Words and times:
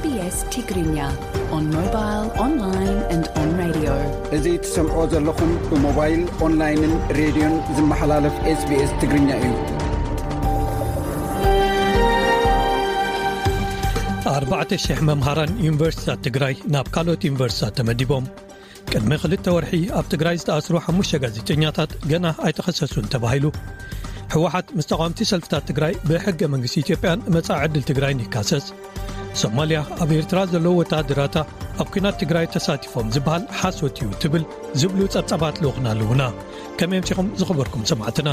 ስ 0.00 0.36
ትግርኛኦንሞባ 0.54 1.94
እዙ 4.36 4.44
ትሰምዖ 4.64 4.96
ዘለኹም 5.12 5.52
ብሞባይል 5.70 6.20
ኦንላይንን 6.46 6.92
ሬድዮን 7.18 7.54
ዝመሓላለፍ 7.76 8.36
ኤስቢኤስ 8.52 8.90
ትግርኛ 9.00 9.28
እዩ4ዕተ00 14.20 15.02
መምሃራን 15.10 15.52
ዩኒቨርስቲታት 15.66 16.22
ትግራይ 16.28 16.54
ናብ 16.74 16.90
ካልኦት 16.96 17.26
ዩኒቨርስቲታት 17.30 17.76
ተመዲቦም 17.80 18.26
ቅድሚ 18.92 19.12
ክልተ 19.24 19.46
ወርሒ 19.56 19.74
ኣብ 20.00 20.06
ትግራይ 20.14 20.38
ዝተኣስሩ 20.44 20.76
5ሙሽተ 20.86 21.20
ጋዜጠኛታት 21.26 21.92
ገና 22.12 22.26
ኣይተኸሰሱን 22.46 23.10
ተባሂሉ 23.16 23.46
ሕወሓት 24.36 24.66
ምስ 24.78 24.88
ተቓምቲ 24.92 25.20
ሰልፍታት 25.34 25.66
ትግራይ 25.72 25.94
ብሕገ 26.08 26.40
መንግሥቲ 26.54 26.76
ኢትዮጵያን 26.86 27.22
መጻ 27.36 27.48
ዕድል 27.66 27.84
ትግራይን 27.92 28.22
ይካሰስ 28.26 28.66
ሶማልያ 29.40 29.78
ኣብ 30.02 30.10
ኤርትራ 30.18 30.38
ዘለዎ 30.52 30.72
ወታደራታ 30.80 31.36
ኣብ 31.82 31.88
ኲናት 31.94 32.14
ትግራይ 32.20 32.46
ተሳቲፎም 32.54 33.06
ዝብሃል 33.14 33.42
ሓሶት 33.58 33.96
እዩ 34.02 34.08
ትብል 34.22 34.42
ዝብሉ 34.80 35.00
ጸጸባት 35.14 35.56
ልውኽናሉዉና 35.62 36.22
ከመይ 36.80 36.98
ኣምጽኹም 37.00 37.28
ዝኽበርኩም 37.40 37.82
ሰማዕትና 37.90 38.28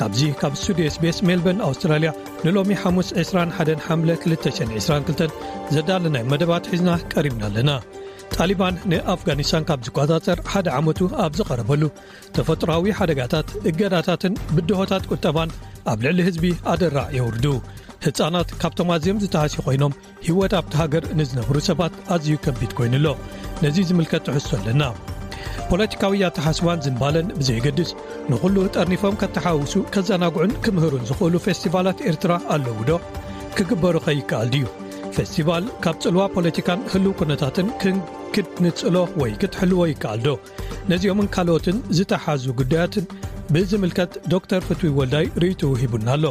ካብዙ 0.00 0.20
ካብ 0.40 0.52
ስቱዴስቤስ 0.62 1.16
ሜልበርን 1.28 1.60
ኣውስትራልያ 1.68 2.10
ንሎሚ 2.46 2.70
ሓሙስ 2.82 3.08
21222 3.22 5.36
ዘዳለናይ 5.76 6.24
መደባት 6.32 6.64
ሒዝና 6.72 6.90
ቀሪብና 7.14 7.42
ኣለና 7.50 7.70
ጣሊባን 8.36 8.74
ንኣፍጋኒስታን 8.92 9.64
ካብ 9.68 9.80
ዝቈሳጸር 9.86 10.38
ሓደ 10.52 10.66
ዓመቱ 10.78 10.98
ኣብ 11.24 11.32
ዘቐረበሉ 11.38 11.82
ተፈጥሮዊ 12.36 12.84
ሓደጋታት 12.98 13.48
እገዳታትን 13.70 14.34
ብድሆታት 14.56 15.04
ቊጠባን 15.12 15.50
ኣብ 15.92 15.98
ልዕሊ 16.06 16.18
ሕዝቢ 16.28 16.44
ኣደራዕ 16.72 17.08
የውርዱ 17.18 17.44
ሕፃናት 18.06 18.48
ካብቶም 18.62 18.90
ኣዝዮም 18.94 19.20
ዝተሓስ 19.22 19.54
ኮይኖም 19.66 19.94
ሂይወት 20.26 20.52
ኣብቲ 20.58 20.72
ሃገር 20.80 21.04
ንዝነብሩ 21.18 21.56
ሰባት 21.68 21.94
ኣዝዩ 22.14 22.34
ከቢድ 22.44 22.72
ኮይኑሎ 22.78 23.06
ነዙ 23.62 23.76
ዝምልከት 23.88 24.22
ትሕሶ 24.26 24.48
ኣለና 24.58 24.82
ፖለቲካዊ 25.70 26.20
ኣተሓስዋን 26.28 26.82
ዝምባለን 26.84 27.32
ብዘይገድስ 27.38 27.90
ንዂሉ 28.32 28.56
ጠርኒፎም 28.76 29.18
ከተሓውሱ 29.22 29.74
ከዘናግዑን 29.94 30.52
ክምህሩን 30.66 31.06
ዝኽእሉ 31.08 31.34
ፌስቲቫላት 31.46 31.98
ኤርትራ 32.10 32.32
ኣለዉ 32.56 32.78
ዶ 32.90 33.00
ክግበሩኸ 33.56 34.06
ይከኣል 34.18 34.48
ድዩ 34.54 34.64
ፌስቲቫል 35.16 35.64
ካብ 35.84 35.96
ጽልዋ 36.04 36.22
ፖለቲካን 36.36 36.80
ህልው 36.92 37.12
ኩነታትን 37.20 37.68
ክትንፅሎ 38.34 38.96
ወይ 39.22 39.32
ክትሕልዎ 39.42 39.82
ይከኣል 39.92 40.20
ዶ 40.26 40.36
ነዚኦምን 40.92 41.28
ካልኦትን 41.36 41.78
ዝተሓዙ 41.98 42.44
ጉዳያትን 42.60 43.06
ብዝምልከት 43.54 44.12
ዶ 44.32 44.40
ተር 44.52 44.62
ፍቱውይ 44.70 44.94
ወልዳይ 45.00 45.26
ርእይቱ 45.42 45.60
ሂቡና 45.82 46.08
ኣሎ 46.16 46.24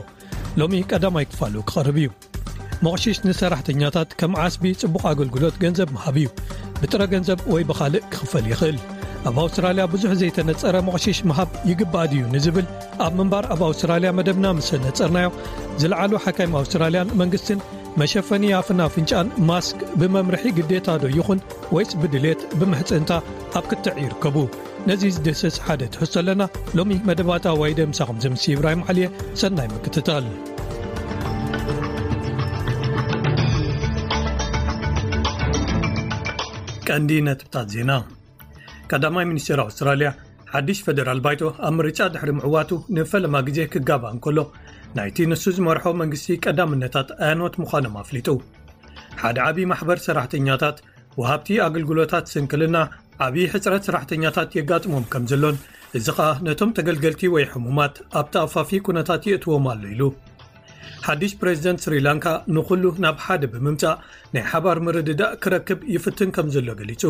ሎሚ 0.60 0.76
ቀዳማ 0.92 1.18
ይክፋሉ 1.24 1.56
ክቐርብ 1.70 1.98
እዩ 2.02 2.06
መቕሺሽ 2.86 3.18
ንሠራሕተኛታት 3.26 4.10
ከም 4.20 4.32
ዓስቢ 4.44 4.64
ጽቡቕ 4.82 5.04
ኣገልግሎት 5.12 5.56
ገንዘብ 5.64 5.90
መሃብ 5.96 6.16
እዩ 6.22 6.28
ብጥረ 6.82 7.02
ገንዘብ 7.14 7.40
ወይ 7.54 7.64
ብኻልእ 7.70 8.06
ክኽፈል 8.14 8.46
ይኽእል 8.52 8.78
ኣብ 9.30 9.38
ኣውስትራልያ 9.44 9.84
ብዙሕ 9.94 10.12
ዘይተነጸረ 10.22 10.76
መቕሺሽ 10.88 11.20
መሃብ 11.32 11.50
ይግባእ 11.72 12.08
ድ 12.12 12.18
እዩ 12.20 12.24
ንዝብል 12.36 12.68
ኣብ 13.08 13.14
ምንባር 13.20 13.46
ኣብ 13.56 13.62
ኣውስትራልያ 13.70 14.12
መደብና 14.20 14.46
ምስስነፅርናዮ 14.60 15.30
ዝለዓሉ 15.84 16.12
ሓካይሚ 16.26 16.56
ኣውስትራልያን 16.62 17.14
መንግሥትን 17.22 17.60
መሸፈኒ 18.02 18.44
ኣፍና 18.62 18.82
ፍንጫን 18.94 19.28
ማስክ 19.50 19.78
ብመምርሒ 20.02 20.44
ግዴታ 20.60 20.88
ዶይኹን 21.04 21.40
ወይስ 21.78 21.94
ብድልት 22.04 22.42
ብምሕፅንታ 22.62 23.12
ኣብ 23.60 23.66
ክትዕ 23.74 23.96
ይርከቡ 24.06 24.36
ነዚ 24.89 25.03
ዝደሰስ 25.16 25.56
ሓደ 25.66 25.81
ትሕሶ 25.94 26.14
ኣለና 26.22 26.44
ሎሚ 26.78 26.92
መደባታ 27.08 27.45
ዋይደ 27.61 27.80
ምሳኹም 27.92 28.20
ዘምስ 28.23 28.44
ብራሂም 28.59 28.81
ዓሊየ 28.92 29.08
ሰናይ 29.42 29.67
መክትታል 29.73 30.25
ቀንዲ 36.89 37.11
ነጥብታት 37.27 37.67
ዜና 37.76 37.92
ቀዳማይ 38.92 39.26
ሚኒስቴር 39.32 39.60
ኣውስትራልያ 39.66 40.10
ሓድሽ 40.52 40.77
ፈደራል 40.86 41.20
ባይቶ 41.26 41.42
ኣብ 41.67 41.73
ምርጫ 41.77 41.99
ድሕሪ 42.14 42.30
ምዕዋቱ 42.37 42.70
ንፈለማ 42.98 43.36
ጊዜ 43.48 43.60
ክጋብእ 43.73 44.11
እንከሎ 44.16 44.37
ናይቲ 44.98 45.17
ንሱ 45.32 45.43
ዝመርሖ 45.58 45.86
መንግስቲ 46.02 46.27
ቀዳምነታት 46.45 47.10
ኣያኖት 47.23 47.55
ምዃኖም 47.61 47.95
ኣፍሊጡ 48.04 48.27
ሓደ 49.21 49.37
ዓብዪ 49.48 49.66
ማሕበር 49.71 49.99
ሰራሕተኛታት 50.08 50.77
ወሃብቲ 51.21 51.49
ኣገልግሎታት 51.66 52.26
ስንክልና 52.33 52.77
ዓብዪ 53.26 53.44
ሕፅረት 53.54 53.83
ሰራሕተኛታት 53.88 54.50
የጋጥሞም 54.58 55.05
ከም 55.14 55.23
ዘሎን 55.32 55.55
እዚ 55.98 56.05
ከዓ 56.17 56.28
ነቶም 56.48 56.73
ተገልገልቲ 56.78 57.22
ወይ 57.36 57.44
ሕሙማት 57.54 57.95
ኣብቲኣፋፊ 58.22 58.70
ኩነታት 58.88 59.22
ይእትዎም 59.30 59.66
ኣሎ 59.73 59.83
ኢሉ 59.94 60.04
ሓድሽ 61.08 61.33
ፕሬዚደንት 61.42 61.82
ስሪላንካ 61.86 62.28
ንኹሉ 62.55 62.83
ናብ 63.04 63.17
ሓደ 63.26 63.44
ብምምፃእ 63.54 63.98
ናይ 64.36 64.44
ሓባር 64.52 64.80
ምርድዳእ 64.86 65.36
ክረክብ 65.44 65.80
ይፍትን 65.95 66.32
ከም 66.38 66.48
ዘሎ 66.55 66.67
ገሊጹ 66.82 67.04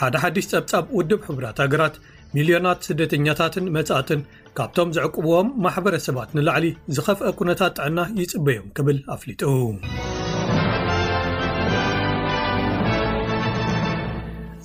ሓደ 0.00 0.14
ሓድሽ 0.24 0.46
ጸብጻብ 0.52 0.84
ውድብ 0.98 1.20
ሕቡራት 1.28 1.58
ሃገራት 1.64 1.96
ሚልዮናት 2.36 2.78
ስደተኛታትን 2.88 3.70
መፅእትን 3.76 4.22
ካብቶም 4.58 4.90
ዘዕቅብዎም 4.98 5.48
ማሕበረሰባት 5.66 6.30
ንላዕሊ 6.38 6.66
ዝኸፍአ 6.98 7.32
ኩነታት 7.40 7.74
ጥዕና 7.80 8.00
ይፅበዮም 8.22 8.68
ክብል 8.78 8.98
ኣፍሊጡ 9.16 9.44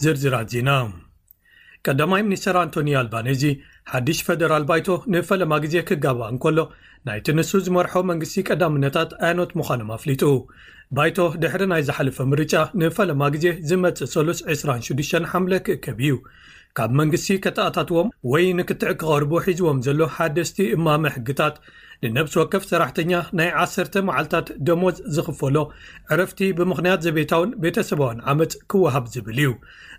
ዝርዝራ 0.03 0.35
ዚና 0.51 0.69
ቀዳማይ 1.85 2.21
ሚኒስተር 2.27 2.55
ኣንቶኒ 2.61 2.89
ኣልባነዚ 2.99 3.43
ሓድሽ 3.91 4.19
ፈደራል 4.27 4.63
ባይቶ 4.69 4.87
ንፈለማ 5.13 5.53
ግዜ 5.63 5.75
ኪጋብእ 5.89 6.27
እን 6.31 6.37
ከሎ 6.43 6.57
ናይቲ 7.07 7.27
ንሱ 7.37 7.51
ዝመርሖ 7.65 7.93
መንግስቲ 8.11 8.37
ቀዳምነታት 8.49 9.09
ኣያኖት 9.23 9.51
ምዃኖም 9.59 9.91
ኣፍሊጡ 9.97 10.23
ባይቶ 10.97 11.17
ድሕሪ 11.41 11.63
ናይ 11.71 11.81
ዝሓለፈ 11.87 12.17
ምርጫ 12.33 12.53
ንፈለማ 12.81 13.21
ግዜ 13.35 13.45
ዚመጽእ 13.71 14.11
ሰሉስ 14.15 14.39
26 14.57 15.11
ሓምለ 15.31 15.53
ኪእከብ 15.65 15.99
እዩ 16.07 16.15
ካብ 16.77 16.91
መንግስቲ 17.01 17.27
ኬትኣታትዎም 17.43 18.09
ወይ 18.31 18.45
ንክትዕ 18.59 18.89
ኪቐርቡ 19.01 19.31
ሒጅዎም 19.47 19.77
ዘሎ 19.87 20.01
ሓደስቲ 20.17 20.57
እማመ 20.77 21.03
ሕግታት 21.15 21.55
ንነብሲ 22.07 22.33
ወከፍ 22.39 22.63
ሰራሕተኛ 22.69 23.13
ናይ 23.37 23.49
1ሰርተ 23.61 23.93
መዓልትታት 24.07 24.47
ደሞዝ 24.67 24.97
ዚኽፈሎ 25.15 25.57
ዕረፍቲ 26.13 26.39
ብምኽንያት 26.57 27.03
ዘቤታውን 27.05 27.49
ቤተ 27.63 27.77
ሰባውን 27.89 28.19
ዓመጽ 28.31 28.53
ኪውሃብ 28.71 29.05
ዚብል 29.13 29.39
እዩ 29.43 29.49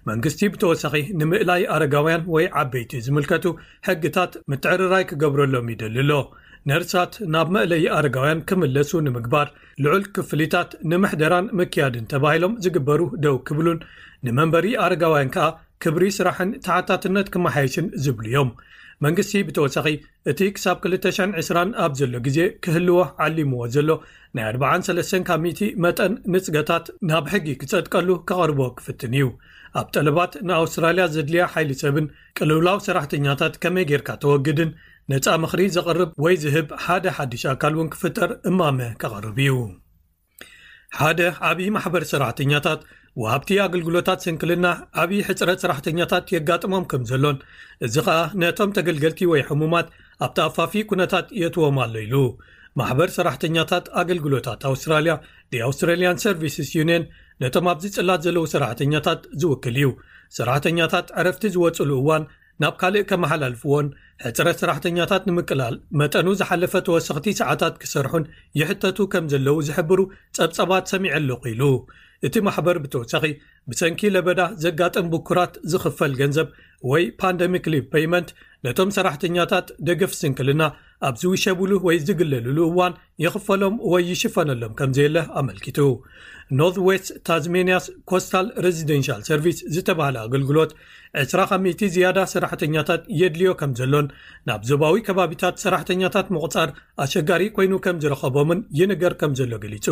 መንግስቲ 0.08 0.40
ብተወሳኺ 0.52 0.94
ንምእላይ 1.22 1.62
ኣረጋውያን 1.74 2.22
ወይ 2.34 2.46
ዓበይቲ 2.60 2.92
ዚምልከቱ 3.08 3.44
ሕግታት 3.88 4.32
ምትዕርራይ 4.52 5.04
ኪገብረሎም 5.10 5.68
ይደሊ 5.74 5.98
ሎ 6.10 6.16
ነርሳት 6.70 7.12
ናብ 7.34 7.48
መእለዪ 7.56 7.84
ኣርጋውያን 7.98 8.42
ኪምለሱ 8.48 8.90
ንምግባር 9.06 9.48
ልዑል 9.84 10.02
ክፍሊታት 10.18 10.70
ንምሕደራን 10.92 11.46
ምክያድን 11.60 12.08
ተባሂሎም 12.14 12.58
ዚግበሩ 12.66 13.00
ደው 13.26 13.38
ኪብሉን 13.48 13.78
ንመንበሪ 14.28 14.66
ኣረጋውያን 14.86 15.32
ከኣ 15.36 15.48
ክብሪ 15.84 16.04
ስራሕን 16.20 16.50
ተሓታትነት 16.64 17.28
ኪመሓይሽን 17.36 17.86
ዚብሉ 18.06 18.26
እዮም 18.30 18.50
መንግስቲ 19.04 19.32
ብተወሳኺ 19.48 19.88
እቲ 20.30 20.40
ክሳብ 20.56 20.76
220 20.86 21.48
ኣብ 21.84 21.92
ዘሎ 22.00 22.14
ግዜ 22.26 22.38
ኪህልዎ 22.64 22.96
ዓሊምዎ 23.24 23.60
ዘሎ 23.74 23.88
ናይ 24.36 24.44
43ካ 24.50 25.38
መጠን 25.84 26.12
ንጽገታት 26.32 26.86
ናብ 27.10 27.26
ሕጊ 27.32 27.46
ክጸድቀሉ 27.62 28.08
ኬቐርቦ 28.30 28.60
ክፍትን 28.78 29.14
እዩ 29.18 29.28
ኣብ 29.80 29.86
ጠለባት 29.96 30.32
ንኣውስትራልያ 30.48 31.06
ዜድልያ 31.16 31.42
ሓይል 31.56 31.72
ሰብን 31.82 32.08
ቅልውላው 32.38 32.78
ሰራሕተኛታት 32.88 33.56
ከመይ 33.64 33.86
ጌርካ 33.92 34.08
ተወግድን 34.24 34.72
ነጻ 35.12 35.26
ምኽሪ 35.44 35.60
ዜቕርብ 35.76 36.10
ወይ 36.26 36.36
ዚህብ 36.46 36.68
ሓደ 36.86 37.06
ሓድሽ 37.18 37.44
ኣካል 37.54 37.76
እውን 37.78 37.90
ክፍጠር 37.94 38.30
እማመ 38.50 38.78
ኬቐርብ 39.04 39.38
እዩ 39.46 39.54
1ደ 40.98 41.20
ዓብዪ 41.48 41.66
ማሕበር 41.74 42.04
ሰራሕተኛታት 42.12 42.80
ወሃብቲ 43.22 43.50
ኣገልግሎታት 43.64 44.20
ስንክልና 44.24 44.66
ዓብዪ 45.02 45.20
ሕጽረት 45.28 45.58
ሰራሕተኛታት 45.64 46.26
የጋጥሞም 46.34 46.84
ከም 46.90 47.02
ዘሎን 47.10 47.36
እዚ 47.86 47.94
ኸኣ 48.06 48.18
ነቶም 48.42 48.70
ተገልገልቲ 48.76 49.20
ወይ 49.32 49.40
ሕሙማት 49.48 49.88
ኣብቲ 50.26 50.38
ኣፋፊ 50.48 50.72
ኵነታት 50.90 51.26
የትዎም 51.42 51.78
ኣሎ 51.84 51.94
ኢሉ 52.06 52.16
ማሕበር 52.80 53.10
ሰራሕተኛታት 53.18 53.86
ኣገልግሎታት 54.02 54.60
ኣውስትራልያ 54.70 55.14
h 55.52 55.60
ኣውስትራልያን 55.68 56.20
ሰርቪስስ 56.24 56.68
ዩንን 56.78 57.04
ነቶም 57.44 57.68
ኣብዚጽላጥ 57.74 58.20
ዘለዉ 58.26 58.44
ሰራሕተኛታት 58.54 59.22
ዚውክል 59.42 59.76
እዩ 59.80 59.88
ሰራሕተኛታት 60.38 61.06
ዕረፍቲ 61.20 61.44
ዝወጹሉ 61.54 61.90
እዋን 62.02 62.24
ናብ 62.62 62.74
ካልእ 62.80 63.04
ከመሓላልፍዎን 63.10 63.86
ሕፅረት 64.24 64.58
ሰራሕተኛታት 64.62 65.22
ንምቅላል 65.28 65.74
መጠኑ 66.00 66.26
ዝሓለፈ 66.40 66.72
ተወሰኽቲ 66.86 67.26
ሰዓታት 67.40 67.74
ክሰርሑን 67.82 68.24
ይሕተቱ 68.60 68.98
ከም 69.12 69.28
ዘለዉ 69.32 69.56
ዝሕብሩ 69.68 70.00
ጸብጸባት 70.38 70.90
ሰሚዐሉኹ 70.94 71.40
ኢሉ 71.52 71.62
እቲ 72.28 72.34
ማሕበር 72.46 72.76
ብተወሳኺ 72.84 73.24
ብሰንኪ 73.70 74.00
ለበዳ 74.14 74.40
ዘጋጥም 74.64 75.06
ብኩራት 75.12 75.52
ዝኽፈል 75.72 76.12
ገንዘብ 76.20 76.48
ወይ 76.90 77.04
ፓንደሚክ 77.20 77.64
ሊብ 77.72 77.86
ፓመንት 77.94 78.28
ነቶም 78.66 78.90
ሰራሕተኛታት 78.96 79.66
ደገፍ 79.88 80.12
ስንክልና 80.20 80.62
ኣብ 81.08 81.14
ዝውሸብሉ 81.22 81.70
ወይ 81.86 81.96
ዝግለሉሉ 82.08 82.58
እዋን 82.70 82.94
ይኽፈሎም 83.24 83.76
ወይ 83.92 84.02
ይሽፈነሎም 84.12 84.72
ከምዘየለ 84.78 85.16
ኣመልኪቱ 85.40 85.78
ኖርትዌስት 86.58 87.08
ታዝሜንስ 87.28 87.84
ኮስታል 88.10 88.46
rዚደንሽል 88.66 89.20
ሰርቪስ 89.28 89.58
ዝተባሃለ 89.74 90.16
ኣገልግሎት 90.26 90.72
20 91.18 91.72
ከ 91.78 91.82
ዝያዳ 91.94 92.18
ሰራሕተኛታት 92.32 93.02
የድልዮ 93.20 93.50
ከም 93.60 93.70
ዘሎን 93.78 94.06
ናብ 94.48 94.60
ዞባዊ 94.70 94.94
ከባቢታት 95.06 95.54
ሰራሕተኛታት 95.64 96.26
ምቕጻር 96.34 96.68
ኣሸጋሪ 97.04 97.42
ኮይኑ 97.56 97.72
ከም 97.84 97.96
ዝረኸቦምን 98.02 98.60
ይንገር 98.80 99.14
ከም 99.20 99.32
ዘሎ 99.40 99.52
ገሊጹ 99.64 99.88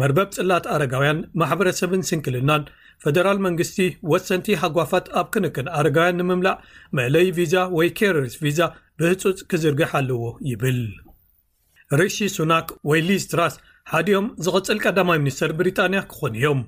መርበብ 0.00 0.28
ጽላት 0.36 0.64
ኣረጋውያን 0.74 1.18
ማሕበረሰብን 1.40 2.02
ስንክልናን 2.08 2.62
ፈደራል 3.02 3.38
መንግስቲ 3.46 3.76
ወሰንቲ 4.12 4.48
ሃጓፋት 4.62 5.06
ኣብ 5.20 5.26
ክንክን 5.34 5.66
ኣረጋውያን 5.78 6.18
ንምምላእ 6.20 6.58
መዕለዪ 6.98 7.26
ቪዛ 7.38 7.54
ወይ 7.78 7.88
ኬረርስ 7.98 8.34
ቪዛ 8.44 8.60
ብህጹፅ 9.00 9.38
ኪዝርግሕ 9.52 9.92
ኣለዎ 10.00 10.24
ይብል 10.52 10.80
ርሺ 12.00 12.16
ሱናክ 12.36 12.68
ወይ 12.90 13.00
ሊስ 13.08 13.24
ትራስ 13.32 13.56
ሓድኦም 13.92 14.26
ዝቕጽል 14.44 14.78
ቀዳማይ 14.86 15.18
ሚኒስተር 15.24 15.50
ብሪጣንያ 15.60 15.98
ክኾን 16.10 16.36
እዮም 16.40 16.60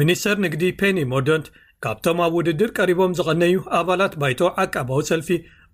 ሚኒስተር 0.00 0.36
ንግዲ 0.44 0.64
ፔኒ 0.80 0.98
ሞዶንት 1.12 1.46
ካብቶም 1.84 2.18
ኣብ 2.24 2.32
ውድድር 2.38 2.70
ቀሪቦም 2.78 3.12
ዝቐነዩ 3.18 3.54
ኣባላት 3.78 4.14
ባይቶ 4.22 4.40
ዓቀባዊ 4.62 4.98
ሰልፊ 5.10 5.28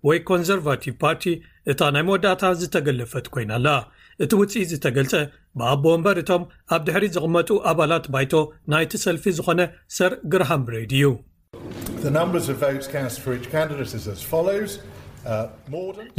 ወይ 0.07 0.17
ኮንዘርቫቲቭ 0.29 0.93
ፓርቲ 1.03 1.23
እታ 1.71 1.81
ናይ 1.93 2.03
መወዳእታ 2.07 2.43
ዝተገለፈት 2.59 3.25
ኰይና 3.35 3.51
ኣላ 3.59 3.67
እቲ 4.23 4.31
ውጽኢት 4.41 4.69
ዝተገልጸ 4.73 5.13
ብኣቦ 5.59 5.83
ወምበሪ 5.93 6.17
እቶም 6.23 6.43
ኣብ 6.75 6.81
ድሕሪ 6.87 7.03
ዝቕመጡ 7.15 7.49
ኣባላት 7.71 8.05
ባይቶ 8.15 8.33
ናይቲ 8.73 8.91
ሰልፊ 9.05 9.23
ዝዀነ 9.39 9.61
ሰር 9.97 10.11
ግርሃምብሬድ 10.35 10.91
እዩ 10.99 11.05
uh, 11.13 11.17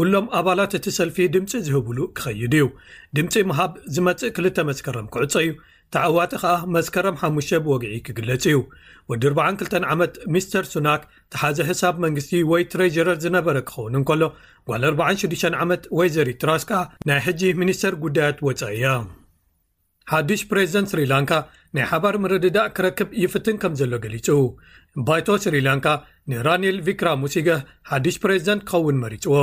ኵሎም 0.01 0.27
ኣባላት 0.41 0.73
እቲ 0.79 0.87
ሰልፊ 0.99 1.17
ድምጺ 1.37 1.53
ዚህብሉ 1.69 1.99
ኪኸይዱ 2.19 2.53
እዩ 2.59 2.67
ድምጺ 3.19 3.35
ምሃብ 3.53 3.73
ዝመጽእ 3.97 4.33
2 4.41 4.63
መስከረም 4.71 5.09
ኪዕጸ 5.15 5.35
እዩ 5.45 5.53
ተዓዋቲ 5.95 6.33
ኸኣ 6.43 6.53
መዝከረም 6.75 7.17
5ሙ 7.23 7.39
ብወግዒ 7.65 7.95
ኪግለጽ 8.07 8.45
እዩ 8.51 8.59
ወዲ 9.11 9.23
2 9.39 9.75
ዓመት 9.93 10.13
ሚስተር 10.35 10.65
ሱናክ 10.73 11.03
ተሓዘ 11.33 11.59
ሕሳብ 11.71 11.95
መንግስቲ 12.05 12.33
ወይ 12.51 12.63
ትሬዥረር 12.73 13.19
ዝነበረ 13.25 13.57
ኪኸውን 13.71 13.97
እን 13.99 14.05
ከሎ 14.11 14.23
ጓል 14.69 14.85
6 15.25 15.43
ዓመት 15.65 15.83
ወይዘሪ 15.99 16.31
ትራስ 16.45 16.65
ከኣ 16.71 16.81
ናይ 17.11 17.21
ሕጂ 17.27 17.43
ሚኒስተር 17.63 17.97
ጕዳያት 18.05 18.39
ወጻ 18.49 18.61
እያ 18.77 18.87
ሓድሽ 20.13 20.41
ፕሬዚደንት 20.53 20.89
ስሪላንካ 20.93 21.33
ናይ 21.77 21.85
ሓባር 21.91 22.17
ምርድዳእ 22.23 22.73
ክረክብ 22.77 23.11
ይፍትን 23.25 23.59
ከም 23.65 23.75
ዘሎ 23.81 23.93
ገሊጹ 24.05 24.29
ባይቶ 25.09 25.27
ስሪላንካ 25.45 25.87
ንራኒኤል 26.31 26.79
ቪክራ 26.89 27.11
ሙስገህ 27.25 27.61
ሓድሽ 27.91 28.17
ፕሬዚደንት 28.25 28.65
ኪኸውን 28.71 28.99
መሪጽዎ 29.05 29.35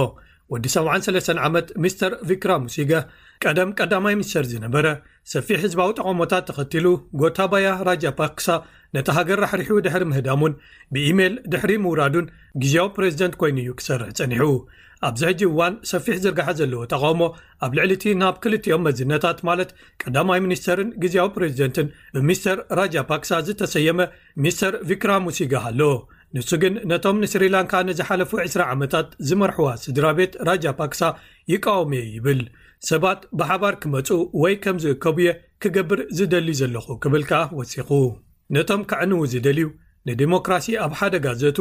ወዲ 0.54 0.68
73 0.74 1.40
ዓመት 1.48 1.68
ምስተር 1.84 2.14
ቪክራ 2.30 2.52
ሙሲገህ 2.66 3.04
ቀደም 3.46 3.70
ቀዳማይ 3.80 4.14
ሚኒስተር 4.20 4.46
ዝነበረ 4.52 4.86
ሰፊሕ 5.34 5.58
ህዝባዊ 5.64 5.90
ጠቐሞታት 6.00 6.44
ተኸቲሉ 6.50 6.86
ጎታባያ 7.22 7.68
ራጃ 7.88 8.04
ፓክሳ 8.20 8.46
ነቲ 8.96 9.08
ሃገር 9.18 9.38
ራሕሪሑ 9.44 9.74
ድሕሪ 9.86 10.04
ምህዳሙን 10.12 10.54
ብኢሜል 10.94 11.34
ድሕሪ 11.54 11.72
ምውራዱን 11.84 12.28
ግዜያዊ 12.62 12.88
ፕሬዚደንት 12.96 13.36
ኮይኑ 13.42 13.58
እዩ 13.64 13.72
ክሰርሕ 13.80 14.10
ጸኒሑ 14.20 14.46
ኣብዚ 15.08 15.22
ሕጂ 15.30 15.42
እዋን 15.50 15.76
ሰፊሕ 15.92 16.16
ዝርግሐ 16.24 16.48
ዘለዎ 16.60 16.80
ተቃውሞ 16.94 17.22
ኣብ 17.66 17.74
ልዕሊ 17.78 17.92
እቲ 17.98 18.06
ናብ 18.22 18.38
ክልጥኦም 18.44 18.84
መዝነታት 18.88 19.38
ማለት 19.50 19.70
ቀዳማይ 20.04 20.40
ሚኒስተርን 20.46 20.90
ግዜያዊ 21.04 21.30
ፕሬዚደንትን 21.36 21.92
ብሚስተር 22.16 22.58
ራጃ 22.80 22.96
ፓክሳ 23.12 23.32
ዝተሰየመ 23.50 24.08
ሚስተር 24.46 24.76
ቪክራሙሲጋ 24.92 25.54
ኣሎ 25.72 25.82
ንሱ 26.38 26.50
ግን 26.64 26.74
ነቶም 26.90 27.22
ንስሪላንካ 27.26 27.72
ንዝሓለፉ 27.90 28.32
2ስራ 28.42 28.64
ዓመታት 28.74 29.08
ዝመርሕዋ 29.28 29.70
ስድራ 29.86 30.08
ቤት 30.20 30.34
ራጃ 30.50 30.66
ፓክሳ 30.82 31.04
ይቃወሙየ 31.54 32.04
ይብል 32.16 32.42
ሰባት 32.88 33.20
ብሓባር 33.40 33.74
ኪመጹ 33.84 34.10
ወይ 34.42 34.54
ከም 34.64 34.78
ዚእከቡ 34.84 35.18
እየ 35.24 35.30
ኪገብር 35.64 36.00
ዚደሊ 36.18 36.48
ዘለኹ 36.60 36.86
ኪብልካ 37.04 37.32
ወሲኹ 37.58 37.90
ነቶም 38.56 38.82
ኪዕንዉ 38.92 39.22
ዚደልዩ 39.34 39.68
ንዲሞክራሲ 40.10 40.68
ኣብ 40.86 40.94
ሓደ 41.00 41.16
ጋዘት 41.26 41.58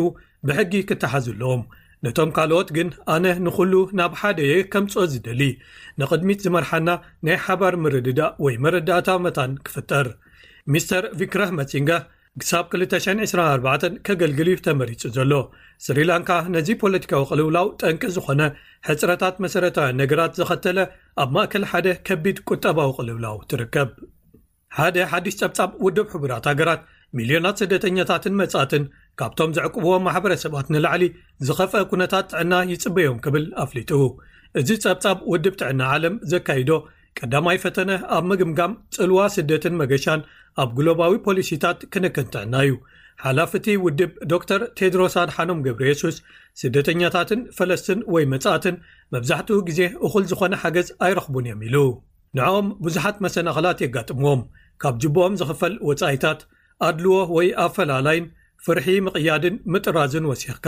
ብሕጊ 0.49 0.73
ክተሓዙለዎም 0.88 1.62
ነቶም 2.06 2.31
ካልኦት 2.37 2.69
ግን 2.76 2.88
ኣነ 3.15 3.25
ንዅሉ 3.44 3.73
ናብ 3.99 4.12
ሓደ 4.20 4.38
እየ 4.49 4.55
ኬምጽ 4.73 4.94
ዚደሊ 5.12 5.41
ንቕድሚት 6.00 6.44
ዝመርሓና 6.47 6.88
ናይ 7.26 7.37
ሓባር 7.47 7.75
ምርድዳእ 7.85 8.35
ወይ 8.44 8.55
መረዳእታ 8.67 9.09
መታን 9.25 9.55
ክፍጠር 9.67 10.06
ሚስተር 10.73 11.05
ቪክራህ 11.21 11.50
መቲንጋ 11.61 11.91
ክሳብ 12.43 12.64
224 12.81 13.85
ኬገልግል 14.06 14.49
ተመሪጹ 14.67 15.02
ዘሎ 15.17 15.32
ስሪላንካ 15.87 16.31
ነዚ 16.55 16.69
ፖለቲካዊ 16.82 17.23
ቕልውላው 17.31 17.67
ጠንቂ 17.81 18.02
ዝኾነ 18.17 18.40
ሕጽረታት 18.88 19.37
መሰረታውያን 19.44 19.99
ነገራት 20.02 20.32
ዝኸተለ 20.40 20.79
ኣብ 21.23 21.31
ማእከል 21.37 21.64
ሓደ 21.70 21.87
ከቢድ 22.08 22.38
ቁጠባዊ 22.52 22.90
ቕልውላው 22.99 23.37
ትርከብ 23.52 23.90
ሓደ 24.76 24.96
ሓዲሽ 25.12 25.37
ጸብጻብ 25.40 25.70
ውድብ 25.85 26.08
ሕቡራት 26.14 26.46
ሃገራት 26.50 26.81
ሚልዮናት 27.19 27.61
ስደተኛታትን 27.62 28.35
መጻትን 28.43 28.82
ካብቶም 29.20 29.55
ዘዕቅብዎ 29.56 29.93
ማሕበረሰባት 30.06 30.67
ንላዕሊ 30.75 31.05
ዝኸፍአ 31.49 31.81
ኩነታት 31.93 32.26
ጥዕና 32.32 32.52
ይጽበዮም 32.73 33.20
ክብል 33.25 33.46
ኣፍሊጡ 33.64 33.93
እዚ 34.61 34.69
ጸብጻብ 34.85 35.19
ውድብ 35.32 35.55
ጥዕና 35.61 35.81
ዓለም 35.94 36.14
ዘካይዶ 36.32 36.70
ቀዳማይፈተነ 37.20 37.90
ኣብ 38.17 38.25
ምግምጋም 38.31 38.73
ጽልዋ 38.94 39.20
ስደትን 39.37 39.75
መገሻን 39.81 40.20
ኣብ 40.62 40.71
ግሎባዊ 40.79 41.12
ፖሊሲታት 41.27 41.79
ክንክን 41.93 42.27
ጥዕና 42.35 42.55
እዩ 42.67 42.75
ሓላፍ 43.23 43.53
እቲ 43.59 43.67
ውድብ 43.85 44.11
ዶክር 44.33 44.61
ቴድሮሳድሓኖም 44.79 45.61
ገብሪ 45.67 45.85
የሱስ 45.91 46.17
ስደተኛታትን 46.61 47.41
ፈለስትን 47.56 48.00
ወይ 48.15 48.25
መጻኣትን 48.35 48.77
መብዛሕትኡ 49.15 49.59
ግዜ 49.69 49.81
እዅል 50.06 50.25
ዝዀነ 50.31 50.55
ሓገዝ 50.62 50.89
ኣይረኽቡን 51.06 51.47
እዮም 51.49 51.62
ኢሉ 51.69 51.77
ንዕኦም 52.39 52.69
ብዙሓት 52.85 53.17
መሰናኽላት 53.25 53.79
የጋጥምዎም 53.85 54.43
ካብ 54.83 54.97
ጅቦኦም 55.03 55.37
ዚኽፈል 55.41 55.75
ወጻኢታት 55.89 56.41
ኣድልዎ 56.89 57.17
ወይ 57.37 57.49
ኣፈላላይን 57.67 58.27
ፍርሒ 58.67 58.87
ምቕያድን 59.06 59.56
ምጥራዝን 59.75 60.29
ወሲኽካ 60.31 60.67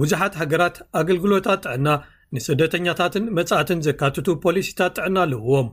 ብዙሓት 0.00 0.34
ሃገራት 0.40 0.76
ኣገልግሎታት 1.00 1.60
ጥዕና 1.66 1.88
ንስደተኛታትን 2.34 3.24
መጻእትን 3.38 3.82
ዜካትቱ 3.86 4.26
ፖሊሲታት 4.44 4.92
ጥዕና 4.98 5.16
ኣለውዎም 5.26 5.68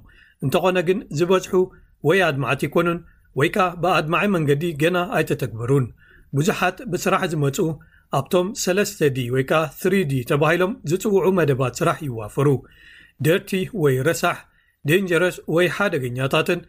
እንተ 0.45 0.55
ዀነ 0.65 0.77
ግን 0.89 0.99
ዚበዝሑ 1.19 1.53
ወይ 2.07 2.19
ኣድማዓቲ 2.29 2.63
ኰኑን 2.75 2.99
ወይ 3.39 3.49
ከኣ 3.53 3.67
ብኣድማዐ 3.83 4.25
መንገዲ 4.35 4.63
ገና 4.81 4.97
ኣይተተግብሩን 5.17 5.85
ብዙሓት 6.37 6.77
ብስራሕ 6.91 7.21
ዝመጹ 7.31 7.57
ኣብቶም 8.19 8.47
3ስ 8.63 8.91
ዲ 9.15 9.19
ወይ 9.35 9.43
ከ 9.49 9.53
3 9.85 10.01
ዲ 10.11 10.19
ተባሂሎም 10.31 10.73
ዚጽውዑ 10.91 11.25
መደባት 11.39 11.77
ስራሕ 11.79 11.97
ይዋፈሩ 12.09 12.47
ደርቲ 13.27 13.51
ወይ 13.83 13.95
ረሳሕ 14.09 14.37
ደንጀረስ 14.89 15.35
ወይ 15.55 15.67
ሓደገኛታትን 15.77 16.61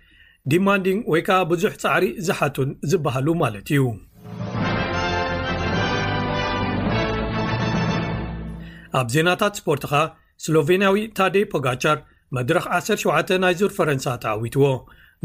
ዲማንዲንግ 0.52 1.02
ወይ 1.14 1.21
ከኣ 1.26 1.38
ብዙሕ 1.52 1.75
ጻዕሪ 1.83 2.04
ዝሓቱን 2.28 2.71
ዚብሃሉ 2.92 3.28
ማለት 3.42 3.68
እዩ 3.75 3.85
ኣብ 9.00 9.06
ዜናታት 9.16 9.54
ስፖርት 9.61 9.85
ኸ 9.92 10.02
ስሎቬንያዊ 10.47 10.97
ታዴ 11.18 11.37
ፖጋቻር 11.52 11.99
መድረኽ 12.38 12.64
17 12.80 13.33
ናይ 13.44 13.54
ዙር 13.61 13.73
ፈረንሳ 13.78 14.06
ተዓዊትዎ 14.25 14.66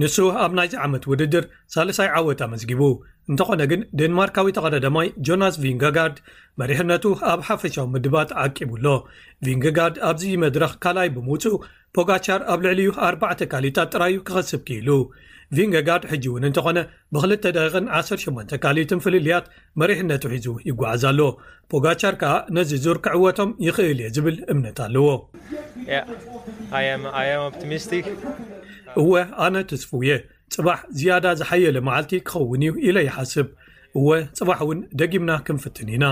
ንሱ 0.02 0.16
ኣብ 0.44 0.52
ናይዚ 0.58 0.74
ዓመት 0.88 1.04
ውድድር 1.12 1.46
ሳሳይ 1.76 2.10
ዓወት 2.20 2.42
ኣመስጊቡ 2.48 2.82
እንተኾነ 3.32 3.62
ግን 3.72 3.82
ደንማርካዊ 4.00 4.52
ተቀዳዳማይ 4.58 5.08
ጆናስ 5.28 5.56
ቪንጋጋርድ 5.64 6.18
መሪሕነቱ 6.62 7.04
ኣብ 7.32 7.40
ሓፈሻዊ 7.48 7.86
ምድባት 7.96 8.30
ዓቂቡኣሎ 8.44 8.86
ቪንጋጋርድ 9.48 9.98
ኣብዚ 10.10 10.24
መድረኽ 10.46 10.74
ካልኣይ 10.86 11.10
ብምውፁእ 11.16 11.58
ፖጋቻር 11.98 12.40
ኣብ 12.54 12.60
ልዕሊዩ 12.68 12.90
4ባዕ 13.10 13.40
ካሊታት 13.54 13.90
ጥራይዩ 13.96 14.18
ክኽስብ 14.30 14.62
ኪኢሉ 14.70 14.90
ቪንጋጋርድ 15.58 16.04
ሕጂ 16.10 16.26
እውን 16.32 16.44
እንተኾነ 16.50 16.80
ብክል 17.14 17.32
ደቂቕን 17.58 17.86
18 18.00 18.52
ካሊትን 18.64 19.00
ፍልልያት 19.06 19.46
መሪሕነቱ 19.82 20.24
ሒዙ 20.34 20.48
ይጓዓዘሎ 20.70 21.20
ፖጋቻር 21.74 22.16
ከዓ 22.22 22.34
ነዚ 22.58 22.72
ዙር 22.86 22.98
ክዕወቶም 23.06 23.52
ይኽእል 23.68 24.00
እየ 24.04 24.10
ዝብል 24.18 24.38
እምነት 24.54 24.80
ኣለዎ 24.88 25.10
ፕሚስ 27.60 27.86
እወ 29.02 29.12
ኣነ 29.46 29.56
ትስፍውየ 29.70 30.12
ፅባሕ 30.54 30.80
ዝያዳ 31.00 31.26
ዝሓየለ 31.40 31.78
መዓልቲ 31.88 32.12
ክኸውን 32.30 32.62
እዩ 32.68 32.72
ኢለ 32.88 32.98
ይሓስብ 33.08 33.48
እወ 33.98 34.08
ፅባሕ 34.40 34.60
እውን 34.66 34.80
ደጊምና 35.02 35.32
ክንፍትን 35.48 35.90
ኢና 35.96 36.06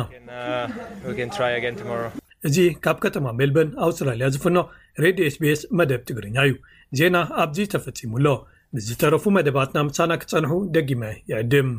እዚ 2.47 2.57
ካብ 2.83 2.97
ከተማ 3.05 3.25
ሜልበን 3.39 3.69
ኣውስትራልያ 3.85 4.27
ዝፍኖ 4.35 4.57
ሬድ 5.05 5.19
ስቤስ 5.37 5.61
መደብ 5.79 6.01
ትግርኛ 6.09 6.37
እዩ 6.49 6.53
ዜና 6.99 7.15
ኣብዚ 7.45 7.57
ተፈፂሙሎ 7.73 8.27
ብዝተረፉ 8.75 9.23
መደባትና 9.39 9.79
ምሳና 9.89 10.11
ክፀንሑ 10.21 10.51
ደጊመ 10.77 11.01
ይዕድም 11.31 11.69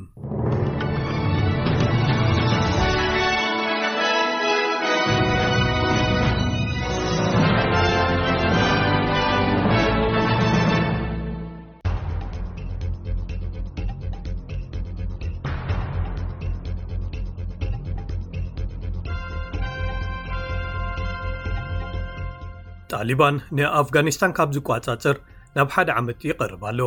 ጣሊባን 22.96 23.36
ንኣፍጋኒስታን 23.56 24.32
ካብ 24.36 24.48
ዝቋፃፅር 24.56 25.16
ናብ 25.56 25.68
ሓደ 25.74 25.88
ዓመት 26.00 26.20
ይቐርብ 26.28 26.62
ኣለ 26.70 26.80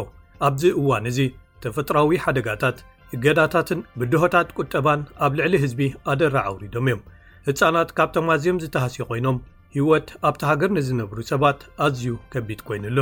ኣብዚ 0.48 0.62
እዋን 0.82 1.06
እዚ 1.12 1.20
ተፈጥሮዊ 1.64 2.14
ሓደጋታት 2.24 2.78
እገዳታትን 3.16 3.80
ብድሆታት 4.00 4.50
ቁጠባን 4.60 5.02
ኣብ 5.26 5.32
ልዕሊ 5.40 5.54
ህዝቢ 5.64 5.82
ኣደራ 6.12 6.36
ዓውሪዶም 6.50 6.86
እዮም 6.90 7.02
ህፃናት 7.48 7.90
ካብ 7.98 8.10
ተማዝዮም 8.16 8.62
ዝተሃስዮ 8.64 9.04
ኮይኖም 9.10 9.38
ህይወት 9.76 10.08
ኣብቲ 10.30 10.42
ሃገር 10.52 10.70
ንዝነብሩ 10.78 11.18
ሰባት 11.32 11.60
ኣዝዩ 11.88 12.08
ከቢድ 12.34 12.62
ኮይኑኣሎ 12.70 13.02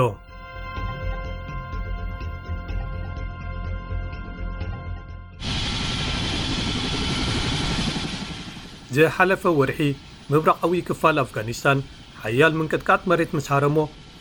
ዘሓለፈ 8.97 9.41
ወርሒ 9.59 9.79
ምብራቃዊ 10.33 10.75
ክፋል 10.89 11.17
ኣፍጋኒስታን 11.23 11.79
ሓያል 12.23 12.53
ምንቅጥቃጽ 12.59 13.01
መሬት 13.09 13.29
ምስ 13.37 13.45
ሓረሞ 13.51 13.77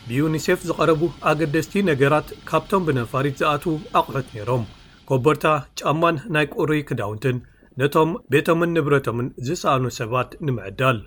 ብዩኒሴፍ 0.09 0.59
ዝቐረቡ 0.67 1.01
ኣገደስቲ 1.29 1.73
ነገራት 1.91 2.27
ካብቶም 2.49 2.83
ብነፋሪት 2.87 3.35
ዝኣትዉ 3.41 3.73
ኣቑሑት 3.99 4.27
ነይሮም 4.35 4.63
ኮበርታ 5.09 5.45
ጫማን 5.79 6.17
ናይ 6.35 6.45
ቁሪ 6.57 6.71
ክዳውንትን 6.89 7.37
ነቶም 7.81 8.09
ቤቶምን 8.33 8.73
ንብረቶምን 8.77 9.27
ዝሰኣኑ 9.47 9.83
ሰባት 9.99 10.29
ንምዕዳል 10.45 10.97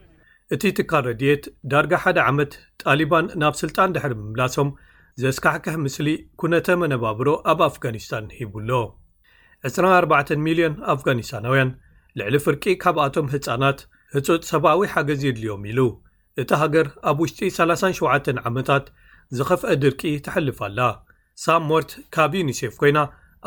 እቲ 0.55 0.63
ትካል 0.79 1.05
ረድየት 1.09 1.45
ዳርጋ 1.73 1.93
ሓደ 2.05 2.19
ዓመት 2.31 2.53
ጣሊባን 2.83 3.27
ናብ 3.43 3.55
ስልጣን 3.63 3.93
ድሕሪ 3.97 4.13
ምምላሶም 4.21 4.71
ዜስካሕከህ 5.23 5.77
ምስሊ 5.85 6.09
ኵነተ 6.43 6.67
መነባብሮ 6.83 7.29
ኣብ 7.53 7.61
ኣፍጋኒስታን 7.69 8.27
ሂቡኣሎ 8.39 8.71
2400ዮን 9.71 10.77
ኣፍጋኒስታናውያን 10.95 11.71
ልዕሊ 12.21 12.35
ፍርቂ 12.47 12.65
ካብኣቶም 12.85 13.29
ህፃናት 13.35 13.79
ህጹጽ 14.17 14.43
ሰብዊ 14.53 14.81
ሓገዝ 14.95 15.21
የድልዮም 15.29 15.63
ኢሉ 15.73 15.81
እቲ 16.41 16.51
ሃገር 16.62 16.87
ኣብ 17.11 17.19
ውሽጢ37 17.23 18.39
ዓመታት 18.49 18.85
ዝኽፍአ 19.37 19.73
ድርቂ 19.83 20.01
ትሕልፍ 20.27 20.59
ኣላ 20.67 20.81
ሳምሞርት 21.45 21.91
ካብ 22.15 22.33
ዩኒሴፍ 22.41 22.73
ኰይና 22.83 22.99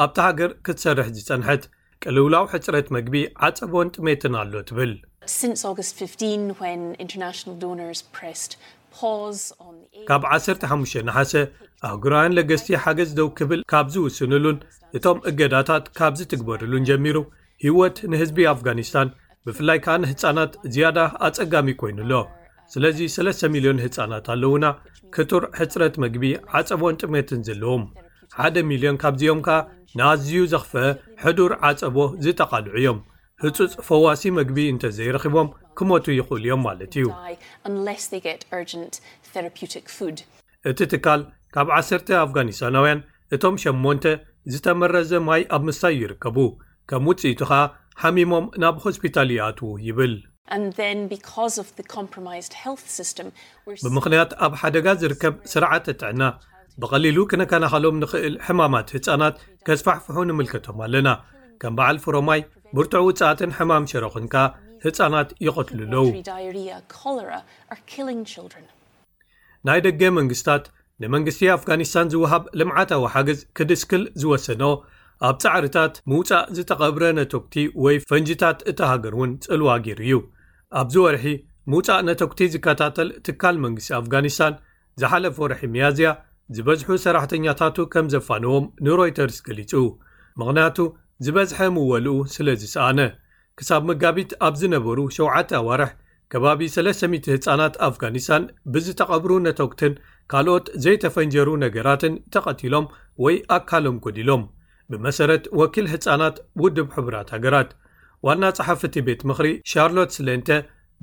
ኣብቲ 0.04 0.18
ሃገር 0.28 0.52
ክትሰርሕ 0.66 1.08
ዝጸንሐት 1.18 1.64
ቅልውላው 2.04 2.46
ሕጽረት 2.54 2.88
መግቢ 2.96 3.16
ዓጸቦን 3.48 3.92
ጥሜትን 3.96 4.34
ኣሎ 4.42 4.54
ትብል 4.70 4.92
ካብ 10.10 10.24
15 10.38 10.66
ሓሴ 11.18 11.34
ኣሕግራውያን 11.88 12.36
ለገስቲ 12.38 12.68
ሓገዝ 12.84 13.10
ደው 13.20 13.28
ክብል 13.38 13.62
ካብ 13.72 13.88
ዝውስኑሉን 13.96 14.58
እቶም 14.98 15.18
እገዳታት 15.30 15.86
ካብ 15.98 16.14
ዝትግበሩሉን 16.20 16.88
ጀሚሩ 16.90 17.18
ህይወት 17.66 17.98
ንህዝቢ 18.12 18.40
ኣፍጋኒስታን 18.54 19.10
ብፍላይ 19.48 19.80
ከኣነ 19.86 20.04
ህጻናት 20.12 20.54
ዝያዳ 20.76 21.00
ኣጸጋሚ 21.28 21.68
ኰይኑኣሎ 21.84 22.14
ስለዚ 22.74 23.00
3ስተ 23.16 23.44
0ልዮን 23.54 23.80
ህጻናት 23.86 24.26
ኣለዉና 24.34 24.66
ክቱር 25.16 25.44
ሕጽረት 25.58 25.96
መግቢ 26.04 26.24
ዓጸቦን 26.60 26.98
ጥሜትን 27.02 27.42
ዘለዎም 27.48 27.84
1 28.46 28.58
0ልዮን 28.70 28.98
ካብዚኦም 29.04 29.40
ከኣ 29.48 29.58
ንኣዝዩ 29.98 30.36
ዘኽፍአ 30.54 30.84
ሕዱር 31.26 31.52
ዓጸቦ 31.70 31.98
ዝጠቓልዑ 32.26 32.74
እዮም 32.82 33.00
ህጹጽ 33.44 33.74
ፈዋሲ 33.88 34.24
መግቢ 34.40 34.58
እንተ 34.74 34.86
ዘይረኺቦም 34.98 35.48
ኪመቱ 35.78 36.06
ይኽእሉ 36.20 36.44
እዮም 36.46 36.62
ማለት 36.68 36.94
እዩ 37.00 37.08
እቲ 40.72 40.80
ትካል 40.94 41.22
ካብ 41.56 41.68
10 41.80 42.12
ኣፍጋኒስታናውያን 42.26 43.02
እቶም 43.36 43.56
8ን 43.64 44.04
ዝተመረዘ 44.54 45.12
ማይ 45.28 45.42
ኣብ 45.56 45.62
ምሳይ 45.70 45.96
ይርከቡ 46.02 46.38
ከም 46.90 47.06
ውጽኢቱ 47.10 47.42
ኸኣ 47.52 47.60
ሓሚሞም 48.02 48.48
ናብ 48.64 48.76
ሆስፒታል 48.86 49.30
እይኣትዉ 49.36 49.70
ይብል 49.88 50.14
ብምኽንያት 53.86 54.32
ኣብ 54.46 54.54
ሓደጋ 54.62 54.88
ዝርከብ 55.02 55.36
ስርዓት 55.54 55.86
ጥዕና 56.02 56.24
ብቐሊሉ 56.84 57.18
ክነከናኸሎም 57.32 57.96
ንኽእል 58.02 58.36
ሕማማት 58.48 58.90
ህፃናት 58.96 59.36
ከስፋሕፍሑ 59.68 60.18
ንምልከቶም 60.30 60.80
ኣለና 60.88 61.10
ከም 61.62 61.74
በዓል 61.80 61.98
ፍሮማይ 62.06 62.42
ብርቱዕ 62.78 63.04
ውጻእትን 63.10 63.52
ሕማም 63.58 63.88
ሸሮኽንካ 63.92 64.36
ህፃናት 64.86 65.30
ይቐትሉ 65.48 65.80
ኣለዉ 66.04 67.26
ናይ 69.70 69.80
ደገ 69.88 70.02
መንግስትታት 70.20 70.66
ንመንግስቲ 71.04 71.42
አፍጋኒስታን 71.56 72.10
ዝውሃብ 72.14 72.44
ልምዓታዊ 72.60 73.06
ሓገዝ 73.16 73.40
ክድስክል 73.58 74.04
ዝወሰኖ 74.24 74.64
ኣብ 75.28 75.36
ጻዕርታት 75.44 75.94
ምውፃእ 76.12 76.46
ዝተቐብረ 76.56 77.04
ነቶክቲ 77.20 77.56
ወይ 77.86 77.96
ፈንጅታት 78.12 78.58
እታሃገር 78.72 79.14
እውን 79.18 79.32
ጽልዋ 79.46 79.70
ገይሩ 79.86 80.02
እዩ 80.08 80.16
ኣብዚ 80.82 80.96
ወርሒ 81.06 81.26
ምውጻእ 81.72 82.02
ነቶቅቲ 82.08 82.40
ዚከታተል 82.54 83.10
ትካል 83.26 83.56
መንግሲቲ 83.66 83.92
ኣፍጋኒስታን 84.00 84.54
ዝሓለፈ 85.02 85.36
ወርሒ 85.44 85.62
መያዝያ 85.74 86.10
ዝበዝሑ 86.56 86.90
ሰራሕተኛታቱ 87.06 87.78
ከም 87.94 88.08
ዘፋንዎም 88.14 88.66
ንሮይተርስ 88.86 89.38
ገሊጹ 89.48 89.72
ምኽንያቱ 90.40 90.78
ዝበዝሐ 91.26 91.60
ምወልኡ 91.76 92.14
ስለ 92.36 92.48
ዝሰኣነ 92.64 93.00
ክሳብ 93.60 93.84
ምጋቢት 93.90 94.32
ኣብ 94.48 94.54
ዝነበሩ 94.62 94.98
7ተ 95.18 95.52
ኣዋርሕ 95.62 95.92
ከባቢ 96.34 96.62
3000 96.76 97.18
ህፃናት 97.34 97.76
ኣፍጋኒስታን 97.88 98.44
ብዝተቐብሩ 98.74 99.32
ነቶክትን 99.48 99.94
ካልኦት 100.34 100.68
ዘይተፈንጀሩ 100.84 101.50
ነገራትን 101.66 102.14
ተቐቲሎም 102.36 102.86
ወይ 103.26 103.36
ኣካሎም 103.58 103.98
ጐዲሎም 104.06 104.44
ብመሰረት 104.92 105.44
ወኪል 105.62 105.86
ህጻናት 105.94 106.36
ውድብ 106.64 106.88
ሕብራት 106.98 107.30
ሃገራት 107.36 107.70
ዋልና 108.28 108.46
ፀሓፍቲ 108.58 108.96
ቤት 109.08 109.20
ምክሪ 109.30 109.48
ሻርሎት 109.72 110.12
ስለንተ 110.18 110.50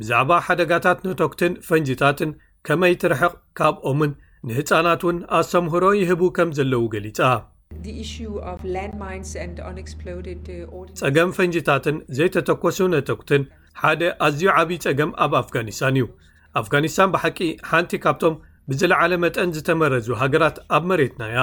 ብዛዕባ 0.00 0.30
ሓደጋታት 0.46 0.98
ነቶኩትን 1.06 1.52
ፈንጅታትን 1.66 2.30
ከመይ 2.66 2.94
ትርሕቕ 3.02 3.34
ካብ 3.58 3.76
ኦምን 3.90 4.12
ንህፃናት 4.48 5.02
እውን 5.06 5.18
ኣሰምህሮ 5.38 5.84
ይህቡ 6.00 6.22
ከም 6.36 6.50
ዘለዉ 6.58 6.82
ገሊፃ 6.94 7.20
ፀገም 11.02 11.30
ፈንጅታትን 11.38 11.96
ዘይተተኮሱ 12.18 12.80
ነተኩትን 12.94 13.44
ሓደ 13.82 14.02
ኣዝዩ 14.28 14.44
ዓብዪ 14.58 14.78
ፀገም 14.86 15.12
ኣብ 15.26 15.32
ኣፍጋኒስታን 15.42 15.96
እዩ 15.98 16.06
ኣፍጋኒስታን 16.60 17.12
ብሓቂ 17.14 17.38
ሓንቲ 17.70 17.92
ካብቶም 18.06 18.34
ብዝለዓለ 18.70 19.12
መጠን 19.26 19.52
ዝተመረዙ 19.56 20.08
ሃገራት 20.22 20.58
ኣብ 20.78 20.82
መሬትናያ 20.90 21.38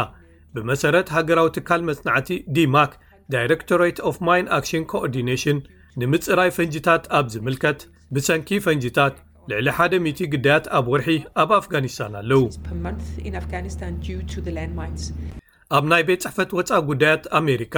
ብመሰረት 0.55 1.07
ሃገራዊ 1.15 1.47
ትካል 1.57 1.81
መፅናዕቲ 1.89 2.29
ዲማክ 2.57 2.91
ዳይረቶራት 3.33 3.97
ኦፍ 4.09 4.15
ማ 4.27 4.35
ኣክሽን 4.57 4.83
ኮኦርዲነሽን 4.91 5.57
ንምፅራይ 6.01 6.49
ፈንጅታት 6.55 7.03
ኣብ 7.17 7.25
ዝምልከት 7.33 7.79
ብሰንኪ 8.15 8.49
ፈንጅታት 8.65 9.15
ልዕሊ 9.51 9.67
1000 9.83 10.21
ጉዳያት 10.33 10.65
ኣብ 10.77 10.85
ወርሒ 10.93 11.17
ኣብ 11.41 11.51
ኣፍጋኒስታን 11.59 12.13
ኣለው 12.21 12.41
ኣብ 15.77 15.83
ናይ 15.91 16.03
ቤት 16.07 16.21
ፅሕፈት 16.25 16.51
ወፃ 16.59 16.69
ጉዳያት 16.89 17.23
ኣሜሪካ 17.39 17.75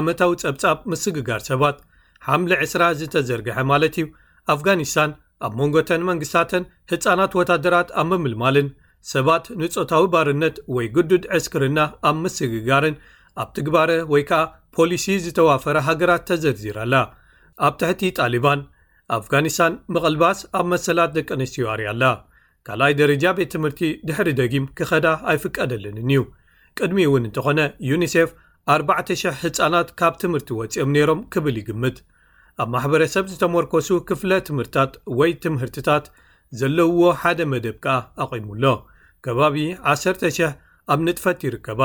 ዓመታዊ 0.00 0.32
ፀብፃብ 0.42 0.78
ምስግጋር 0.92 1.40
ሰባት 1.50 1.78
ሓምሊ 2.26 2.52
ዕስራ 2.66 2.82
ዝተዘርግሐ 2.98 3.56
ማለት 3.72 3.96
እዩ 4.02 4.06
ኣፍጋኒስታን 4.54 5.12
ኣብ 5.46 5.52
መንጎተን 5.60 6.02
መንግስታተን 6.10 6.64
ህፃናት 6.92 7.32
ወታድራት 7.40 7.88
ኣብ 8.02 8.08
ምምልማልን 8.12 8.68
ሰባት 9.14 9.44
ንፆታዊ 9.62 10.04
ባርነት 10.14 10.58
ወይ 10.76 10.86
ግዱድ 10.98 11.24
ዕስክርና 11.38 11.78
ኣብ 12.10 12.16
ምስግጋርን 12.26 12.96
ኣብ 13.40 13.48
ትግባረ 13.56 13.90
ወይ 14.12 14.22
ከኣ 14.28 14.40
ፖሊሲ 14.76 15.04
ዝተዋፈረ 15.24 15.76
ሃገራት 15.88 16.22
ተዘርዚራኣላ 16.28 16.94
ኣብ 17.66 17.74
ትሕቲ 17.80 18.02
ጣሊባን 18.20 18.60
ኣፍጋንስታን 19.16 19.74
ምቕልባስ 19.94 20.38
ኣብ 20.58 20.66
መሰላት 20.72 21.10
ደቀ 21.16 21.28
ኣንስትዩ 21.36 21.64
ኣርእያኣላ 21.72 22.04
ካልኣይ 22.66 22.94
ደረጃ 23.00 23.24
ቤት 23.38 23.50
ትምህርቲ 23.54 23.80
ድሕሪ 24.08 24.28
ደጊም 24.40 24.66
ኪኸዳ 24.78 25.06
ኣይፍቀደልንን 25.30 26.10
እዩ 26.12 26.20
ቅድሚ 26.78 26.98
እውን 27.08 27.24
እንተ 27.28 27.38
ዀነ 27.46 27.60
ዩንሴፍ 27.90 28.28
4,00 28.74 29.38
ህጻናት 29.42 29.88
ካብ 30.00 30.14
ትምህርቲ 30.22 30.48
ወጺኦም 30.60 30.92
ነይሮም 30.96 31.20
ኪብል 31.32 31.56
ይግምት 31.60 31.96
ኣብ 32.62 32.68
ማሕበረሰብ 32.74 33.24
ዝተመርኰሱ 33.32 33.88
ክፍለ 34.08 34.32
ትምህርትታት 34.48 34.92
ወይ 35.20 35.32
ትምህርትታት 35.46 36.04
ዘለውዎ 36.60 37.02
ሓደ 37.22 37.40
መደብ 37.52 37.76
ከኣ 37.86 37.96
ኣቒሙኣሎ 38.24 38.66
ከባቢ 39.26 39.56
1,000 39.94 40.48
ኣብ 40.92 41.00
ንጥፈት 41.08 41.38
ይርከባ 41.48 41.82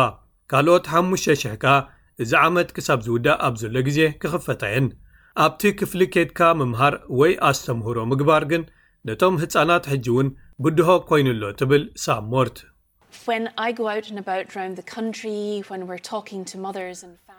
ካልኦት 0.51 0.86
5,000 0.98 1.56
ከኣ 1.62 1.72
እዚ 2.24 2.32
ዓመት 2.48 2.70
ክሳብ 2.75 3.00
ዚውዳእ 3.06 3.38
ኣብ 3.48 3.56
ዘሎ 3.62 3.75
ግዜ 3.88 3.98
ኪኽፈታ 4.22 4.62
የን 4.74 4.86
ኣብቲ 5.46 5.62
ክፍሊ 5.80 6.01
ኬድካ 6.13 6.39
ምምሃር 6.60 6.96
ወይ 7.20 7.34
ኣስተምህሮ 7.50 7.98
ምግባር 8.12 8.44
ግን 8.51 8.63
ነቶም 9.08 9.36
ህጻናት 9.42 9.86
ሕጂ 9.92 10.08
እውን 10.13 10.30
ብድሆ 10.63 10.89
ኰይኑኣሎ 11.10 11.44
ትብል 11.60 11.84
ሳምሞርት 12.06 12.58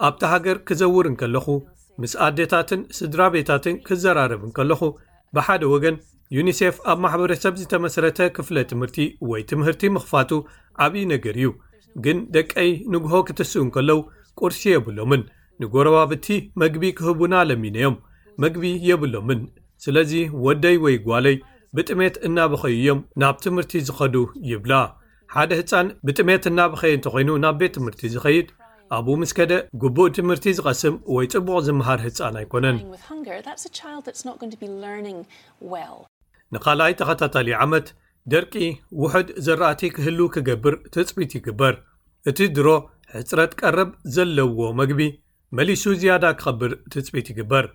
ኣብቲ 0.09 0.23
ሃገር 0.33 0.59
ኪዘውርን 0.71 1.15
ከለኹ 1.23 1.47
ምስ 2.03 2.13
ኣዴታትን 2.27 2.81
ስድራ 2.99 3.21
ቤታትን 3.35 3.77
ክዘራረብን 3.87 4.53
ከለኹ 4.59 4.81
ብሓደ 5.39 5.63
ወገን 5.75 5.97
ዩኒሴፍ 6.37 6.77
ኣብ 6.91 6.99
ማሕበረሰብ 7.07 7.55
ዝተመሰረተ 7.63 8.19
ክፍለ 8.37 8.57
ትምህርቲ 8.73 9.05
ወይ 9.31 9.43
ትምህርቲ 9.53 9.83
ምኽፋቱ 9.97 10.31
ዓብዪ 10.87 11.03
ነገር 11.15 11.37
እዩ 11.41 11.49
ግን 12.05 12.19
ደቀይ 12.35 12.71
ንግሆ 12.95 13.13
ክትስኡን 13.29 13.69
ከለው 13.77 14.01
ኵርሲ 14.41 14.63
የብሎምን 14.73 15.23
ንጐረባ 15.63 15.97
ብእቲ 16.11 16.27
መግቢ 16.63 16.85
ኪህቡና 16.99 17.35
ለሚነዮም 17.49 17.97
መግቢ 18.43 18.65
የብሎምን 18.89 19.41
ስለዚ 19.85 20.13
ወደይ 20.47 20.77
ወይ 20.85 20.97
ጓለይ 21.09 21.37
ብጥሜት 21.77 22.15
እናበኸይ 22.27 22.75
እዮም 22.79 23.01
ናብ 23.23 23.37
ትምህርቲ 23.45 23.73
ዝኸዱ 23.89 24.15
ይብላ 24.53 24.73
ሓደ 25.35 25.51
ህጻን 25.61 25.89
ብጥሜት 26.07 26.45
እናበኸይ 26.51 26.93
እንተ 26.99 27.07
ዀይኑ 27.15 27.31
ናብ 27.45 27.57
ቤት 27.61 27.73
ትምህርቲ 27.77 28.03
ዝኸይድ 28.15 28.49
ኣብኡ 28.97 29.15
ምስ 29.21 29.33
ከደ 29.39 29.53
ግቡእ 29.81 30.11
ትምህርቲ 30.19 30.47
ዝቐስም 30.59 30.95
ወይ 31.15 31.27
ጽቡቕ 31.33 31.59
ዚምሃር 31.69 32.01
ህጻን 32.07 32.37
ኣይኰነን 32.43 32.79
ንኻልኣይ 36.55 36.93
ተኸታታሊ 37.01 37.49
ዓመት 37.65 37.87
ደርቂ 38.33 38.55
ውሑድ 39.03 39.29
ዘረእቲ 39.47 39.83
ክህሉ 39.97 40.21
ክገብር 40.35 40.75
ትጽቢት 40.95 41.31
ይግበር 41.37 41.75
እቲ 42.31 42.39
ድሮ 42.57 42.69
ሕጽረት 43.17 43.53
ቀረብ 43.61 43.91
ዘለዎ 44.15 44.67
መግቢ 44.81 45.01
መሊሱ 45.59 45.85
ዝያዳ 46.01 46.25
ክኸብር 46.41 46.73
ትጽቢት 46.95 47.29
ይግበር 47.33 47.67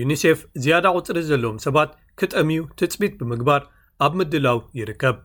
ዩኒሴፍ 0.00 0.38
ዝያዳ 0.64 0.86
ቝፅሪ 0.96 1.18
ዘለዎም 1.30 1.58
ሰባት 1.66 1.90
ክጠምዩ 2.20 2.60
ትጽቢት 2.80 3.12
ብምግባር 3.22 3.62
ኣብ 4.06 4.12
ምድላው 4.18 4.58
ይርከብ 4.80 5.16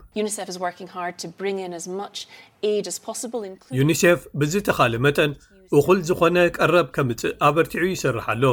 ዩኒሴፍ 3.80 4.22
ብዝተኻሊ 4.42 4.94
መጠን 5.08 5.34
እኹል 5.80 6.00
ዝኾነ 6.10 6.38
ቀረብ 6.58 6.88
ከምጽእ 6.96 7.36
ኣበርቲዑ 7.50 7.84
ይሰርሓኣሎ 7.96 8.46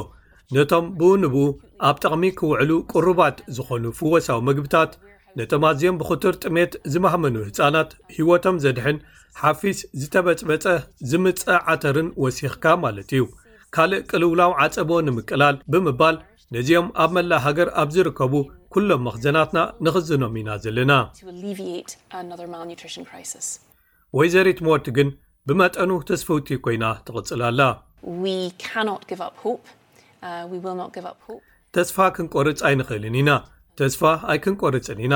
ነቶም 0.57 0.87
ብኡ 1.01 1.11
ንብኡ 1.23 1.45
ኣብ 1.89 1.97
ጠቕሚ 2.05 2.25
ክውዕሉ 2.39 2.71
ቅሩባት 2.93 3.37
ዝኾኑ 3.57 3.85
ፍወሳዊ 3.99 4.41
መግብታት 4.49 4.93
ነቶም 5.39 5.65
ኣዝኦም 5.71 5.99
ብኽቱር 6.01 6.35
ጥሜት 6.45 6.73
ዝማህመኑ 6.93 7.35
ህፃናት 7.49 7.91
ህይወቶም 8.17 8.57
ዘድሕን 8.65 8.97
ሓፊስ 9.43 9.79
ዝተበጽበጸ 10.01 10.65
ዝምፀ 11.11 11.45
ዓተርን 11.73 12.09
ወሲኽካ 12.23 12.65
ማለት 12.85 13.11
እዩ 13.17 13.25
ካልእ 13.75 14.03
ቅልውላው 14.11 14.53
ዓፀቦ 14.65 14.91
ንምቅላል 15.09 15.57
ብምባል 15.73 16.17
ነዚኦም 16.57 16.89
ኣብ 17.03 17.11
መላእ 17.17 17.43
ሃገር 17.47 17.69
ኣብ 17.83 17.89
ዝርከቡ 17.97 18.35
ኵሎም 18.75 19.03
መኽዘናትና 19.09 19.59
ንኽዝኖም 19.85 20.35
ኢና 20.41 20.51
ዘለና 20.65 20.93
ወይ 24.19 24.29
ዘሪት 24.35 24.59
ሞርቲ 24.69 24.87
ግን 24.97 25.09
ብመጠኑ 25.49 25.91
ተስፈውቲ 26.09 26.49
ኮይና 26.65 26.85
ትቕጽላኣላተስፋ 27.07 28.67
uh, 32.07 32.13
ክንቈርጽ 32.17 32.59
ኣይንኽእልን 32.69 33.17
ኢና 33.21 33.31
ተስፋ 33.81 34.03
ኣይክንቈርጽን 34.33 34.99
ኢና 35.05 35.15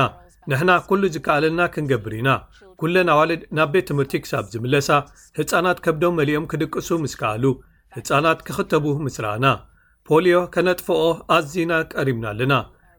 ንሕና 0.49 0.71
ኵሉ 0.89 1.03
ዝከኣለልና 1.15 1.61
ክንገብር 1.73 2.13
ኢና 2.19 2.29
ኵለና 2.83 3.09
ኣዋልድ 3.15 3.41
ናብ 3.57 3.69
ቤት 3.73 3.85
ትምህርቲ 3.89 4.17
ክሳብ 4.23 4.45
ዝምለሳ 4.53 4.89
ህጻናት 5.39 5.77
ከብዶም 5.85 6.15
መሊኦም 6.19 6.45
ክድቅሱ 6.51 6.89
ምስ 7.03 7.13
ክኣሉ 7.21 7.43
ህጻናት 7.97 8.39
ክኽተቡ 8.47 8.85
ምስ 9.05 9.17
ረኣና 9.25 9.45
ፖልዮ 10.09 10.33
ከነጥፍኦ 10.55 10.99
ኣዝና 11.37 11.71
ቀሪብና 11.93 12.25
ኣለና 12.33 12.53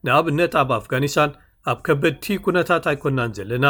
ንኣብነት 0.09 0.55
ኣብ 0.63 0.71
ኣፍጋኒስታን 0.81 1.33
ኣብ 1.73 1.79
ከበድቲ 1.89 2.25
ኩነታት 2.47 2.85
ኣይኰንናን 2.93 3.35
ዘለና 3.39 3.67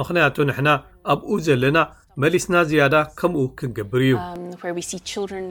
ምኽንያቱ 0.00 0.36
ንሕና 0.50 0.70
ኣብኡ 1.14 1.30
ዘለና 1.48 1.78
መሊስና 2.24 2.54
ዝያዳ 2.72 2.96
ከምኡ 3.20 3.42
ክንገብር 3.60 4.02
እዩ 4.08 4.16
um, 5.36 5.46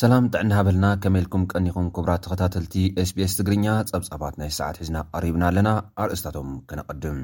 ሰላም 0.00 0.24
ጥዕናሃበልና 0.32 0.86
ከመልኩም 1.02 1.44
ቀኒኹም 1.52 1.86
ክብራት 1.96 2.20
ተኸታተልቲ 2.24 2.74
ስቢስ 3.10 3.34
ትግርኛ 3.38 3.66
ጸብጻባት 3.90 4.34
ናይ 4.40 4.50
ሰዓት 4.56 4.76
ሒዝና 4.80 4.98
ቀሪብና 5.14 5.44
ኣለና 5.50 5.68
ኣርእስታቶም 6.02 6.48
ክነቐድም 6.70 7.20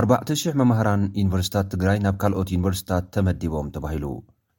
4,000 0.00 0.54
መማህራን 0.60 1.02
ዩኒቨርስታት 1.20 1.68
ትግራይ 1.74 1.98
ናብ 2.06 2.16
ካልኦት 2.22 2.50
ዩኒቨርሲታት 2.54 3.04
ተመዲቦም 3.16 3.68
ተባሂሉ 3.76 4.04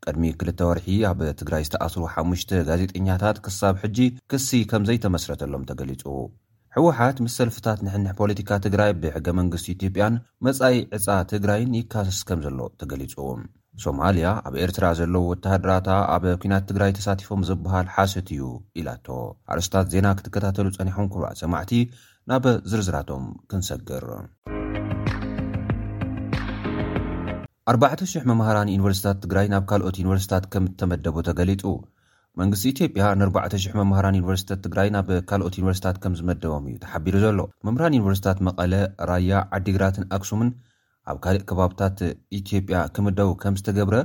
ቅድሚ 0.06 0.30
2ልተ 0.46 0.68
ወርሒ 0.70 0.88
ኣብ 1.10 1.20
ትግራይ 1.42 1.66
ዝተኣስሩ 1.70 2.04
ሓሙሽ 2.14 2.44
ጋዜጠኛታት 2.72 3.40
ክሳብ 3.48 3.76
ሕጂ 3.84 4.00
ክሲ 4.34 4.50
ከም 4.72 4.86
ዘይተመስረተሎም 4.92 5.68
ተገሊጹ 5.72 6.06
ሕወሓት 6.78 7.20
ምስ 7.26 7.36
ሰልፍታት 7.42 7.80
ንሕንሕ 7.88 8.14
ፖለቲካ 8.24 8.50
ትግራይ 8.68 8.94
ብሕገ 9.04 9.28
መንግስቲ 9.42 9.68
ኢትዮጵያን 9.78 10.16
መጻኢ 10.48 10.76
ዕፃ 11.00 11.08
ትግራይን 11.34 11.78
ይካስስ 11.82 12.22
ከም 12.30 12.42
ዘሎ 12.48 12.60
ተገሊጹ 12.82 13.16
ሶማልያ 13.84 14.28
ኣብ 14.48 14.56
ኤርትራ 14.62 14.86
ዘለዉ 15.00 15.24
ወተሃድራታ 15.32 15.90
ኣብ 16.14 16.24
ኲናት 16.42 16.64
ትግራይ 16.70 16.92
ተሳቲፎም 16.98 17.42
ዝበሃል 17.48 17.88
ሓሰት 17.96 18.28
እዩ 18.36 18.44
ኢላቶ 18.82 19.08
ኣርስታት 19.54 19.86
ዜና 19.94 20.08
ክትከታተሉ 20.20 20.68
ጸኒሖም 20.78 21.08
ኩባዕ 21.14 21.32
ሰማዕቲ 21.42 21.72
ናብ 22.30 22.44
ዝርዝራቶም 22.70 23.24
ክንሰግር 23.50 24.06
4,00 27.74 28.28
መምህራን 28.30 28.70
ዩኒቨርስታት 28.74 29.18
ትግራይ 29.26 29.48
ናብ 29.54 29.64
ካልኦት 29.70 29.96
ዩኒቨርስታት 30.02 30.44
ከም 30.54 30.64
ተመደቦ 30.80 31.16
ተገሊጡ 31.30 31.64
መንግስቲ 32.42 32.64
ኢትዮጵያ 32.76 33.04
ን4,00 33.20 33.78
መምህራን 33.82 34.18
ዩኒቨርስታት 34.20 34.60
ትግራይ 34.66 34.90
ናብ 34.96 35.10
ካልኦት 35.32 35.56
ዩኒቨርስታት 35.60 35.96
ከም 36.06 36.16
ዝመደቦም 36.22 36.66
እዩ 36.72 36.76
ተሓቢሩ 36.86 37.16
ዘሎ 37.26 37.40
መምህራን 37.68 37.96
ዩኒቨርስታት 38.00 38.40
መቐለ 38.50 38.74
ራያ 39.12 39.32
ዓዲግራትን 39.60 40.08
ኣክሱምን 40.18 40.50
ኣብ 41.12 41.18
ካልእ 41.24 41.44
ከባብታት 41.50 42.00
ኢትዮጵያ 42.38 42.78
ክምደቡ 42.96 43.28
ከም 43.42 43.56
ዝተገብረ 43.60 43.98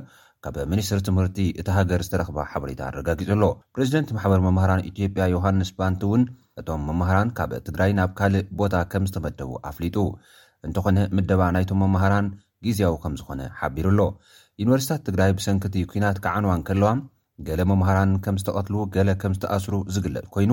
ካብ 0.45 0.57
ሚኒስትር 0.73 1.01
ትምህርቲ 1.09 1.39
እቲ 1.61 1.69
ሃገር 1.77 2.01
ዝተረኽባ 2.07 2.39
ሓበሬታ 2.51 2.81
ኣረጋጊጹሎ 2.91 3.43
ፕሬዚደንት 3.75 4.09
ማሕበር 4.17 4.41
መምህራን 4.47 4.85
ኢትዮጵያ 4.91 5.25
ዮሃንስ 5.35 5.71
ባንቲ 5.81 6.03
እውን 6.09 6.23
እቶም 6.61 6.83
መምሃራን 6.89 7.29
ካብ 7.39 7.51
ትግራይ 7.67 7.93
ናብ 7.99 8.11
ካልእ 8.19 8.45
ቦታ 8.61 8.75
ከም 8.93 9.05
ዝተመደቡ 9.11 9.51
ኣፍሊጡ 9.71 9.97
እንተኾነ 10.69 10.99
ምደባ 11.19 11.41
ናይቶም 11.57 11.81
መምሃራን 11.85 12.27
ግዜያዊ 12.67 12.95
ከም 13.05 13.15
ዝኾነ 13.21 13.41
ሓቢሩኣሎ 13.61 14.01
ዩኒቨርስታት 14.63 15.05
ትግራይ 15.09 15.31
ብሰንክቲ 15.39 15.77
ኩናት 15.93 16.19
ክዓንዋ 16.27 16.51
ከለዋ 16.69 16.93
ገለ 17.49 17.61
መምሃራን 17.73 18.11
ከም 18.25 18.37
ዝተቐትሉ 18.43 18.77
ገለ 18.97 19.11
ከም 19.23 19.33
ዝተኣስሩ 19.39 19.77
ዝግለጥ 19.95 20.27
ኮይኑ 20.35 20.53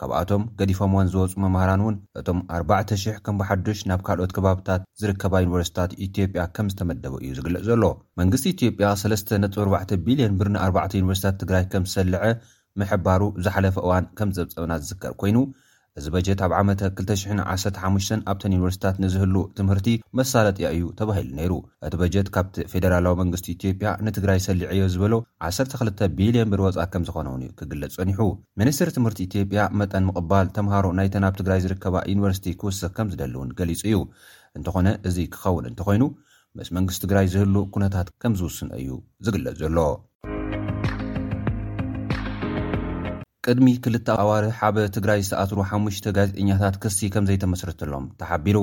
ካብኣቶም 0.00 0.42
ገዲፎም 0.58 0.90
እዎን 0.94 1.08
ዝወፁ 1.12 1.32
መምሃራን 1.44 1.80
እውን 1.84 1.96
እቶም 2.20 2.38
4,000 2.58 3.16
ከም 3.24 3.38
በሓዱሽ 3.40 3.78
ናብ 3.90 4.00
ካልኦት 4.06 4.32
ከባብታት 4.36 4.82
ዝርከባ 5.00 5.32
ዩኒቨርስታት 5.44 5.90
ኢትዮጵያ 6.06 6.42
ከም 6.56 6.66
ዝተመደቡ 6.72 7.14
እዩ 7.22 7.30
ዝግልጽ 7.38 7.64
ዘሎ 7.68 7.82
መንግስቲ 8.20 8.44
ኢትዮጵያ 8.54 8.90
3ለስጡ 9.02 9.28
4ዕ 9.64 9.98
ቢልዮን 10.08 10.36
ብርን4ዕተ 10.42 10.94
ዩኒቨርስታት 11.00 11.40
ትግራይ 11.42 11.64
ከም 11.72 11.86
ዝሰልዐ 11.90 12.20
ምሕባሩ 12.82 13.22
ዝሓለፈ 13.46 13.76
እዋን 13.86 14.06
ከም 14.20 14.30
ዝዘብፀብና 14.36 14.72
ዝዝከር 14.82 15.14
ኮይኑ 15.22 15.36
እዚ 15.98 16.06
በጀት 16.14 16.40
ኣብ 16.46 16.52
ዓመ 16.58 16.68
20015 16.80 18.26
ኣብተን 18.30 18.52
ዩኒቨርስቲታት 18.56 18.96
ንዝህሉ 19.02 19.34
ትምህርቲ 19.58 19.88
መሳለጥያ 20.18 20.66
እዩ 20.76 20.84
ተባሂሉ 21.00 21.28
ነይሩ 21.38 21.52
እቲ 21.86 21.94
በጀት 22.02 22.28
ካብቲ 22.34 22.56
ፌደራላዊ 22.72 23.14
መንግስቲ 23.22 23.46
ኢትዮጵያ 23.56 23.90
ንትግራይ 24.08 24.38
ሰሊዐዮ 24.48 24.82
ዝበሎ 24.94 25.14
12ቢልዮን 25.48 26.50
ብሪ 26.54 26.60
ወፃ 26.66 26.78
ከም 26.94 27.04
ዝኾነ 27.08 27.26
ውን 27.34 27.42
እዩ 27.44 27.50
ክግለፅ 27.60 27.92
ጸኒሑ 27.98 28.20
ሚኒስትሪ 28.62 28.90
ትምህርቲ 28.98 29.20
ኢትዮጵያ 29.28 29.62
መጠን 29.80 30.06
ምቕባል 30.10 30.48
ተምሃሮ 30.58 30.86
ናይተ 31.00 31.16
ናብ 31.24 31.34
ትግራይ 31.42 31.62
ዝርከባ 31.66 31.96
ዩኒቨርሲቲ 32.14 32.48
ክውስኽ 32.62 32.92
ከም 32.98 33.10
ዝደሊ 33.14 33.34
እውን 33.40 33.50
ገሊጹ 33.60 33.82
እዩ 33.90 33.98
እንተኾነ 34.60 34.88
እዚ 35.10 35.16
ክኸውን 35.34 35.66
እንተኮይኑ 35.72 36.04
ምስ 36.58 36.68
መንግስቲ 36.78 37.00
ትግራይ 37.06 37.26
ዝህሉ 37.34 37.56
ኩነታት 37.74 38.10
ከም 38.24 38.34
ዝውስነ 38.42 38.70
እዩ 38.84 38.90
ዝግለጽ 39.26 39.56
ዘሎ 39.64 39.78
ቅድሚ 43.50 43.66
ክልተ 43.84 44.08
ኣዋርህ 44.22 44.56
ዓበ 44.66 44.76
ትግራይ 44.96 45.20
ዝተኣትሩ 45.28 45.58
ሓሙሽተ 45.70 46.06
ጋዜጠኛታት 46.16 46.74
ከሲ 46.82 46.98
ከም 47.14 47.26
ዘይተመስረተሎም 47.28 48.04
ተሓቢሩ 48.20 48.56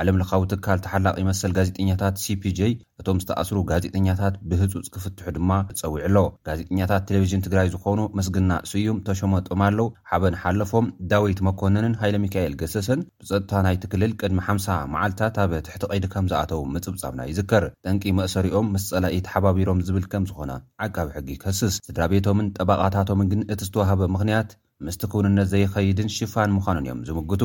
ዓለም 0.00 0.16
ለካዊ 0.20 0.42
ትካል 0.52 0.78
ተሓላቕ 0.84 1.14
ይመሰል 1.22 1.52
ጋዜጠኛታት 1.58 2.16
ሲፒj 2.22 2.58
እቶም 3.00 3.18
ዝተኣስሩ 3.22 3.58
ጋዜጠኛታት 3.70 4.34
ብህፁፅ 4.48 4.86
ክፍትሑ 4.94 5.26
ድማ 5.36 5.50
ፀዊዑ 5.80 5.94
ኣሎ 6.08 6.16
ጋዜጠኛታት 6.48 7.02
ቴሌቭዥን 7.08 7.44
ትግራይ 7.46 7.68
ዝኾኑ 7.74 8.00
መስግና 8.18 8.50
ስዩም 8.70 8.98
ተሸመጡም 9.06 9.62
ኣለው 9.68 9.88
ሓበንሓለፎም 10.10 10.88
ዳዊይት 11.12 11.40
መኮነንን 11.48 11.94
ሃይለ 12.02 12.18
ሚካኤል 12.24 12.54
ገሰሰን 12.62 13.00
ብፀጥታ 13.22 13.52
ናይ 13.66 13.78
ትክልል 13.84 14.12
ቅድሚ 14.22 14.40
ሓምሳ 14.48 14.68
መዓልትታት 14.94 15.38
ኣብ 15.44 15.54
ትሕቲ 15.68 15.82
ቀይዲ 15.92 16.04
ከም 16.14 16.28
ዝኣተዉ 16.32 16.60
ምፅብጻብና 16.74 17.20
ይዝከር 17.30 17.66
ጠንቂ 17.86 18.04
መእሰሪኦም 18.20 18.70
መስፀላኢ 18.74 19.18
ተሓባቢሮም 19.28 19.82
ዝብል 19.88 20.06
ከም 20.14 20.26
ዝኾነ 20.32 20.50
ዓቃቢ 20.86 21.08
ሕጊ 21.16 21.28
ይከስስ 21.36 21.74
ስድራ 21.88 22.02
ቤቶምን 22.14 22.50
ጠባቓታቶምን 22.60 23.30
ግን 23.34 23.42
እቲ 23.54 23.60
ዝተዋሃበ 23.68 24.02
ምክንያት 24.16 24.50
ምስቲ 24.86 25.02
ክውንነት 25.12 25.48
ዘይኸይድን 25.54 26.12
ሽፋን 26.18 26.50
ምዃኑን 26.58 26.86
እዮም 26.88 26.98
ዝምግቱ 27.08 27.42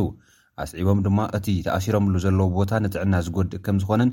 ኣስዒቦም 0.61 0.99
ድማ 1.05 1.19
እቲ 1.37 1.47
ተኣሲሮምሉ 1.65 2.15
ዘለዉ 2.23 2.47
ቦታ 2.57 2.71
ንጥዕና 2.83 3.13
ዝጎድእ 3.25 3.61
ከም 3.65 3.77
ዝኮነን 3.81 4.09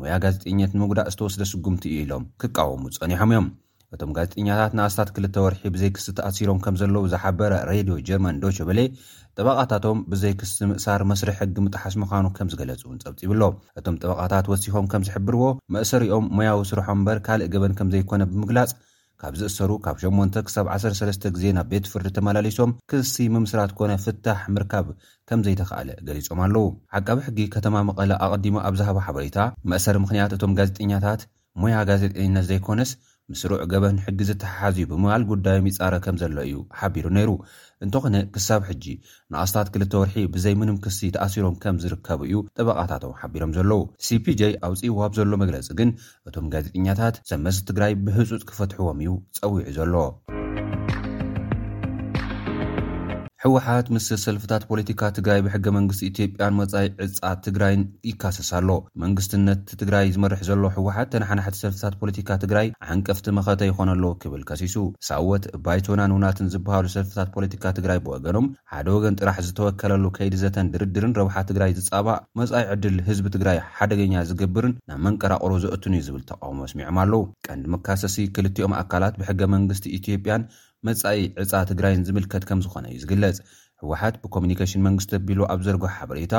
ሙያ 0.00 0.12
ጋዜጠኛት 0.24 0.70
ንምጉዳእ 0.76 1.10
ዝተወስደ 1.14 1.42
ስጉምቲ 1.50 1.84
ዩ 1.94 1.96
ኢሎም 2.04 2.22
ክቃወሙ 2.42 2.82
ፀኒሖም 3.00 3.30
እዮም 3.32 3.44
እቶም 3.94 4.10
ጋዜጠኛታት 4.16 4.72
ንኣስታት 4.76 5.08
ክልተ 5.16 5.34
ወርሒ 5.44 5.62
ብዘይክሲ 5.74 6.06
ተኣሲሮም 6.18 6.60
ከም 6.64 6.76
ዘለዉ 6.82 7.04
ዝሓበረ 7.14 7.52
ሬድዮ 7.70 7.96
ጀርማን 8.08 8.38
ዶች 8.42 8.58
በሌ 8.68 8.80
ጥበቓታቶም 9.36 9.98
ብዘይ 10.12 10.32
ክሲ 10.40 10.54
ምእሳር 10.70 11.02
መስርሒ 11.10 11.34
ሕጊ 11.40 11.56
ምጥሓስ 11.66 11.94
ምዃኑ 12.02 12.24
ከም 12.38 12.48
ዝገለጹ 12.52 12.80
እውን 12.86 12.98
ፀብፂብሎ 13.04 13.42
እቶም 13.80 13.98
ጥበቓታት 14.04 14.48
ወሲሖም 14.52 14.88
ከም 14.94 15.04
ዝሕብርዎ 15.08 15.44
መእሰሪኦም 15.76 16.24
ሙያ 16.38 16.50
ዊ 16.60 16.64
ስርሖም 16.72 16.98
እምበር 17.00 17.20
ካልእ 17.28 17.50
ገበን 17.54 17.74
ከም 17.80 17.90
ዘይኮነ 17.94 18.22
ብምግላጽ 18.32 18.72
ካብ 19.24 19.34
ዚእሰሩ 19.40 19.70
ካብ 19.84 19.96
8ን 20.02 20.30
ክሳብ 20.46 20.66
13ስ 20.76 21.18
ግዜ 21.34 21.44
ናብ 21.56 21.66
ቤት 21.72 21.84
ፍርዲ 21.90 22.06
ተመላሊሶም 22.16 22.70
ክሲ 22.90 23.14
ምምስራት 23.34 23.72
ኮነ 23.78 23.90
ፍታሕ 24.04 24.40
ምርካብ 24.54 24.86
ከምዘይተኸኣለ 25.28 25.88
ገሊፆም 26.06 26.40
ኣለው 26.46 26.64
ዓቃቢ 26.98 27.18
ሕጊ 27.26 27.38
ከተማ 27.54 27.74
መቐለ 27.90 28.10
ኣቐዲሞ 28.26 28.54
ኣብዛሃባ 28.70 28.98
ሓበሬታ 29.08 29.38
መእሰር 29.72 29.98
ምክንያት 30.04 30.34
እቶም 30.38 30.56
ጋዜጠኛታት 30.60 31.22
ሞያ 31.62 31.76
ጋዜጠነት 31.90 32.46
ዘይኮነስ 32.50 32.90
ምስሩዕ 33.30 33.58
ገበን 33.72 33.96
ሕጊ 34.04 34.18
ዝተሓሓዙዩ 34.28 34.84
ብምባል 34.90 35.22
ጉዳዮም 35.30 35.66
ይጻረ 35.68 35.94
ከም 36.04 36.16
ዘሎ 36.22 36.36
እዩ 36.46 36.54
ሓቢሩ 36.78 37.06
ነይሩ 37.16 37.30
እንተኾነ 37.84 38.16
ክሳብ 38.34 38.62
ሕጂ 38.70 38.84
ንኣስታት 39.32 39.68
ክልተ 39.74 39.92
ወርሒ 40.00 40.16
ብዘይ 40.34 40.54
ምንም 40.62 40.76
ክሲ 40.84 40.98
ተኣሲሮም 41.16 41.56
ከም 41.62 41.76
ዝርከቡ 41.84 42.20
እዩ 42.28 42.36
ጠበቓታቶም 42.58 43.14
ሓቢሮም 43.22 43.52
ዘለዉ 43.58 43.80
ሲፒj 44.08 44.40
ኣውፂዋብ 44.68 45.12
ዘሎ 45.20 45.32
መግለፂ 45.44 45.68
ግን 45.80 45.92
እቶም 46.30 46.48
ጋዜጠኛታት 46.54 47.14
ዘመስሊ 47.32 47.64
ትግራይ 47.72 47.94
ብህፁፅ 48.06 48.44
ክፈትሕዎም 48.50 49.00
እዩ 49.06 49.12
ፀዊዑ 49.40 49.62
ዘለዎ 49.78 50.06
ሕወሓት 53.44 53.86
ምስ 53.94 54.04
ሰልፍታት 54.24 54.62
ፖለቲካ 54.68 55.00
ትግራይ 55.16 55.40
ብሕገ 55.46 55.66
መንግስቲ 55.76 56.02
ኢትዮጵያን 56.10 56.54
መፃኢ 56.58 56.84
ዕፃ 57.04 57.18
ትግራይን 57.46 57.80
ይካሰስ 58.08 58.50
ኣሎ 58.58 58.68
መንግስትነት 59.02 59.62
ትግራይ 59.80 60.04
ዝመርሕ 60.16 60.40
ዘሎ 60.48 60.62
ሕወሓት 60.76 61.08
ተናሓናሕቲ 61.14 61.56
ሰልፍታት 61.62 61.94
ፖለቲካ 62.02 62.28
ትግራይ 62.44 62.68
ዓንቀፍቲ 62.94 63.26
መኸተ 63.38 63.62
ይኮነለዉ 63.70 64.12
ክብል 64.24 64.42
ከሲሱ 64.50 64.76
ሳወት 65.08 65.46
ባይቶና 65.66 66.04
ንእውናትን 66.12 66.50
ዝበሃሉ 66.54 66.86
ሰልፍታት 66.96 67.30
ፖለቲካ 67.36 67.64
ትግራይ 67.80 68.00
ብወገኖም 68.06 68.46
ሓደ 68.74 68.86
ወገን 68.96 69.18
ጥራሕ 69.22 69.38
ዝተወከለሉ 69.50 70.04
ከይዲ 70.18 70.34
ዘተን 70.46 70.70
ድርድርን 70.74 71.16
ረብሓ 71.20 71.36
ትግራይ 71.52 71.74
ዝፃባእ 71.80 72.22
መፃኢ 72.40 72.64
ዕድል 72.74 72.96
ህዝቢ 73.10 73.26
ትግራይ 73.38 73.60
ሓደገኛ 73.78 74.14
ዝግብርን 74.32 74.76
ናብ 74.92 75.00
መንቀራቅሮ 75.08 75.52
ዘእትን 75.66 75.96
እዩ 76.00 76.04
ዝብል 76.10 76.24
ተቃሞ 76.32 76.58
ኣስሚዖም 76.68 77.00
ኣለው 77.04 77.24
ቀንዲ 77.48 77.66
መካሰሲ 77.76 78.18
ክልትኦም 78.36 78.76
ኣካላት 78.82 79.16
ብሕገ 79.22 79.42
መንግስቲ 79.56 79.84
ኢትዮ 80.00 80.14
ያን 80.32 80.44
መጻኢ 80.86 81.16
ዕፃ 81.42 81.52
ትግራይን 81.70 82.04
ዝምልከት 82.06 82.44
ከም 82.48 82.60
ዝኾነ 82.64 82.84
እዩ 82.92 82.96
ዝግለጽ 83.02 83.36
ህወሓት 83.82 84.14
ብኮሙኒኬሽን 84.22 84.84
መንግስቲ 84.86 85.10
ተቢሉ 85.16 85.40
ኣብ 85.52 85.60
ዘርግሕ 85.66 85.92
ሓበሬታ 85.98 86.34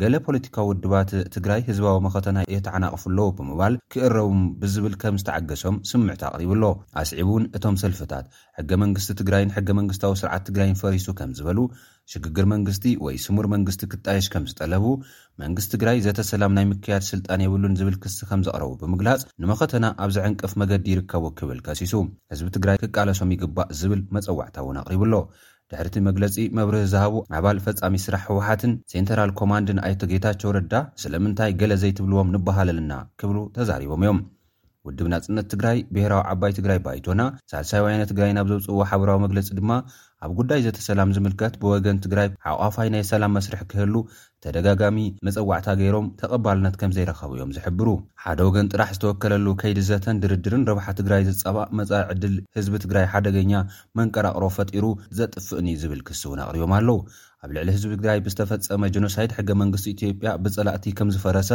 ገለ 0.00 0.14
ፖለቲካዊ 0.24 0.64
ውድባት 0.70 1.10
ትግራይ 1.34 1.60
ህዝባዊ 1.68 1.94
መኸተና 2.06 2.38
የተዓናቕፉ 2.54 3.04
ኣለዉ 3.10 3.26
ብምባል 3.38 3.74
ክእረቡ 3.92 4.26
ብዝብል 4.62 4.94
ከም 5.02 5.16
ዝተዓገሶም 5.20 5.76
ስምዕቲ 5.90 6.22
ኣቕሪቡኣሎ 6.30 6.64
ኣስዒቡ 7.02 7.28
ውን 7.36 7.44
እቶም 7.56 7.76
ሰልፍታት 7.82 8.26
ሕገ 8.58 8.70
መንግስቲ 8.82 9.10
ትግራይን 9.20 9.50
ሕገ 9.56 9.68
መንግስታዊ 9.78 10.12
ስርዓት 10.22 10.44
ትግራይን 10.48 10.78
ፈሪሱ 10.82 11.06
ከም 11.20 11.30
ዝበሉ 11.38 11.58
ሽግግር 12.12 12.44
መንግስቲ 12.54 12.84
ወይ 13.04 13.16
ስሙር 13.24 13.46
መንግስቲ 13.54 13.82
ክጣየሽ 13.94 14.28
ከም 14.34 14.44
ዝጠለቡ 14.50 14.84
መንግስቲ 15.44 15.70
ትግራይ 15.76 15.96
ዘተሰላም 16.06 16.54
ናይ 16.58 16.66
ምክያድ 16.72 17.02
ስልጣን 17.12 17.42
የብሉን 17.46 17.76
ዝብል 17.80 17.96
ክሲ 18.04 18.20
ከም 18.30 18.42
ዘቕረቡ 18.48 18.70
ብምግላጽ 18.82 19.22
ንመኸተና 19.44 19.84
ኣብዚዕንቅፍ 20.06 20.54
መገዲ 20.62 20.86
ይርከቡ 20.94 21.24
ክብል 21.40 21.60
ከሲሱ 21.68 21.94
ህዝቢ 22.34 22.48
ትግራይ 22.58 22.78
ክቃለሶም 22.84 23.32
ይግባእ 23.36 23.70
ዝብል 23.80 24.02
መፀዋዕታ 24.18 24.56
እውን 24.66 24.80
ኣቕሪቡ 24.84 25.02
ኣሎ 25.08 25.16
ድሕርቲ 25.72 25.96
መግለፂ 26.06 26.36
መብርህ 26.56 26.84
ዝሃቡ 26.92 27.14
ኣባል 27.38 27.58
ፈፃሚ 27.64 27.94
ስራሕ 28.04 28.22
ህወሓትን 28.28 28.72
ሴንትራል 28.92 29.30
ኮማንድን 29.40 29.80
ኣይቶ 29.86 30.00
ጌታቸው 30.12 30.52
ረዳ 30.56 30.72
ስለምንታይ 31.02 31.50
ገለ 31.60 31.72
ዘይትብልዎም 31.82 32.30
ንባሃለልና 32.34 32.92
ክብሉ 33.22 33.36
ተዛሪቦም 33.56 34.02
እዮም 34.04 34.20
ውድብ 34.88 35.08
ናፅነት 35.14 35.48
ትግራይ 35.54 35.78
ብሄራዊ 35.94 36.20
ዓባይ 36.32 36.52
ትግራይ 36.60 36.78
ባይቶና 36.86 37.22
ሳልሳይ 37.52 37.82
ዋይነት 37.86 38.10
ትግራይ 38.12 38.32
ናብ 38.38 38.48
ዘውፅዎ 38.52 38.78
ሓበራዊ 38.92 39.20
መግለፂ 39.26 39.48
ድማ 39.58 39.70
ኣብ 40.26 40.30
ጉዳይ 40.38 40.60
ዘተሰላም 40.66 41.10
ዝምልከት 41.16 41.54
ብወገን 41.62 41.98
ትግራይ 42.04 42.28
ዓቋፋይ 42.52 42.88
ናይ 42.94 43.02
ሰላም 43.10 43.32
መስርሕ 43.36 43.60
ክህሉ 43.70 43.94
ተደጋጋሚ 44.44 44.98
መፀዋዕታ 45.26 45.68
ገይሮም 45.80 46.06
ተቐባልነት 46.20 46.74
ከም 46.80 46.92
ዘይረኸቡ 46.96 47.30
እዮም 47.36 47.52
ዝሕብሩ 47.56 47.88
ሓደ 48.22 48.40
ወገን 48.48 48.70
ጥራሕ 48.72 48.90
ዝተወከለሉ 48.96 49.46
ከይዲዘተን 49.60 50.20
ድርድርን 50.24 50.66
ረብሓ 50.70 50.86
ትግራይ 51.00 51.22
ዝፀባእ 51.28 51.70
መፃ 51.80 51.92
ዕድል 52.14 52.34
ህዝቢ 52.58 52.74
ትግራይ 52.86 53.06
ሓደገኛ 53.14 53.52
መንቀራቅሮ 54.00 54.44
ፈጢሩ 54.58 54.84
ዘጥፍእን 55.20 55.70
ዝብል 55.84 56.02
ክስውን 56.08 56.42
ኣቕሪቦም 56.46 56.74
ኣለው 56.80 56.98
ኣብ 57.44 57.50
ልዕሊ 57.56 57.68
ህዝቢ 57.74 57.90
ትግራይ 57.98 58.18
ብዝተፈፀመ 58.26 58.82
ጀኖሳይድ 58.94 59.32
ሕገ 59.36 59.50
መንግስቲ 59.60 59.84
ኢትዮጵያ 59.94 60.30
ብጸላእቲ 60.44 60.86
ከም 60.98 61.10
ዝፈረሰ 61.14 61.50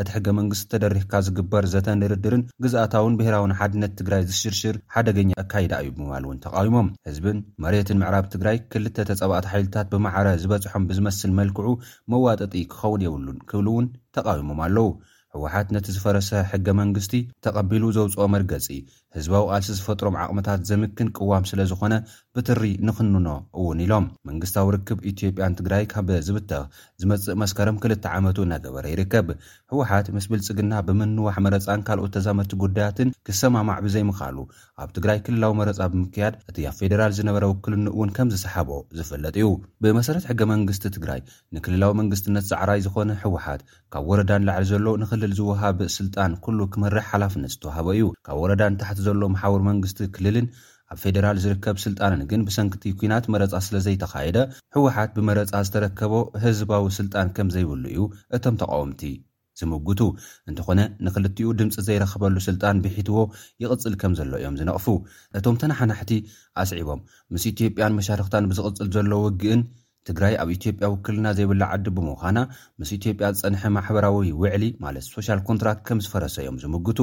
እቲ 0.00 0.06
ሕገ 0.16 0.26
መንግስቲ 0.38 0.66
ተደሪክካ 0.72 1.12
ዝግበር 1.26 1.64
ዘተንርድርን 1.72 2.42
ግዝኣታውን 2.64 3.16
ብሄራውን 3.20 3.54
ሓድነት 3.60 3.94
ትግራይ 4.00 4.22
ዝሽርሽር 4.30 4.76
ሓደገኛ 4.96 5.30
ኣካይዳ 5.42 5.72
እዩ 5.84 5.90
ምባል 6.02 6.24
እውን 6.28 6.38
ተቃዊሞም 6.44 6.90
ህዝብን 7.08 7.40
መሬትን 7.64 8.00
ምዕራብ 8.02 8.28
ትግራይ 8.34 8.58
ክልተ 8.74 8.96
ተፀባኣቲ 9.10 9.46
ሓይልታት 9.54 9.88
ብመዕረ 9.94 10.28
ዝበፅሖም 10.44 10.86
ብዝመስል 10.90 11.32
መልክዑ 11.40 11.68
መዋጠጢ 12.14 12.54
ክኸውን 12.74 13.04
የብሉን 13.06 13.40
ክብሉ 13.52 13.68
እውን 13.74 13.88
ተቃዊሞም 14.18 14.60
ኣለው 14.66 14.88
ህወሓት 15.36 15.68
ነቲ 15.74 15.86
ዝፈረሰ 15.96 16.30
ሕገ 16.52 16.66
መንግስቲ 16.82 17.14
ተቐቢሉ 17.44 17.84
ዘውፅኦ 17.96 18.26
መርገፂ 18.34 18.66
ህዝባዊ 19.16 19.44
ኣልሲ 19.54 19.68
ዝፈጥሮም 19.78 20.16
ዓቕምታት 20.22 20.60
ዘምክን 20.68 21.08
ቅዋም 21.16 21.44
ስለ 21.50 21.60
ዝኾነ 21.70 21.94
ብትሪ 22.36 22.62
ንኽንኖ 22.86 23.26
እውን 23.60 23.78
ኢሎም 23.84 24.06
መንግስታዊ 24.28 24.68
ርክብ 24.74 24.98
ኢትዮጵያን 25.10 25.52
ትግራይ 25.58 25.84
ካብ 25.92 26.08
ዝብተ 26.26 26.52
ዝመፅእ 27.00 27.36
መስከረም 27.42 27.76
ክልተ 27.82 28.04
ዓመቱ 28.18 28.38
እናገበረ 28.46 28.84
ይርከብ 28.94 29.28
ሕወሓት 29.72 30.06
ምስ 30.16 30.26
ብልጽግና 30.32 30.72
ብምንዋሕ 30.88 31.36
መረፃን 31.46 31.84
ካልኦት 31.88 32.12
ተዛምርቲ 32.16 32.56
ጉዳያትን 32.64 33.12
ክሰማማዕ 33.28 33.78
ቢዘይምካሉ 33.84 34.38
ኣብ 34.82 34.90
ትግራይ 34.96 35.20
ክልላዊ 35.28 35.52
መረፃ 35.60 35.80
ብምክያድ 35.94 36.34
እቲ 36.50 36.58
ኣብ 36.70 36.74
ፌደራል 36.80 37.14
ዝነበረውክልን 37.20 37.86
እውን 37.94 38.12
ከም 38.18 38.30
ዝሰሓቦ 38.34 38.70
ዝፍለጥ 38.98 39.34
እዩ 39.42 39.48
ብመሰረት 39.86 40.26
ሕገ 40.32 40.40
መንግስቲ 40.54 40.84
ትግራይ 40.98 41.22
ንክልላዊ 41.56 41.92
መንግስትነት 42.02 42.46
ፃዕራይ 42.52 42.82
ዝኾነ 42.88 43.10
ሕወሓት 43.24 43.62
ካብ 43.94 44.04
ወረዳን 44.10 44.44
ላዕሊ 44.50 44.64
ዘሎ 44.72 44.86
ንኽልል 45.04 45.32
ዝወሃብ 45.38 45.78
ስልጣን 46.00 46.32
ኩሉ 46.46 46.58
ክመርሕ 46.74 47.06
ሓላፍነት 47.12 47.52
ዝተዋሃበ 47.56 47.88
እዩ 47.98 48.06
ካብ 48.26 48.38
ወረዳን 48.44 48.74
ታሕ 48.82 48.90
ዘሎ 49.06 49.20
ማሓውር 49.34 49.62
መንግስቲ 49.68 49.98
ክልልን 50.14 50.46
ኣብ 50.92 50.96
ፌደራል 51.02 51.36
ዝርከብ 51.44 51.76
ስልጣንን 51.84 52.20
ግን 52.30 52.40
ብሰንግቲ 52.48 52.82
ኩናት 53.00 53.24
መረፃ 53.34 53.52
ስለ 53.66 53.76
ዘይተኻየደ 53.86 54.38
ህወሓት 54.76 55.12
ብመረፃ 55.16 55.52
ዝተረከቦ 55.66 56.12
ህዝባዊ 56.44 56.84
ስልጣን 56.98 57.28
ከም 57.36 57.48
ዘይብሉ 57.54 57.84
እዩ 57.92 58.02
እቶም 58.36 58.56
ተቃወምቲ 58.62 59.02
ዝምግቱ 59.58 60.00
እንተኾነ 60.50 60.80
ንኽልቲኡ 61.06 61.48
ድምፂ 61.58 61.74
ዘይረኽበሉ 61.88 62.36
ስልጣን 62.48 62.80
ብሒትዎ 62.84 63.18
ይቕጽል 63.62 63.94
ከም 64.00 64.12
ዘሎ 64.18 64.32
እዮም 64.40 64.56
ዝነቕፉ 64.60 64.86
እቶም 65.38 65.58
ተናሓናሕቲ 65.62 66.12
ኣስዒቦም 66.62 67.00
ምስ 67.34 67.44
ኢትዮጵያን 67.52 67.96
መሻርክታን 68.00 68.48
ብዝቕፅል 68.52 68.88
ዘሎ 68.96 69.12
ውግእን 69.24 69.62
ትግራይ 70.08 70.34
ኣብ 70.42 70.48
ኢትዮጵያ 70.56 70.86
ውክልና 70.94 71.26
ዘይብላ 71.38 71.62
ዓዲ 71.74 71.86
ብምዃና 71.98 72.38
ምስ 72.80 72.90
ኢትዮጵያ 72.98 73.26
ዝፀንሐ 73.40 73.62
ማሕበራዊ 73.76 74.18
ውዕሊ 74.42 74.64
ማለት 74.86 75.06
ሶሻል 75.14 75.40
ኮንትራክት 75.50 75.82
ከም 75.90 76.00
ዝፈረሰ 76.06 76.36
እዮም 76.42 76.58
ዝምግቱ 76.64 77.00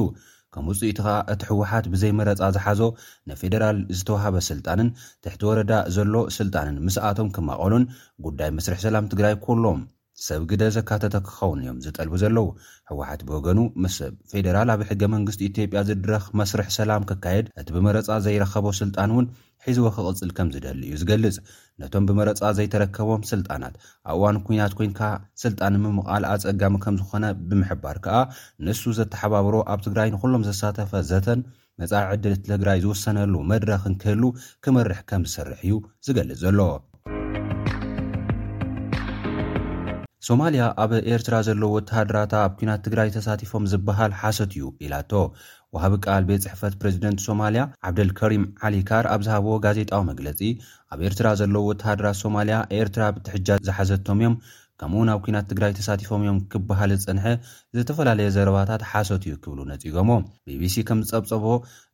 ከም 0.54 0.64
ውፅኢት 0.70 0.98
ኸ 1.04 1.08
እቲ 1.32 1.40
ሕወሓት 1.50 1.84
ብዘይመረፃ 1.92 2.38
ዝሓዞ 2.56 2.80
ንፌደራል 3.28 3.78
ዝተውሃበ 3.98 4.34
ስልጣንን 4.50 4.88
ትሕቲ 5.24 5.42
ወረዳ 5.50 5.72
ዘሎ 5.96 6.14
ስልጣንን 6.38 6.76
ምስኣቶም 6.86 7.28
ክማቐሎን 7.36 7.84
ጉዳይ 8.26 8.50
መስርሕ 8.56 8.80
ሰላም 8.86 9.08
ትግራይ 9.12 9.34
ኩሎዎም 9.46 9.80
ሰብ 10.26 10.42
ግደ 10.50 10.62
ዘካተተ 10.74 11.16
ክኸውን 11.26 11.60
እዮም 11.62 11.78
ዝጠልቡ 11.84 12.14
ዘለዉ 12.22 12.46
ሕወሓት 12.90 13.20
ብወገኑ 13.28 13.58
ምስ 13.82 13.94
ሰብ 14.00 14.12
ፌደራል 14.32 14.68
ኣብ 14.74 14.80
ሕገ 14.90 15.02
መንግስቲ 15.14 15.40
ኢትዮጵያ 15.50 15.80
ዝድረኽ 15.88 16.26
መስርሕ 16.40 16.68
ሰላም 16.78 17.06
ክካየድ 17.10 17.46
እቲ 17.60 17.68
ብመረፃ 17.76 18.08
ዘይረኸቦ 18.26 18.66
ስልጣን 18.82 19.12
እውን 19.14 19.26
ሒዝዎ 19.66 19.86
ክቕፅል 19.96 20.30
ከም 20.36 20.48
ዝደሊ 20.56 20.82
እዩ 20.88 20.96
ዝገልጽ 21.02 21.36
ነቶም 21.80 22.06
ብመረፃ 22.08 22.40
ዘይተረከቦም 22.56 23.22
ስልጣናት 23.30 23.74
ኣብ 24.10 24.14
እዋን 24.16 24.36
ኩያት 24.46 24.72
ኮንካ 24.78 25.00
ስልጣን 25.42 25.78
ምምቓል 25.84 26.24
ኣፀጋሚ 26.32 26.74
ከም 26.84 26.96
ዝኾነ 27.02 27.24
ብምሕባር 27.48 27.98
ከኣ 28.06 28.18
ንሱ 28.66 28.82
ዘተሓባብሮ 28.98 29.54
ኣብ 29.74 29.80
ትግራይ 29.86 30.10
ንኩሎም 30.14 30.46
ዝተሳተፈ 30.48 30.92
ዘተን 31.10 31.42
መፃ 31.80 31.92
ዕድል 32.12 32.34
ትግራይ 32.52 32.80
ዝውሰነሉ 32.86 33.34
መድረክ 33.52 33.82
ክንክህሉ 33.88 34.22
ክመርሕ 34.64 35.00
ከም 35.10 35.24
ዝሰርሕ 35.30 35.60
እዩ 35.66 35.72
ዝገልፅ 36.08 36.38
ዘሎዎ 36.44 36.70
ሶማልያ 40.26 40.64
ኣብ 40.82 40.92
ኤርትራ 41.12 41.34
ዘለዉ 41.46 41.68
ወተሃደራታ 41.76 42.32
ኣብ 42.46 42.52
ኩናት 42.58 42.82
ትግራይ 42.84 43.08
ተሳቲፎም 43.14 43.64
ዝበሃል 43.72 44.12
ሓሰት 44.20 44.52
እዩ 44.56 44.66
ኢላቶ 44.86 45.10
ውሃቢ 45.74 45.94
ቃል 46.04 46.22
ቤት 46.28 46.42
ፅሕፈት 46.46 46.74
ፕሬዚደንት 46.82 47.22
ሶማልያ 47.26 47.62
ዓብደልከሪም 47.88 48.44
ዓሊካር 48.68 49.06
ኣብ 49.14 49.20
ዝሃቦ 49.28 49.46
ጋዜጣዊ 49.64 50.02
መግለፂ 50.10 50.40
ኣብ 50.94 51.00
ኤርትራ 51.08 51.26
ዘለዉ 51.40 51.64
ወተሃደራት 51.70 52.18
ሶማልያ 52.24 52.58
ኤርትራ 52.78 53.02
ብትሕጃ 53.16 53.48
ዝሓዘቶም 53.68 54.20
እዮም 54.22 54.36
ከም 54.82 54.92
እን 55.00 55.08
ኣብ 55.12 55.18
ኩናት 55.24 55.44
ትግራይ 55.50 55.72
ተሳቲፎም 55.78 56.22
እዮም 56.24 56.38
ክበሃል 56.52 56.92
ዝፅንሐ 57.00 57.24
ዝተፈላለየ 57.76 58.28
ዘረባታት 58.36 58.82
ሓሰት 58.90 59.22
እዩ 59.28 59.34
ክብሉ 59.42 59.58
ነጺጎሞ 59.68 60.10
ቢቢሲ 60.48 60.74
ከም 60.88 60.98
ዝጸብጸቦ 61.08 61.44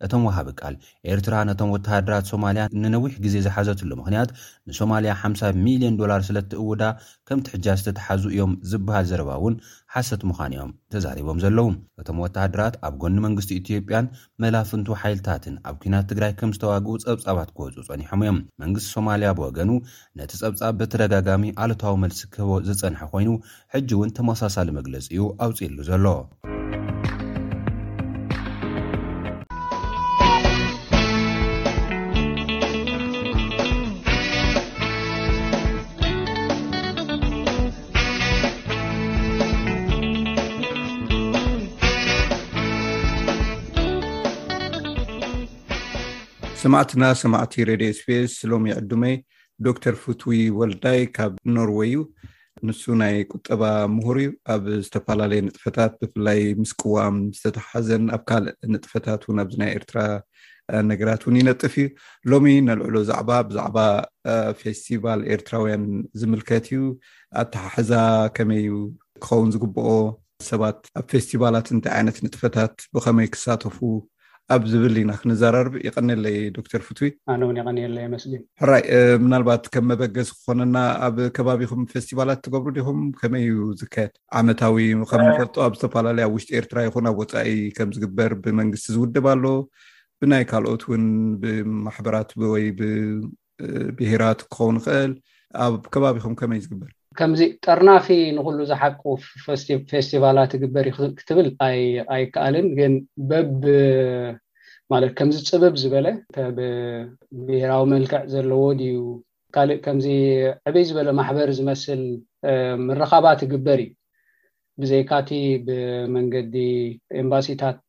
እቶም 0.06 0.22
ውሃቢ 0.28 0.48
ቃል 0.60 0.74
ኤርትራ 1.12 1.34
ነቶም 1.48 1.72
ወተሃደራት 1.74 2.28
ሶማልያ 2.32 2.64
ንነዊሕ 2.84 3.14
ግዜ 3.24 3.34
ዝሓዘትሉ 3.46 3.90
ምክንያት 4.02 4.30
ንሶማልያ 4.70 5.12
ሓ0 5.22 5.52
ሚልዮን 5.66 5.98
ዶላር 6.00 6.22
ስለትእውዳ 6.28 6.82
ከም 7.30 7.42
ትሕጃ 7.48 7.66
ዝተተሓዙ 7.80 8.24
እዮም 8.34 8.54
ዝበሃል 8.72 9.06
ዘረባ 9.12 9.30
እውን 9.40 9.56
ሓሰት 9.98 10.22
ምዃን 10.30 10.52
እኦም 10.56 10.72
ተዛሪቦም 10.92 11.38
ዘለዉ 11.44 11.66
እቶም 12.00 12.18
ወታሕደራት 12.24 12.74
ኣብ 12.86 12.94
ጎኒ 13.02 13.16
መንግስቲ 13.24 13.50
ኢትዮጵያን 13.60 14.10
መላፍንቱ 14.42 14.88
ሓይልታትን 15.00 15.54
ኣብ 15.68 15.76
ኩናት 15.82 16.06
ትግራይ 16.10 16.32
ከም 16.40 16.50
ዝተዋግቡ 16.56 16.92
ፀብጻባት 17.06 17.50
ክወፁ 17.56 17.76
ፀኒሖም 17.88 18.22
እዮም 18.26 18.38
መንግስቲ 18.64 18.88
ሶማልያ 18.96 19.30
ብወገኑ 19.38 19.70
ነቲ 20.20 20.32
ፀብጻብ 20.42 20.78
ብተደጋጋሚ 20.82 21.50
ኣሎታዊ 21.64 21.96
መልሲ 22.04 22.20
ክህቦ 22.34 22.52
ዝፀንሐ 22.68 23.02
ኮይኑ 23.14 23.32
ሕጂ 23.74 23.90
እውን 23.98 24.12
ተመሳሳሊ 24.18 24.68
መግለፂ 24.78 25.08
እዩ 25.16 25.24
ኣውፂኢሉ 25.48 25.78
ዘሎ 25.90 26.06
ሰማዕትና 46.62 47.04
ሰማዕቲ 47.20 47.54
ሬድዮ 47.68 47.88
ስፔስ 47.98 48.32
ሎሚ 48.52 48.64
ዕዱመይ 48.78 49.12
ዶክተር 49.66 49.94
ፉትዊ 50.04 50.38
ወልዳይ 50.60 50.98
ካብ 51.16 51.32
ኖርዌይ 51.56 51.90
እዩ 51.90 52.00
ንሱ 52.68 52.80
ናይ 53.02 53.14
ቁጠባ 53.32 53.60
ምሁር 53.96 54.16
እዩ 54.22 54.30
ኣብ 54.54 54.64
ዝተፈላለየ 54.86 55.42
ንጥፈታት 55.48 55.92
ብፍላይ 56.00 56.40
ምስቅዋም 56.62 57.16
ዝተተሓሓዘን 57.36 58.04
ኣብ 58.16 58.22
ካልእ 58.30 58.56
ንጥፈታት 58.72 59.20
ውን 59.28 59.38
ኣብዚ 59.44 59.54
ናይ 59.62 59.70
ኤርትራ 59.76 59.98
ነገራት 60.90 61.22
እውን 61.26 61.38
ይነጥፍ 61.42 61.76
እዩ 61.84 61.94
ሎሚ 62.32 62.48
ነልዕሎ 62.70 62.96
ዛዕባ 63.12 63.30
ብዛዕባ 63.50 63.78
ፌስቲቫል 64.64 65.22
ኤርትራውያን 65.38 65.84
ዝምልከት 66.22 66.66
እዩ 66.72 66.82
ኣትሓሕዛ 67.46 67.92
ከመይ 68.38 68.66
ክኸውን 69.24 69.50
ዝግበኦ 69.54 69.92
ሰባት 70.50 70.80
ኣብ 71.00 71.06
ፌስቲቫላት 71.16 71.68
እንታይ 71.76 71.94
ዓይነት 71.98 72.18
ንጥፈታት 72.26 72.74
ብከመይ 72.96 73.28
ክሳተፉ 73.34 73.78
ኣብ 74.54 74.62
ዝብል 74.72 74.94
ኢና 75.00 75.12
ክንዘራርብ 75.20 75.72
ይቀኒየለይ 75.86 76.36
ዶክተር 76.56 76.80
ፍትዊ 76.86 77.08
ኣነ 77.32 77.40
እውን 77.46 77.56
ይቀኒየለይ 77.60 78.04
ይመስሊ 78.08 78.32
እ 78.38 78.44
ሕራይ 78.60 78.82
ምናልባት 79.24 79.64
ከም 79.72 79.84
መበገስ 79.90 80.28
ክኮነና 80.36 80.76
ኣብ 81.06 81.16
ከባቢኩም 81.36 81.82
ፌስቲቫላት 81.92 82.40
ትገብሩ 82.46 82.70
ዲኹም 82.78 83.00
ከመይ 83.20 83.44
ዩ 83.50 83.58
ዝካየድ 83.80 84.14
ዓመታዊ 84.40 84.88
ከም 85.12 85.22
ንፈልጥ 85.30 85.54
ኣብ 85.66 85.74
ዝተፈላለዩ 85.78 86.24
ኣብ 86.28 86.32
ውሽጢ 86.36 86.50
ኤርትራ 86.60 86.84
ይኹን 86.88 87.08
ኣብ 87.12 87.18
ወፃኢ 87.22 87.52
ከም 87.78 87.92
ዝግበር 87.96 88.34
ብመንግስቲ 88.46 88.86
ዝውድብ 88.96 89.26
ኣሎ 89.32 89.44
ብናይ 90.22 90.44
ካልኦት 90.52 90.84
እውን 90.86 91.04
ብማሕበራትወይ 91.42 92.66
ብብሄራት 92.80 94.40
ክኸውን 94.54 94.78
ይክእል 94.80 95.12
ኣብ 95.66 95.76
ከባቢኩም 95.94 96.36
ከመይ 96.42 96.62
ዝግበር 96.66 96.90
ከምዚ 97.18 97.40
ጠርናፊ 97.64 98.06
ንኩሉ 98.34 98.58
ዝሓቁ 98.70 99.00
ፌስቲቫላት 99.92 100.52
ግበር 100.62 100.86
ክትብል 101.18 101.48
ኣይከኣልን 102.14 102.66
ግን 102.78 102.92
በብ 103.30 103.62
ማለት 104.92 105.12
ከምዚ 105.18 105.36
ፅብብ 105.48 105.74
ዝበለ 105.82 106.06
ብብሄራዊ 106.58 107.82
መልክዕ 107.94 108.20
ዘለዎ 108.34 108.62
ድዩ 108.80 109.00
ካልእ 109.56 109.78
ከምዚ 109.86 110.06
ዕበይ 110.68 110.84
ዝበለ 110.90 111.08
ማሕበሪ 111.20 111.50
ዝመስል 111.58 112.02
ምረካባት 112.86 113.42
ግበር 113.52 113.80
እዩ 113.88 113.92
ብዘይካቲ 114.80 115.30
ብመንገዲ 115.66 116.54
ኤምባሲታት 117.22 117.82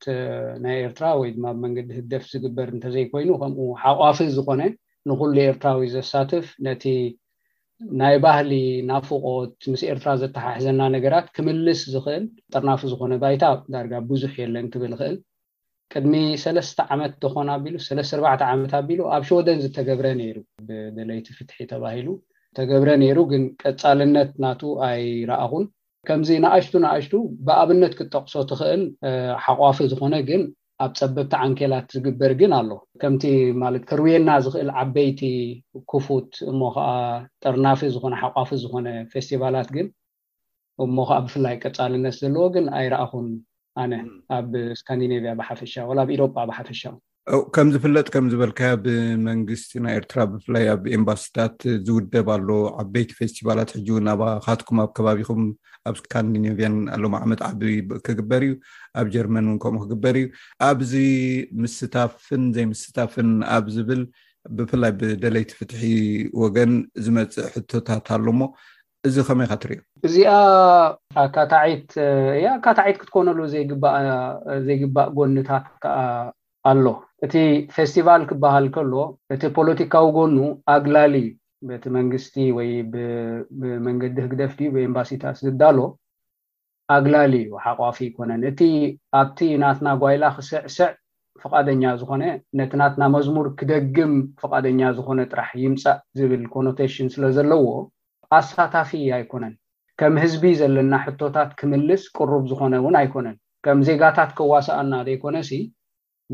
ናይ 0.64 0.78
ኤርትራ 0.88 1.06
ወይ 1.22 1.30
ድማ 1.38 1.46
ብመንገዲ 1.56 1.90
ህደፍ 2.00 2.24
ዝግበር 2.34 2.68
እንተዘይኮይኑ 2.76 3.32
ከምኡ 3.44 3.68
ሓቋፍ 3.84 4.18
ዝኮነ 4.38 4.62
ንኩሉ 5.10 5.36
ኤርትራዊ 5.50 5.88
ዘሳትፍ 5.98 6.46
ነቲ 6.68 6.86
ናይ 8.00 8.16
ባህሊ 8.24 8.52
ናፉቆት 8.90 9.52
ምስ 9.72 9.82
ኤርትራ 9.92 10.10
ዘተሓሕዘና 10.22 10.80
ነገራት 10.96 11.28
ክምልስ 11.36 11.82
ዝክእል 11.94 12.24
ጠርናፊ 12.54 12.82
ዝኮነ 12.92 13.14
ባይታ 13.22 13.44
ዳርጋ 13.74 13.94
ብዙሕ 14.10 14.34
የለን 14.42 14.66
ክብል 14.74 14.94
ክእል 15.02 15.16
ቅድሚ 15.94 16.14
ሰለስተ 16.44 16.80
ዓመት 16.94 17.14
ዝኾነ 17.24 17.48
ኣቢሉ 17.58 17.76
ሰለስተ 17.88 18.14
4ርተ 18.32 18.44
ዓመት 18.56 18.74
ኣቢሉ 18.80 19.02
ኣብ 19.16 19.24
ሾወደን 19.30 19.62
ዝተገብረ 19.64 20.08
ነይሩ 20.22 20.38
ብደለይቲ 20.68 21.28
ፍትሒ 21.38 21.58
ተባሂሉ 21.72 22.08
ዝተገብረ 22.54 22.90
ነይሩ 23.04 23.18
ግን 23.32 23.46
ቀፃልነት 23.64 24.32
ናቱ 24.46 24.62
ኣይረኣኹን 24.90 25.66
ከምዚ 26.10 26.30
ንኣሽቱ 26.44 26.74
ንኣሽቱ 26.86 27.14
ብኣብነት 27.48 27.96
ክትጠቕሶ 28.00 28.36
ትኽእል 28.52 28.84
ሓቋፊ 29.46 29.78
ዝኾነ 29.94 30.14
ግን 30.30 30.44
ኣብ 30.84 30.92
ፀበብቲ 31.00 31.32
ዓንኬላት 31.46 31.88
ዝግበር 31.96 32.32
ግን 32.42 32.52
ኣለ 32.58 32.70
ከምቲ 33.02 33.24
ማለት 33.64 33.84
ከርብየና 33.90 34.30
ዝኽእል 34.46 34.70
ዓበይቲ 34.82 35.22
ክፉት 35.92 36.30
እሞ 36.52 36.60
ከዓ 36.76 36.88
ጠርናፊ 37.44 37.80
ዝኮነ 37.96 38.14
ሓቋፊ 38.22 38.50
ዝኮነ 38.64 38.88
ፌስቲቫላት 39.14 39.70
ግን 39.78 39.88
እሞ 40.86 40.96
ከዓ 41.10 41.20
ብፍላይ 41.26 41.56
ቀፃልነት 41.64 42.18
ዘለዎ 42.22 42.46
ግን 42.56 42.66
ኣይረኣኩን 42.80 43.28
ኣነ 43.84 43.92
ኣብ 44.40 44.52
እስካንዲነቭያ 44.78 45.34
ብሓፈሻ 45.42 45.74
ወ 45.90 45.94
ኣብ 46.04 46.10
ኢሮጳ 46.16 46.36
ብሓፈሻ 46.52 46.82
ከም 47.56 47.68
ዝፍለጥ 47.74 48.06
ከም 48.14 48.26
ዝበልካዮ 48.32 48.76
ብመንግስቲ 48.86 49.72
ናይ 49.86 49.96
ኤርትራ 50.00 50.20
ብፍላይ 50.32 50.64
ኣብ 50.74 50.84
ኤምባስታት 50.98 51.56
ዝውደብ 51.88 52.28
ኣሎ 52.36 52.50
ዓበይቲ 52.82 53.10
ፌስቲቫላት 53.20 53.70
ሕጂውን 53.76 54.08
ኣብ 54.14 54.22
ካትኩም 54.46 54.78
ኣብ 54.84 54.90
ከባቢኩም 54.98 55.42
ኣብ 55.90 55.96
ስካንዲኔቭን 56.00 56.76
ኣሎም 56.96 57.14
ዓመድ 57.20 57.42
ዓቢ 57.48 57.62
ክግበር 58.06 58.44
እዩ 58.48 58.54
ኣብ 59.00 59.08
ጀርመን 59.16 59.46
እውን 59.50 59.60
ከምኡ 59.64 59.82
ክግበር 59.84 60.16
እዩ 60.22 60.26
ኣብዚ 60.70 60.94
ምስታፍን 61.66 62.46
ዘይምስታፍን 62.56 63.30
ኣብ 63.58 63.68
ዝብል 63.76 64.02
ብፍላይ 64.60 64.94
ብደለይቲ 65.02 65.52
ፍትሒ 65.60 65.84
ወገን 66.44 66.74
ዝመፅእ 67.08 67.50
ሕቶታት 67.58 68.06
ኣሎሞ 68.18 68.42
እዚ 69.10 69.16
ከመይ 69.28 69.50
ካትርዮ 69.52 69.80
እዚኣ 70.10 70.32
ኣካታዒት 71.28 71.92
እያ 72.40 72.48
ኣካታዒት 72.62 72.98
ክትኮነሉ 73.04 73.38
እዘይግባእ 74.58 75.10
ጎኒታት 75.20 75.68
ከዓ 75.86 76.00
ኣሎ 76.72 76.86
እቲ 77.26 77.36
ፌስቲቫል 77.76 78.22
ክበሃል 78.30 78.66
ከሎ 78.76 78.94
እቲ 79.36 79.42
ፖለቲካዊ 79.58 80.06
ጎኑ 80.18 80.38
ኣግላሊ 80.76 81.16
በቲ 81.70 81.84
መንግስቲ 81.96 82.36
ወይ 82.58 82.70
ብመንገዲ 83.62 84.16
ህግደፍ 84.26 84.52
ብኤምባሲታት 84.76 85.38
ዝዳሎ 85.46 85.78
ኣግላሊ 86.98 87.34
ዩ 87.48 87.52
ሓቋፊ 87.66 87.98
ይኮነን 88.10 88.44
እቲ 88.52 88.62
ኣብቲ 89.22 89.40
ናትና 89.64 89.88
ጓይላ 90.04 90.24
ክስዕስዕ 90.36 90.88
ፍቃደኛ 91.42 91.84
ዝኮነ 92.00 92.24
ነቲ 92.60 92.72
ናትና 92.82 93.04
መዝሙር 93.16 93.48
ክደግም 93.60 94.14
ፍቃደኛ 94.44 94.80
ዝኮነ 95.00 95.20
ጥራሕ 95.32 95.50
ይምፃእ 95.64 96.00
ዝብል 96.20 96.46
ኮኖቴሽን 96.54 97.10
ስለ 97.16 97.24
ዘለዎ 97.38 97.66
ኣሳታፊ 98.38 98.92
ኣይኮነን 99.18 99.54
ከም 100.00 100.16
ህዝቢ 100.24 100.44
ዘለና 100.62 100.94
ሕቶታት 101.06 101.52
ክምልስ 101.60 102.04
ቅሩብ 102.18 102.44
ዝኮነ 102.54 102.74
እውን 102.84 102.98
ኣይኮነን 103.04 103.38
ከም 103.68 103.80
ዜጋታት 103.90 104.32
ከዋሳኣና 104.40 104.94
ዘይኮነሲ 105.10 105.52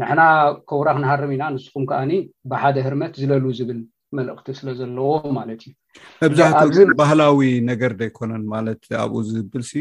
ንሕና 0.02 0.22
ከብራ 0.70 0.88
ክንሃርም 0.96 1.32
ኢና 1.36 1.44
ንስኩም 1.56 1.84
ከኣኒ 1.90 2.12
ብሓደ 2.52 2.76
ህርመት 2.88 3.14
ዝለሉ 3.22 3.44
ዝብል 3.60 3.80
መልእክቲ 4.18 4.48
ስለ 4.58 4.68
ዘለዎ 4.80 5.12
ማለት 5.38 5.62
እዩ 5.68 5.74
መብዛሕ 6.24 6.52
ባህላዊ 7.00 7.40
ነገር 7.72 7.92
ደይኮነን 8.02 8.44
ማለት 8.56 8.82
ኣብኡ 9.04 9.18
ዝብልሲ 9.32 9.72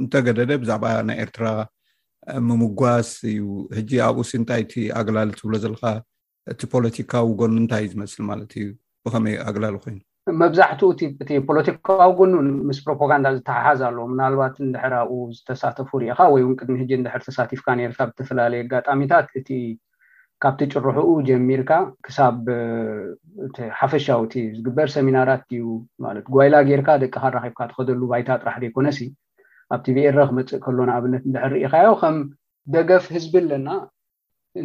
እንተገደደ 0.00 0.50
ብዛዕባ 0.64 0.84
ናይ 1.10 1.18
ኤርትራ 1.24 1.46
ምምጓስ 2.48 3.10
እዩ 3.32 3.42
ሕጂ 3.78 3.92
ኣብኡ 4.08 4.22
ስ 4.30 4.38
እንታይቲ 4.40 4.72
ኣገላሊ 5.00 5.28
ትብሎ 5.40 5.54
ዘለካ 5.64 5.84
እቲ 6.52 6.60
ፖለቲካዊ 6.74 7.28
ጎኑ 7.40 7.52
እንታይእ 7.62 7.90
ዝመስል 7.94 8.22
ማለት 8.30 8.52
እዩ 8.60 8.68
ብከመይ 9.04 9.36
ኣገላሊ 9.48 9.74
ኮይኑ 9.84 9.98
መብዛሕትኡ 10.40 10.88
እቲ 11.22 11.28
ፖለቲካዊ 11.48 12.00
ጎንን 12.18 12.48
ምስ 12.68 12.78
ፕሮፓጋንዳ 12.86 13.26
ዝተሓሓዝ 13.36 13.78
ኣለ 13.88 13.98
ምናልባት 14.12 14.54
እንድሕርኣኡ 14.64 15.10
ዝተሳተፉ 15.36 15.90
ሪኢካ 16.02 16.20
ወይ 16.32 16.42
ን 16.48 16.52
ቅድን 16.60 16.76
ሕጂ 16.80 16.90
እንድሕር 16.98 17.22
ተሳቲፍካ 17.28 17.66
ነርብ 17.78 17.94
ዝተፈላለየ 18.08 18.62
ኣጋጣሚታት 18.66 19.28
እቲ 19.40 19.48
ካብቲ 20.42 20.60
ጭርሑኡ 20.72 21.08
ጀሚርካ 21.28 21.70
ክሳብ 22.06 22.36
ሓፈሻው 23.80 24.20
እቲ 24.26 24.34
ዝግበር 24.56 24.88
ሰሚናራት 24.96 25.44
ዩ 25.58 25.62
ማለት 26.06 26.24
ጓባይላ 26.30 26.54
ጌይርካ 26.68 26.88
ደቂካ 27.04 27.22
ራኺብካ 27.36 27.60
ትኸደሉ 27.70 28.00
ባይታ 28.12 28.28
ጥራሕ 28.42 28.56
ደ 28.62 28.64
ይኮነሲ 28.70 29.00
ኣብቲ 29.74 29.86
ብኤረ 29.96 30.18
ክመፅእ 30.30 30.60
ከሎን 30.66 30.90
ኣብነት 30.98 31.24
ንድሕር 31.30 31.52
ርኢካዮ 31.56 31.90
ከም 32.02 32.16
ደገፍ 32.76 33.04
ህዝቢ 33.16 33.34
ኣለና 33.42 33.68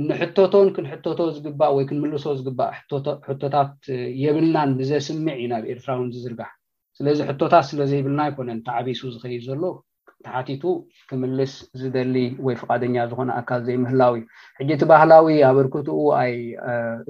ንሕቶቶን 0.10 0.68
ክንሕቶ 0.76 1.06
ዝግባእ 1.38 1.74
ወይ 1.78 1.84
ክንምልሶ 1.90 2.24
ዝግባእ 2.38 2.72
ሕቶታት 3.28 3.74
የብልናን 4.24 4.70
ብዘስምዕ 4.80 5.36
ዩ 5.42 5.46
ናብ 5.52 5.64
ኤርትራውን 5.74 6.08
ዝዝርጋሕ 6.14 6.52
ስለዚ 6.98 7.20
ሕቶታት 7.30 7.66
ስለዘይብልና 7.72 8.22
ኣይኮነን 8.28 8.60
ተዓቢሱ 8.68 9.02
ዝኸይ 9.16 9.38
ዘሎ 9.48 9.62
ተሓቲቱ 10.26 10.64
ክምልስ 11.10 11.54
ዝደሊ 11.80 12.16
ወይ 12.46 12.56
ፍቃደኛ 12.62 12.96
ዝኮነ 13.10 13.30
ኣካል 13.42 13.62
ዘይምህላው 13.68 14.14
እዩ 14.18 14.24
ሕጂ 14.60 14.70
እቲ 14.76 14.84
ባህላዊ 14.92 15.28
ኣበርክትኡ 15.50 15.98
ኣይ 16.22 16.34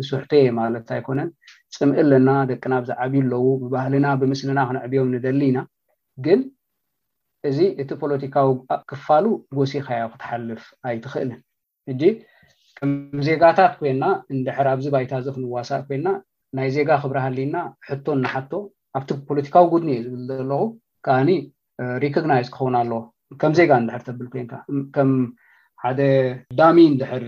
እሱሕቶ 0.01 0.31
ማለት 0.59 0.89
ኣይኮነን 0.95 1.29
ፅምእ 1.77 2.01
ለና 2.11 2.29
ደቅና 2.51 2.73
ብዝዓብዩ 2.83 3.21
ኣለው 3.25 3.45
ብባህልና 3.63 4.07
ብምስሊና 4.23 4.59
ክነዕብዮም 4.69 5.09
ንደሊ 5.15 5.41
ኢና 5.51 5.59
ግን 6.27 6.39
እዚ 7.51 7.59
እቲ 7.83 7.89
ፖለቲካዊ 8.03 8.49
ክፋሉ 8.91 9.25
ጎሲካያ 9.59 10.03
ክትሓልፍ 10.15 10.63
ኣይትክእልን 10.89 11.41
ጂ 12.01 12.13
ከም 12.79 12.89
ዜጋታት 13.27 13.73
ኮይና 13.79 14.03
እንድሕር 14.33 14.67
ኣብዚ 14.71 14.85
ባይታ 14.93 15.11
እዚ 15.21 15.27
ክንዋሳእ 15.35 15.81
ኮይና 15.87 16.07
ናይ 16.57 16.67
ዜጋ 16.75 16.89
ክብረ 17.03 17.17
ሃሊና 17.25 17.55
ሕቶ 17.89 18.05
እናሓቶ 18.17 18.51
ኣብቲ 18.97 19.09
ፖለቲካዊ 19.29 19.65
ጎድኒ 19.73 19.89
ዝብል 20.05 20.23
ዘለኹ 20.39 20.61
ካዓኒ 21.05 21.29
ሪኮግናይዝ 22.03 22.47
ክኸውን 22.53 22.75
ኣለ 22.81 22.91
ከም 23.41 23.53
ዜጋ 23.59 23.71
እንድሕር 23.81 24.01
ተብል 24.07 24.27
ኮንካ 24.33 24.53
ከም 24.95 25.11
ሓደ 25.83 25.99
ዳሚ 26.59 26.77
እንድሕር 26.91 27.23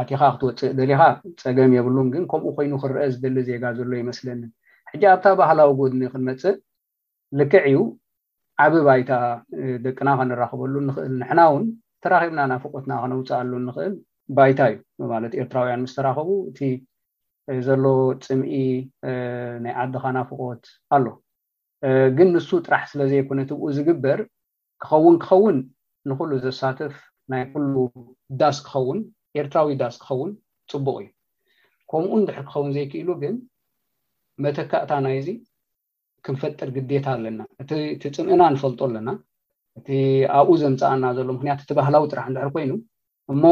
ኣቲካ 0.00 0.20
ክትወፅእ 0.34 0.72
ደሊካ 0.80 1.00
ፀገም 1.42 1.70
የብሉን 1.78 2.08
ግን 2.14 2.22
ከምኡ 2.32 2.48
ኮይኑ 2.58 2.72
ክንርአ 2.82 3.02
ዝደሊ 3.14 3.36
ዜጋ 3.48 3.64
ዘሎ 3.78 3.92
ይመስለኒን 4.02 4.50
ሕጂ 4.90 5.02
ኣብታ 5.14 5.26
ባህላዊ 5.40 5.70
ጎድኒ 5.80 6.02
ክንመፅእ 6.14 6.56
ልክዕ 7.40 7.64
እዩ 7.70 7.78
ዓብ 8.64 8.74
ባይታ 8.86 9.12
ደቅና 9.86 10.08
ከንራኽበሉ 10.18 10.74
ንክእል 10.88 11.12
ንሕና 11.20 11.40
እውን 11.50 11.66
ተራኺብና 12.02 12.40
ናፍቆትና 12.52 12.92
ክነውፅእሉ 13.02 13.52
ንክእል 13.66 13.92
ባይታ 14.36 14.60
እዩ 14.72 14.78
ማለት 15.12 15.32
ኤርትራውያን 15.40 15.82
ምስ 15.84 15.92
ተራኸቡ 15.96 16.28
እቲ 16.50 16.60
ዘሎ 17.66 17.82
ፅምኢ 18.24 18.60
ናይ 19.64 19.72
ዓድኻናፍቆት 19.82 20.64
ኣሎ 20.96 21.06
ግን 22.16 22.28
ንሱ 22.34 22.48
ጥራሕ 22.66 22.82
ስለ 22.90 23.00
ዘይኮነ 23.12 23.40
ትብኡ 23.50 23.66
ዝግበር 23.76 24.18
ክኸውን 24.84 25.16
ክኸውን 25.24 25.56
ንኩሉ 26.10 26.30
ዘሳትፍ 26.44 26.96
ናይ 27.32 27.42
ኩሉ 27.52 27.74
ዳስ 28.40 28.58
ክኸውን 28.66 28.98
ኤርትራዊ 29.40 29.72
ዳስ 29.82 29.96
ክኸውን 30.02 30.30
ፅቡቅ 30.72 30.96
እዩ 31.02 31.08
ከምኡ 31.92 32.12
ንድሕር 32.22 32.44
ክኸውን 32.48 32.70
ዘይክኢሉ 32.76 33.08
ግን 33.22 33.34
መተካእታ 34.46 34.90
ናይ 35.06 35.18
ዚ 35.26 35.28
ክንፈጥር 36.26 36.68
ግዴታ 36.76 37.06
ኣለና 37.16 37.40
እቲ 37.62 37.70
ፅምእና 38.16 38.42
ንፈልጦ 38.54 38.80
ኣለና 38.88 39.08
እቲ 39.78 39.88
ኣብኡ 40.38 40.52
ዘምፃእና 40.62 41.04
ዘሎ 41.18 41.28
ምክንያቱ 41.38 41.58
እቲባህላዊ 41.66 42.04
ጥራሕ 42.12 42.24
ንድሕር 42.30 42.50
ኮይኑ 42.56 42.72
እሞ 43.32 43.44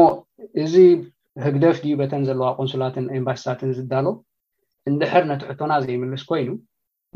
እዚ 0.63 0.75
ህግደፍ 1.45 1.75
ድዩበተን 1.83 2.23
ዘለዋ 2.27 2.47
ቁንስላትን 2.59 3.05
ኤምባሲታትን 3.17 3.71
ዝዳሎ 3.77 4.07
እንድሕር 4.89 5.23
ነቲ 5.31 5.41
ሕቶና 5.49 5.73
ዘይምልስ 5.83 6.23
ኮይኑ 6.29 6.49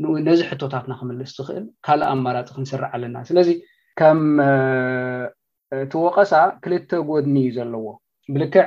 ን 0.02 0.22
ነዚ 0.26 0.40
ሕቶታትና 0.50 0.92
ክምልስ 1.00 1.30
ዝኽእል 1.38 1.64
ካልእ 1.86 2.08
ኣማራፂ 2.12 2.48
ክንስርዕ 2.56 2.88
ኣለና 2.96 3.16
ስለዚ 3.28 3.48
ከም 3.98 4.20
እቲ 5.80 5.92
ወቐሳ 6.04 6.32
ክልተ 6.64 6.90
ጎድኒ 7.08 7.36
ዘለዎ 7.56 7.86
ብልክዕ 8.34 8.66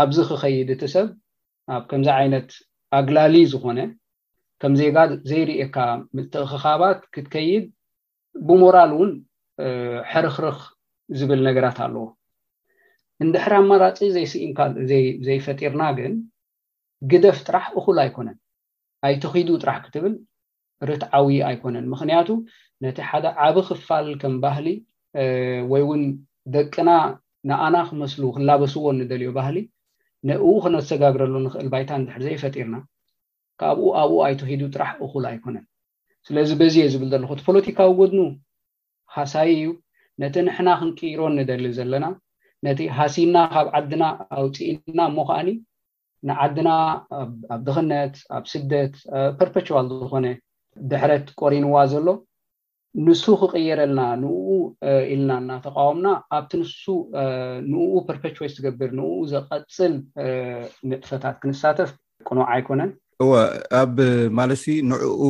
ኣብዚ 0.00 0.18
ክኸይድ 0.30 0.68
እቲ 0.74 0.82
ሰብ 0.94 1.08
ኣብ 1.74 1.82
ከምዚ 1.90 2.08
ዓይነት 2.18 2.48
ኣግላሊ 2.98 3.34
ዝኮነ 3.52 3.78
ከም 4.62 4.72
ዜጋ 4.80 4.96
ዘይርእካ 5.30 5.76
ምልት 6.14 6.34
ክካባት 6.52 7.00
ክትከይድ 7.16 7.64
ብሞራል 8.48 8.92
እውን 8.96 9.10
ሕርክርኽ 10.12 10.58
ዝብል 11.18 11.40
ነገራት 11.48 11.78
ኣለዎ 11.88 12.06
እንድሕሪ 13.24 13.52
ኣማራፂ 13.64 13.98
ዘይስኢን 14.14 14.50
ዘይፈጢርና 15.26 15.82
ግን 15.98 16.12
ግደፍ 17.10 17.38
ጥራሕ 17.46 17.66
እኩል 17.80 17.96
ኣይኮነን 18.04 18.36
ኣይትኺዱ 19.08 19.48
ጥራሕ 19.62 19.78
ክትብል 19.84 20.14
ርትዓዊ 20.90 21.28
ኣይኮነን 21.50 21.86
ምክንያቱ 21.92 22.28
ነቲ 22.84 22.98
ሓደ 23.10 23.26
ዓብ 23.44 23.56
ክፋል 23.68 24.08
ከም 24.22 24.34
ባህሊ 24.42 24.66
ወይ 25.72 25.82
ውን 25.90 26.02
ደቅና 26.56 26.90
ንኣና 27.50 27.76
ክመስሉ 27.88 28.22
ክላበስዎ 28.36 28.84
ንደልዮ 28.98 29.30
ባህሊ 29.38 29.58
ንእኡ 30.28 30.46
ክነሰጋግረሉ 30.64 31.34
ንክእል 31.46 31.66
ባይታ 31.72 31.90
እንድሕር 32.00 32.22
ዘይፈጢርና 32.26 32.76
ካብኡ 33.60 33.86
ኣብኡ 34.02 34.14
ኣይትኺዱ 34.26 34.62
ጥራሕ 34.74 34.92
እኩል 35.06 35.24
ኣይኮነን 35.30 35.64
ስለዚ 36.28 36.50
በዚ 36.60 36.76
ዝብል 36.92 37.10
ዘለኩ 37.14 37.30
ቲ 37.38 37.42
ፖለቲካዊ 37.48 37.90
ጎድኑ 38.00 38.20
ሃሳይ 39.16 39.48
እዩ 39.56 39.66
ነቲ 40.24 40.34
ንሕና 40.48 40.68
ክንቅሮ 40.82 41.20
ንደልዩ 41.38 41.70
ዘለና 41.80 42.04
ነቲ 42.64 42.80
ሃሲና 42.98 43.36
ካብ 43.54 43.66
ዓድና 43.78 44.04
ኣውፂኢና 44.40 44.98
እሞ 45.10 45.16
ከዓኒ 45.28 45.48
ንዓድና 46.28 46.68
ኣብ 47.22 47.30
ድኽነት 47.66 48.14
ኣብ 48.36 48.44
ስደት 48.52 48.94
ፐርፖችዋል 49.40 49.86
ዝኮነ 50.00 50.26
ድሕረት 50.90 51.26
ቆሪንዋ 51.42 51.74
ዘሎ 51.92 52.06
ንሱ 53.06 53.24
ክቅየረልና 53.40 54.00
ንኡ 54.20 54.36
ኢልና 55.14 55.30
እናተቃወምና 55.42 56.06
ኣብቲ 56.36 56.52
ንሱ 56.62 56.74
ንኡ 57.70 57.90
ፐርፔዎስ 58.08 58.54
ትገብር 58.58 58.90
ንኡ 58.98 59.10
ዘቀፅል 59.32 59.94
ምጥፈታት 60.90 61.36
ክንሳተፍ 61.42 61.90
ቁኑዓ 62.28 62.46
ኣይኮነን 62.56 62.92
እወ 63.24 63.32
ኣብ 63.82 63.96
ማለሲ 64.38 64.64
ንዕኡ 64.92 65.22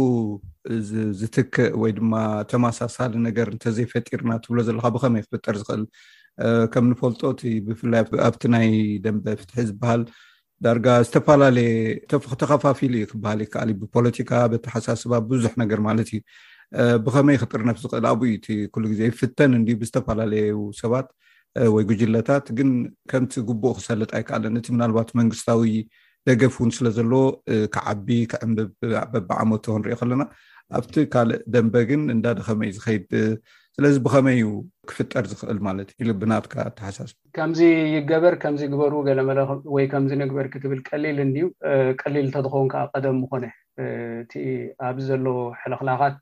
ዝትክእ 1.19 1.75
ወይ 1.83 1.93
ድማ 1.99 2.15
ተመሳሳሊ 2.53 3.13
ነገር 3.27 3.49
እንተዘይፈጢርና 3.55 4.33
ትብሎ 4.45 4.59
ዘለካ 4.69 4.87
ብከመይ 4.95 5.23
ክፍጠር 5.27 5.57
ዝኽእል 5.61 5.83
ከም 6.73 6.85
ንፈልጦ 6.93 7.23
እቲ 7.35 7.43
ብፍላይኣብቲ 7.67 8.43
ናይ 8.55 8.67
ደንበ 9.05 9.25
ፍትሒ 9.41 9.57
ዝበሃል 9.69 10.03
ዳርጋ 10.65 10.87
ዝተፈላለየ 11.07 11.71
ክተከፋፊሉ 12.31 12.93
ዩ 13.03 13.07
ክበሃል 13.13 13.41
ይከኣል 13.45 13.71
ብፖለቲካ 13.81 14.31
ብተሓሳስባ 14.53 15.13
ብዙሕ 15.31 15.53
ነገር 15.63 15.81
ማለት 15.89 16.09
እዩ 16.15 16.21
ብከመይ 17.05 17.37
ክጥርነፍ 17.43 17.77
ዝክእል 17.83 18.07
ኣብይ 18.13 18.35
እ 18.55 18.57
ኩሉ 18.75 18.85
ግዜ 18.93 19.01
ፍተን 19.19 19.53
እን 19.59 19.65
ብዝተፈላለዩ 19.83 20.57
ሰባት 20.81 21.09
ወይ 21.75 21.85
ጉጅለታት 21.91 22.47
ግን 22.59 22.71
ከምቲ 23.11 23.35
ግቡእ 23.49 23.75
ክሰልጥ 23.79 24.11
ኣይከኣለን 24.19 24.59
እቲ 24.61 24.67
ምናልባት 24.77 25.11
መንግስታዊ 25.21 25.71
ደገፍ 26.29 26.55
እውን 26.61 26.71
ስለ 26.77 26.87
ዘለዎ 26.97 27.25
ክዓቢ 27.75 28.07
ክዕምብ 28.31 28.57
በቢዓመት 29.13 29.65
ክንሪኢ 29.73 29.97
ከለና 30.01 30.23
ኣብቲ 30.79 30.95
ካልእ 31.13 31.41
ደንበ 31.55 31.75
ግን 31.91 32.03
እንዳድ 32.17 32.39
ከመይ 32.47 32.71
ዝከይድ 32.77 33.07
ስለዚ 33.79 33.97
ብከመይ 34.05 34.37
ዩ 34.43 34.47
ክፍጠር 34.91 35.25
ዝኽእል 35.31 35.59
ማለት 35.67 35.89
እ 36.03 36.05
ኢብናትካ 36.13 36.55
ኣተሓሳስ 36.69 37.11
ከምዚ 37.37 37.61
ይገበር 37.95 38.35
ከምዚ 38.43 38.63
ግበር 38.73 38.93
ገለ 39.09 39.21
መለ 39.29 39.39
ወይ 39.75 39.85
ከምዚ 39.93 40.13
ንግበር 40.21 40.47
ክትብል 40.53 40.79
ቀሊል 40.89 41.19
እንድዩ 41.25 41.45
ቀሊል 42.03 42.27
እተዝኾውንከ 42.31 42.77
ቀደም 42.95 43.19
ኮነ 43.31 43.45
እቲ 44.23 44.33
ኣብዚ 44.89 45.05
ዘሎ 45.11 45.27
ሕለክላኻት 45.63 46.21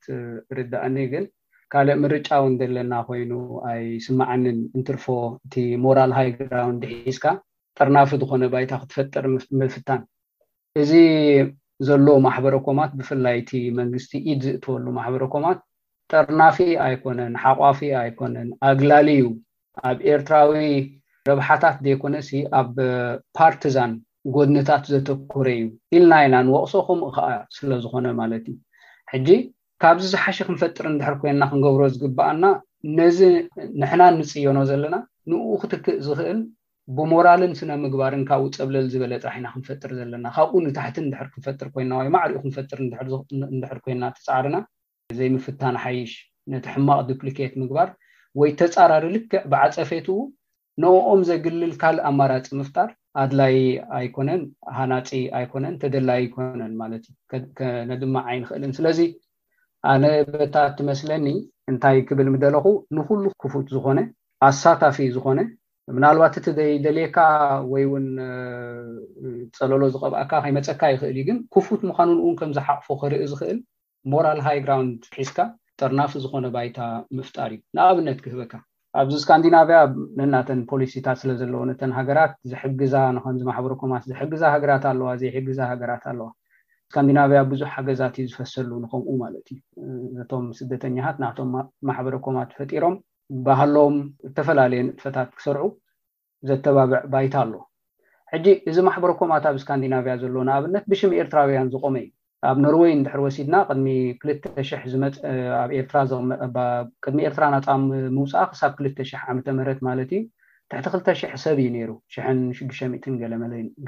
ርዳእኒ 0.58 0.96
ግን 1.12 1.26
ካልእ 1.74 1.96
ምርጫእውን 2.04 2.56
ዘለና 2.62 2.92
ኮይኑ 3.10 3.32
ኣይ 3.72 3.84
ስማዕንን 4.06 4.58
እንትርፎ 4.78 5.04
እቲ 5.48 5.54
ሞራል 5.84 6.12
ሃይ 6.18 6.30
ግራውን 6.38 6.76
ድሒዝካ 6.84 7.26
ጠርናፊ 7.78 8.10
ዝኮነ 8.22 8.44
ባይታ 8.54 8.72
ክትፈጠር 8.82 9.26
መፍታን 9.60 10.02
እዚ 10.84 10.92
ዘሎ 11.90 12.06
ማሕበረኮማት 12.26 12.90
ብፍላይ 12.98 13.38
እቲ 13.42 13.52
መንግስቲ 13.80 14.12
ኢድ 14.32 14.40
ዝእትወሉ 14.48 14.84
ማሕበረኮማት 14.98 15.60
ጠርናፊ 16.12 16.56
ኣይኮነን 16.86 17.34
ሓቋፊ 17.42 17.78
ኣይኮነን 18.00 18.48
ኣግላሊዩ 18.70 19.24
ኣብ 19.90 19.98
ኤርትራዊ 20.12 20.56
ረብሓታት 21.28 21.76
ዘይኮነሲ 21.84 22.30
ኣብ 22.58 22.74
ፓርቲዛን 23.38 23.92
ጎድነታት 24.34 24.84
ዘተኮረ 24.92 25.46
እዩ 25.58 25.64
ኢልናኢና 25.96 26.36
ንወቅሶኩምኡ 26.48 27.06
ከዓ 27.16 27.28
ስለዝኮነ 27.56 28.06
ማለት 28.20 28.44
እዩ 28.52 28.58
ሕጂ 29.12 29.28
ካብዚ 29.82 30.04
ዝሓሸ 30.12 30.38
ክንፈጥር 30.48 30.84
እንድሕር 30.92 31.14
ኮይና 31.22 31.42
ክንገብሮ 31.50 31.82
ዝግባኣና 31.94 32.44
ነዚ 32.98 33.18
ንሕና 33.80 34.02
እንፅየኖ 34.14 34.58
ዘለና 34.70 34.96
ንኡ 35.30 35.46
ክትክእ 35.62 35.98
ዝክእል 36.06 36.40
ብሞራልን 36.96 37.52
ስነምግባርን 37.60 38.22
ካብኡ 38.28 38.48
ፀብለል 38.60 38.86
ዝበለ 38.92 39.12
ጥራሕና 39.24 39.46
ክንፈጥር 39.54 39.92
ዘለና 39.98 40.26
ካብኡ 40.36 40.56
ንታሕቲ 40.66 40.96
ድሕር 41.12 41.28
ክንፈጥር 41.34 41.68
ኮይንና 41.74 41.92
ወይ 42.00 42.08
ማዕርኡ 42.16 42.36
ክንፈጥር 42.44 42.78
እንድሕር 42.84 43.78
ኮይና 43.84 44.02
ትፃዕርና 44.16 44.56
ዘይምፍታን 45.18 45.76
ሓይሽ 45.84 46.12
ነቲ 46.52 46.66
ሕማቅ 46.74 46.98
ድፕሊኬት 47.10 47.52
ምግባር 47.62 47.88
ወይ 48.40 48.50
ተፃራሪ 48.60 49.04
ልክዕ 49.16 49.40
ብዓፀፈት 49.52 50.06
ንኦም 50.82 51.20
ዘግልል 51.28 51.72
ካልእ 51.80 52.04
ኣማራፂ 52.08 52.46
ምፍታር 52.60 52.88
ኣድላይ 53.22 53.56
ኣይኮነን 53.98 54.40
ሃናፂ 54.76 55.10
ኣይኮነን 55.38 55.74
ተደላይ 55.82 56.20
ይኮነን 56.26 56.72
ማለት 56.80 57.04
እዩ 57.36 57.42
ነድማ 57.90 58.14
ዓይንክእልን 58.30 58.72
ስለዚ 58.78 58.98
ኣነ 59.92 60.04
በታት 60.38 60.72
ትመስለኒ 60.78 61.26
እንታይ 61.70 61.98
ክብል 62.08 62.28
ምደለኹ 62.34 62.66
ንኩሉ 62.98 63.24
ክፉት 63.42 63.66
ዝኮነ 63.74 64.00
ኣሳታፊ 64.46 64.98
ዝኮነ 65.16 65.40
ምናልባት 65.96 66.34
እቲ 66.40 66.46
ዘይደሌካ 66.58 67.16
ወይ 67.72 67.84
ውን 67.92 68.06
ፀለሎ 69.58 69.80
ዝቐብእካ 69.94 70.30
ከይመፀካ 70.44 70.82
ይኽእል 70.94 71.14
እዩ 71.16 71.24
ግን 71.28 71.38
ክፉት 71.54 71.80
ምኳኑንእውን 71.90 72.36
ከምዝሓቅፎ 72.40 72.88
ክርኢ 73.00 73.24
ዝክእል 73.32 73.58
ሞራል 74.12 74.38
ሃይ 74.46 74.58
ግራንድ 74.64 75.02
ሒዝካ 75.16 75.38
ጠርናፊ 75.80 76.12
ዝኾነ 76.24 76.46
ባይታ 76.54 76.78
ምፍጣር 77.16 77.50
እዩ 77.54 77.60
ንኣብነት 77.76 78.18
ክህበካ 78.24 78.52
ኣብዚ 79.00 79.14
እስካንዲናቪያ 79.20 79.78
ነናተን 80.18 80.60
ፖሊሲታት 80.70 81.16
ስለ 81.22 81.30
ዘለዎ 81.40 81.60
ነተን 81.70 81.92
ሃገራት 81.98 82.32
ዝሕግዛ 82.50 82.94
ንከዚ 83.16 83.40
ማሕበረኮማት 83.48 84.02
ዝሕግዛ 84.10 84.42
ሃገራት 84.54 84.84
ኣለዋ 84.90 85.08
ዘይሕግዛ 85.22 85.58
ሃገራት 85.70 86.04
ኣለዋ 86.10 86.26
እስካንዲናቪያ 86.88 87.40
ብዙሕ 87.52 87.70
ሃገዛት 87.76 88.14
እዩ 88.20 88.24
ዝፈሰሉ 88.32 88.70
ንከምኡ 88.84 89.14
ማለት 89.24 89.46
እዩ 89.54 89.60
ነቶም 90.18 90.44
ስደተኛት 90.58 91.16
ናቶም 91.24 91.50
ማሕበረ 91.90 92.14
ኮማት 92.26 92.50
ፈጢሮም 92.58 92.96
ባህሎም 93.46 93.96
ዝተፈላለየን 94.26 94.90
እድፈታት 94.92 95.30
ክሰርዑ 95.38 95.66
ዘተባብዕ 96.50 97.00
ባይታ 97.14 97.34
ኣለዋ 97.44 97.62
ሕጂ 98.34 98.46
እዚ 98.70 98.76
ማሕበረኮማት 98.90 99.44
ኣብ 99.50 99.56
እስካንዲናቪያ 99.62 100.14
ዘሎ 100.24 100.36
ንኣብነት 100.50 100.84
ብሽም 100.92 101.12
ኤርትራውያን 101.20 101.70
ዝቆመ 101.74 101.94
እዩ 102.04 102.10
ኣብ 102.48 102.56
ኖርዌይ 102.62 102.92
ንድሕር 103.00 103.20
ወሲድና 103.24 103.56
ሚ2 103.84 104.64
ዝኣብ 106.10 106.28
ርቅድሚ 106.42 107.18
ኤርትራ 107.28 107.44
ናፃሚ 107.54 107.82
ምውፃእ 108.16 108.48
ክሳብ 108.50 108.70
2 108.86 109.14
ዓም 109.50 109.58
ማለት 109.88 110.10
እዩ 110.16 110.20
ትሕቲ200 110.84 111.34
ሰብ 111.44 111.56
እዩ 111.64 111.70
ሩ6 111.90 112.78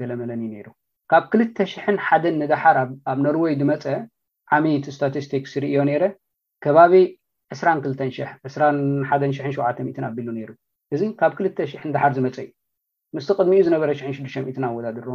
ገለመለን 0.00 0.40
እዩ 0.48 0.54
ሩ 0.66 0.68
ካብ 1.12 1.24
20 1.44 1.76
ሓን 2.06 2.34
ንዳሓር 2.44 2.76
ኣብ 3.08 3.18
ኖርዌይ 3.26 3.52
ድመፀ 3.60 3.84
ዓሚት 4.56 4.84
ስታቲስቲክስ 4.96 5.52
ርዮ 5.64 5.76
ነረ 5.90 6.02
ከባቢ 6.66 6.92
22217 7.58 10.00
ኣቢሉ 10.08 10.28
ሩ 10.48 10.50
እዚ 10.96 11.02
ካብ 11.20 11.30
200ን 11.44 11.88
ዳሓር 11.96 12.12
ዝመፀ 12.16 12.36
እዩ 12.46 12.50
ምስ 13.16 13.26
ቅድሚኡ 13.40 13.60
ዝነበረ 13.68 13.88
6 14.10 14.58
ኣወዳድሮ 14.68 15.06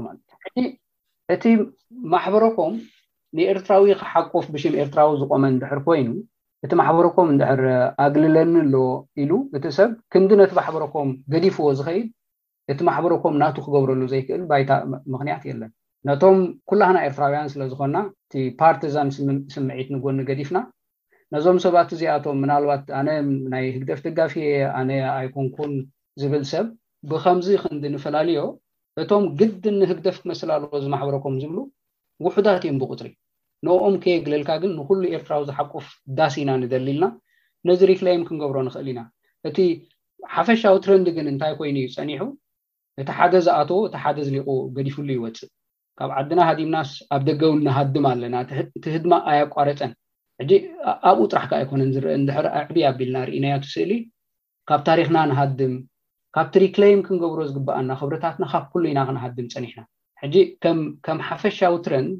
ዩ 0.63 0.65
እቲ 1.33 1.43
ማሕበሮኮም 2.13 2.73
ንኤርትራዊ 3.37 3.85
ክሓቆፍ 3.99 4.45
ብሽም 4.53 4.73
ኤርትራዊ 4.83 5.11
ዝቆመ 5.21 5.43
እንድሕር 5.53 5.79
ኮይኑ 5.85 6.09
እቲ 6.65 6.71
ማሕበረኮም 6.79 7.27
ንድሕር 7.35 7.61
ኣግልለኒ 8.05 8.53
ኣለዎ 8.63 8.83
ኢሉ 9.21 9.31
እቲ 9.57 9.65
ሰብ 9.77 9.91
ክንዲ 10.13 10.31
ነቲ 10.41 10.51
ማሕበረኮም 10.57 11.09
ገዲፍዎ 11.33 11.67
ዝኸይድ 11.79 12.07
እቲ 12.71 12.79
ማሕበረኮም 12.89 13.35
ናቱ 13.43 13.55
ክገብረሉ 13.65 14.01
ዘይክእል 14.11 14.43
ባይታ 14.49 14.71
ምክንያት 15.13 15.43
የለን 15.49 15.71
ነቶም 16.09 16.37
ኩላህና 16.71 16.97
ኤርትራውያን 17.07 17.49
ስለዝኮንና 17.53 17.97
እቲ 18.27 18.33
ፓርቲዛን 18.61 19.09
ስምዒት 19.55 19.89
ንጎኒ 19.95 20.19
ገዲፍና 20.29 20.59
ነዞም 21.33 21.57
ሰባት 21.65 21.89
እዚኣቶም 21.95 22.37
ምናልባት 22.43 22.83
ኣነ 22.99 23.09
ናይ 23.53 23.65
ህግደፍ 23.75 23.99
ደጋፊ 24.07 24.33
ኣነ 24.79 24.89
ኣይኩንኩን 25.17 25.73
ዝብል 26.21 26.43
ሰብ 26.51 26.67
ብከምዚ 27.11 27.47
ክንዲ 27.63 27.83
ንፈላልዮ 27.95 28.41
እቶም 29.03 29.25
ግድን 29.39 29.77
ንህግደፍ 29.83 30.17
ክመስል 30.23 30.49
ኣለዎ 30.57 30.73
ዝማሕበረኮም 30.85 31.37
ዝብሉ 31.43 31.59
ውሑዳት 32.25 32.63
እዮም 32.67 32.79
ብቁፅሪ 32.81 33.09
ንኦም 33.65 33.95
ከየ 34.03 34.13
የግለልካ 34.17 34.51
ግን 34.61 34.71
ንኩሉ 34.79 35.01
ኤርትራዊ 35.15 35.41
ዝሓቁፍ 35.49 35.87
ዳስ 36.17 36.35
ኢና 36.41 36.51
ንደሊልና 36.61 37.05
ነዚ 37.69 37.81
ሪክላም 37.91 38.21
ክንገብሮ 38.27 38.57
ንክእል 38.67 38.87
ኢና 38.91 38.99
እቲ 39.49 39.57
ሓፈሻዊ 40.35 40.75
ትረንድ 40.85 41.07
ግን 41.15 41.25
እንታይ 41.31 41.53
ኮይኑ 41.59 41.75
እዩ 41.81 41.89
ፀኒሑ 41.97 42.21
እቲ 43.01 43.09
ሓደ 43.17 43.33
ዝኣተው 43.47 43.79
እቲ 43.87 43.95
ሓደ 44.03 44.17
ዝሊቁ 44.27 44.47
ገዲፍሉ 44.77 45.07
ይወፅእ 45.17 45.49
ካብ 45.99 46.09
ዓድና 46.19 46.39
ሃዲምናስ 46.49 46.89
ኣብ 47.15 47.21
ደገውን 47.29 47.59
ነሃድም 47.67 48.05
ኣለና 48.11 48.35
እቲ 48.77 48.83
ህድማ 48.95 49.13
ኣያቋረፀን 49.31 49.93
ሕጂ 50.41 50.51
ኣብኡ 51.09 51.21
ጥራሕካ 51.31 51.53
ኣይኮነን 51.61 51.89
ዝርአ 51.95 52.11
እንድሕር 52.19 52.45
ኣዕብ 52.59 52.73
ኣቢልና 52.89 53.17
ርኢና 53.29 53.45
ትስእሊ 53.65 53.91
ካብ 54.69 54.81
ታሪክና 54.89 55.17
ንሃድም 55.31 55.73
ካብቲ 56.35 56.55
ሪክላይም 56.65 56.99
ክንገብሮ 57.07 57.39
ዝግባኣና 57.51 57.89
ክብረታትና 58.01 58.43
ካብ 58.53 58.65
ኩሉ 58.73 58.83
ኢና 58.93 58.99
ክንሃድም 59.09 59.47
ፀኒሕና 59.55 59.81
ሕጂ 60.23 60.35
ከም 61.05 61.17
ሓፈሻዊ 61.29 61.73
ትረንድ 61.87 62.17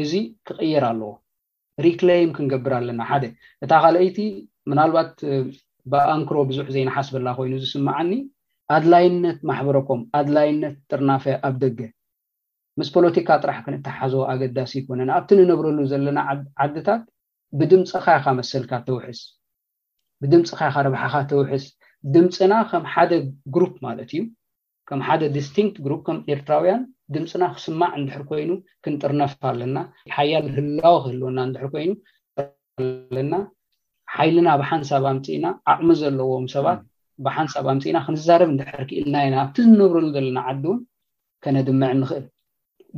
እዚ 0.00 0.12
ክቅየር 0.48 0.84
ኣለዎ 0.90 1.10
ሪክሌይም 1.86 2.30
ክንገብር 2.36 2.72
ኣለና 2.78 3.00
ሓደ 3.10 3.24
እታ 3.64 3.72
ካልአይቲ 3.82 4.18
ምናልባት 4.70 5.10
ብኣንክሮ 5.92 6.36
ብዙሕ 6.50 6.66
ዘይነሓስበላ 6.76 7.28
ኮይኑ 7.38 7.54
ዝስማዓኒ 7.64 8.10
ኣድላይነት 8.76 9.38
ማሕበረኮም 9.48 10.00
ኣድላይነት 10.18 10.74
ጥርናፈ 10.90 11.24
ኣብ 11.48 11.54
ደገ 11.64 11.78
ምስ 12.80 12.88
ፖለቲካ 12.96 13.28
ጥራሕ 13.42 13.56
ክንተሓዞ 13.64 14.14
ኣገዳሲ 14.32 14.72
ይኮነን 14.80 15.10
ኣብቲ 15.16 15.30
ንነብረሉ 15.38 15.78
ዘለና 15.92 16.18
ዓድታት 16.64 17.02
ብድምፅካይ 17.60 18.18
ካ 18.26 18.34
መሰልካ 18.40 18.70
ተውስ 18.86 19.20
ብድምፅካይ 20.22 20.70
ካ 20.74 20.78
ረብሓካ 20.86 21.14
ተውሕስ 21.32 21.64
ድምፅና 22.14 22.52
ከም 22.70 22.84
ሓደ 22.92 23.12
ግሩፕ 23.54 23.74
ማለት 23.86 24.10
እዩ 24.14 24.22
ከም 24.90 25.00
ሓደ 25.08 25.22
ዲስቲንክት 25.36 25.76
ሩፕ 25.90 26.00
ከም 26.06 26.18
ኤርትራውያን 26.34 26.80
ድምፅና 27.14 27.44
ክስማዕ 27.56 27.88
እንድሕር 28.00 28.22
ኮይኑ 28.30 28.50
ክንጥርነፍ 28.84 29.32
ኣለና 29.50 29.78
ሓያል 30.16 30.46
ዝህላው 30.54 30.96
ክህልወና 31.04 31.38
እንድሕር 31.48 31.68
ኮይኑ 31.74 31.90
ለና 33.16 33.32
ሓይልና 34.16 34.48
ብሓንሳብ 34.60 35.04
ኣምፂኢና 35.12 35.46
ኣቅሚ 35.72 35.88
ዘለዎም 36.00 36.46
ሰባት 36.54 36.80
ብሓንሳብ 37.24 37.66
ኣምፂና 37.72 37.96
ክንዛረብ 38.06 38.48
እንድሕር 38.54 38.82
ክኢልናኢና 38.90 39.34
ኣብቲ 39.44 39.56
ንነብረሉ 39.72 40.06
ዘለና 40.16 40.38
ዓዲ 40.50 40.64
ውን 40.70 40.78
ከነድምዕ 41.44 41.90
ንክእል 42.02 42.24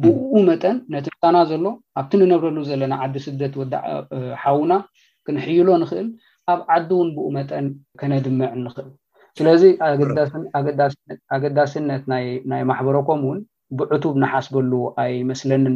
ብኡ 0.05 0.31
መጠን 0.49 0.77
ነቲ 0.95 1.07
ታና 1.25 1.37
ዘሎ 1.51 1.65
ኣብቲ 2.01 2.13
ንነብረሉ 2.23 2.59
ዘለና 2.71 2.95
ዓዲ 3.05 3.15
ስደት 3.27 3.55
ወ 3.61 3.67
ሓውና 4.43 4.73
ክንሕይሎ 5.27 5.69
ንክእል 5.83 6.09
ኣብ 6.53 6.61
ዓዲ 6.77 6.89
እውን 6.97 7.09
ብኡ 7.17 7.27
መጠን 7.39 7.69
ከነድምዕ 8.03 8.53
ንኽእል 8.67 8.93
ስለዚ 9.41 9.63
ኣገዳስነት 11.37 12.03
ናይ 12.13 12.27
ማሕበሮኮም 12.71 13.23
ውን 13.31 13.41
ብዕቱብ 13.81 14.15
ናሓስበሉ 14.23 14.73
ኣይ 15.03 15.15
መስለንን 15.31 15.75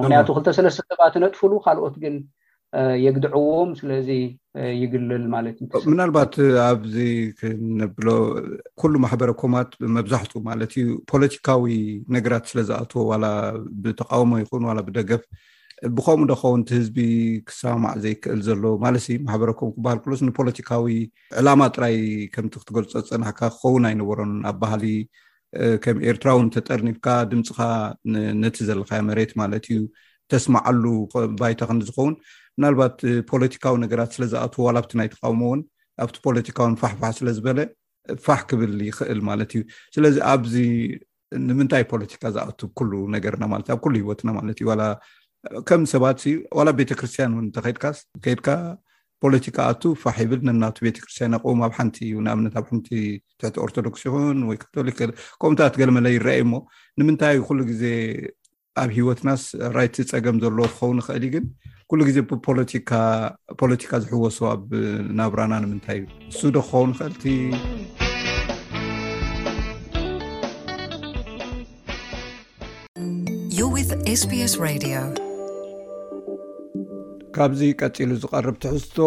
ምክንያቱ 0.00 0.26
ክልተሰለስተ 0.36 0.80
ሰባት 0.90 1.14
ንጥፍሉ 1.22 1.52
ካልኦት 1.64 1.94
ግን 2.02 2.14
የግድዕዎዎም 3.06 3.70
ስለዚ 3.80 4.08
ይግልል 4.82 5.24
ማለት 5.34 5.56
እዩ 5.78 5.84
ምናልባት 5.92 6.34
ኣብዚ 6.68 6.96
ክነብሎ 7.40 8.08
ኩሉ 8.80 8.92
ማሕበረኮማት 9.04 9.70
መብዛሕትኡ 9.96 10.40
ማለት 10.48 10.72
እዩ 10.82 10.86
ፖለቲካዊ 11.12 11.74
ነገራት 12.16 12.48
ስለዝኣትዎ 12.52 13.02
ዋላ 13.10 13.26
ብተቃወሞ 13.84 14.32
ይኹን 14.42 14.66
ዋ 14.70 14.74
ብደገፍ 14.88 15.22
ብከምኡ 15.96 16.26
ዶከውን 16.30 16.60
ቲ 16.68 16.72
ህዝቢ 16.80 16.98
ክሰማማዕ 17.48 17.94
ዘይክእል 18.04 18.40
ዘሎ 18.46 18.62
ማለት 18.84 19.06
ማሕበረኮም 19.26 19.70
ክባሃል 19.76 19.98
ኩሎስ 20.04 20.20
ንፖለቲካዊ 20.28 20.94
ዕላማ 21.40 21.60
ጥራይ 21.76 21.96
ከምቲ 22.34 22.54
ክትገልፆ 22.60 22.92
ዝፅናሕካ 23.02 23.40
ክከውን 23.54 23.86
ኣይነበሮን 23.88 24.32
ኣብ 24.50 24.56
ባህሊ 24.62 24.84
ከም 25.84 25.96
ኤርትራውን 26.10 26.46
ተጠርኒፍካ 26.54 27.06
ድምፅካ 27.32 27.58
ነቲ 28.42 28.56
ዘለካ 28.68 28.90
መሬት 29.08 29.32
ማለት 29.40 29.64
እዩ 29.72 29.78
ተስማዓሉ 30.32 30.84
ባይታ 31.40 31.60
ክንዝኸውን 31.70 32.14
ምናልባት 32.58 32.96
ፖለቲካዊ 33.30 33.74
ነገራት 33.84 34.10
ስለዝኣትዎ 34.16 34.62
ዋላ 34.68 34.78
ብቲ 34.84 34.92
ናይ 35.00 35.08
ተቃውሞ 35.14 35.40
እውን 35.48 35.60
ኣብቲ 36.04 36.16
ፖለቲካውን 36.26 36.74
ፋሕፋሕ 36.82 37.12
ስለ 37.18 37.28
ዝበለ 37.36 37.58
ፋሕ 38.26 38.40
ክብል 38.50 38.72
ይክእል 38.88 39.20
ማለት 39.28 39.50
እዩ 39.56 39.62
ስለዚ 39.96 40.16
ኣብዚ 40.32 40.54
ንምንታይ 41.48 41.84
ፖለቲካ 41.92 42.22
ዝኣት 42.34 42.60
ኩሉ 42.78 42.92
ነገርና 43.16 43.44
ማለት 43.52 43.68
እ 43.68 43.72
ኣብ 43.76 43.80
ኩሉ 43.84 43.94
ሂወትና 44.04 44.28
ማለት 44.38 44.58
እዩ 44.64 44.68
ከም 45.68 45.82
ሰባት 45.94 46.20
ዋላ 46.58 46.68
ቤተክርስትያን 46.80 47.34
ውን 47.38 47.46
ተከድካስ 47.56 47.98
ከድካ 48.24 48.46
ፖለቲካ 49.24 49.56
ኣቱ 49.72 49.82
ፋሕ 50.02 50.16
ይብል 50.24 50.40
ነናቱ 50.48 50.76
ቤተክርስትያን 50.86 51.36
ኣቁም 51.38 51.58
ኣብ 51.66 51.72
ሓንቲ 51.78 51.96
እዩ 52.06 52.14
ንኣብነት 52.24 52.54
ኣብ 52.60 52.66
ሓንቲ 52.70 52.88
ትሕቲ 53.40 53.56
ኦርቶዶክስ 53.66 54.02
ይኹን 54.06 54.38
ወይ 54.48 54.56
ካቶሊክ 54.62 54.98
ከምታትገለመለ 55.42 56.06
ይረአይ 56.16 56.42
ሞ 56.50 56.54
ንምንታይ 57.00 57.36
ኩሉ 57.48 57.58
ግዜ 57.70 57.84
ኣብ 58.82 58.90
ሂወትናስ 58.96 59.42
ራት 59.76 59.96
ፀገም 60.12 60.36
ዘለዎ 60.42 60.66
ክከውን 60.72 60.98
ይክእል 61.06 61.22
ግን 61.34 61.44
ኩሉ 61.90 62.00
ግዜ 62.08 62.16
ብፖለቲካ 62.30 63.92
ዝሕወሱ 64.06 64.38
ኣብ 64.54 64.62
ናብራና 65.20 65.60
ንምታይእዩ 65.66 66.04
ሱ 66.38 66.42
ዶ 66.56 66.58
ክኸውን 66.68 66.92
ክእልቲ 66.98 67.26
ስስ 74.20 74.54
ካብዚ 77.36 77.62
ቀፂሉ 77.80 78.10
ዝቀርብ 78.20 78.54
ትሕዝቶ 78.62 78.98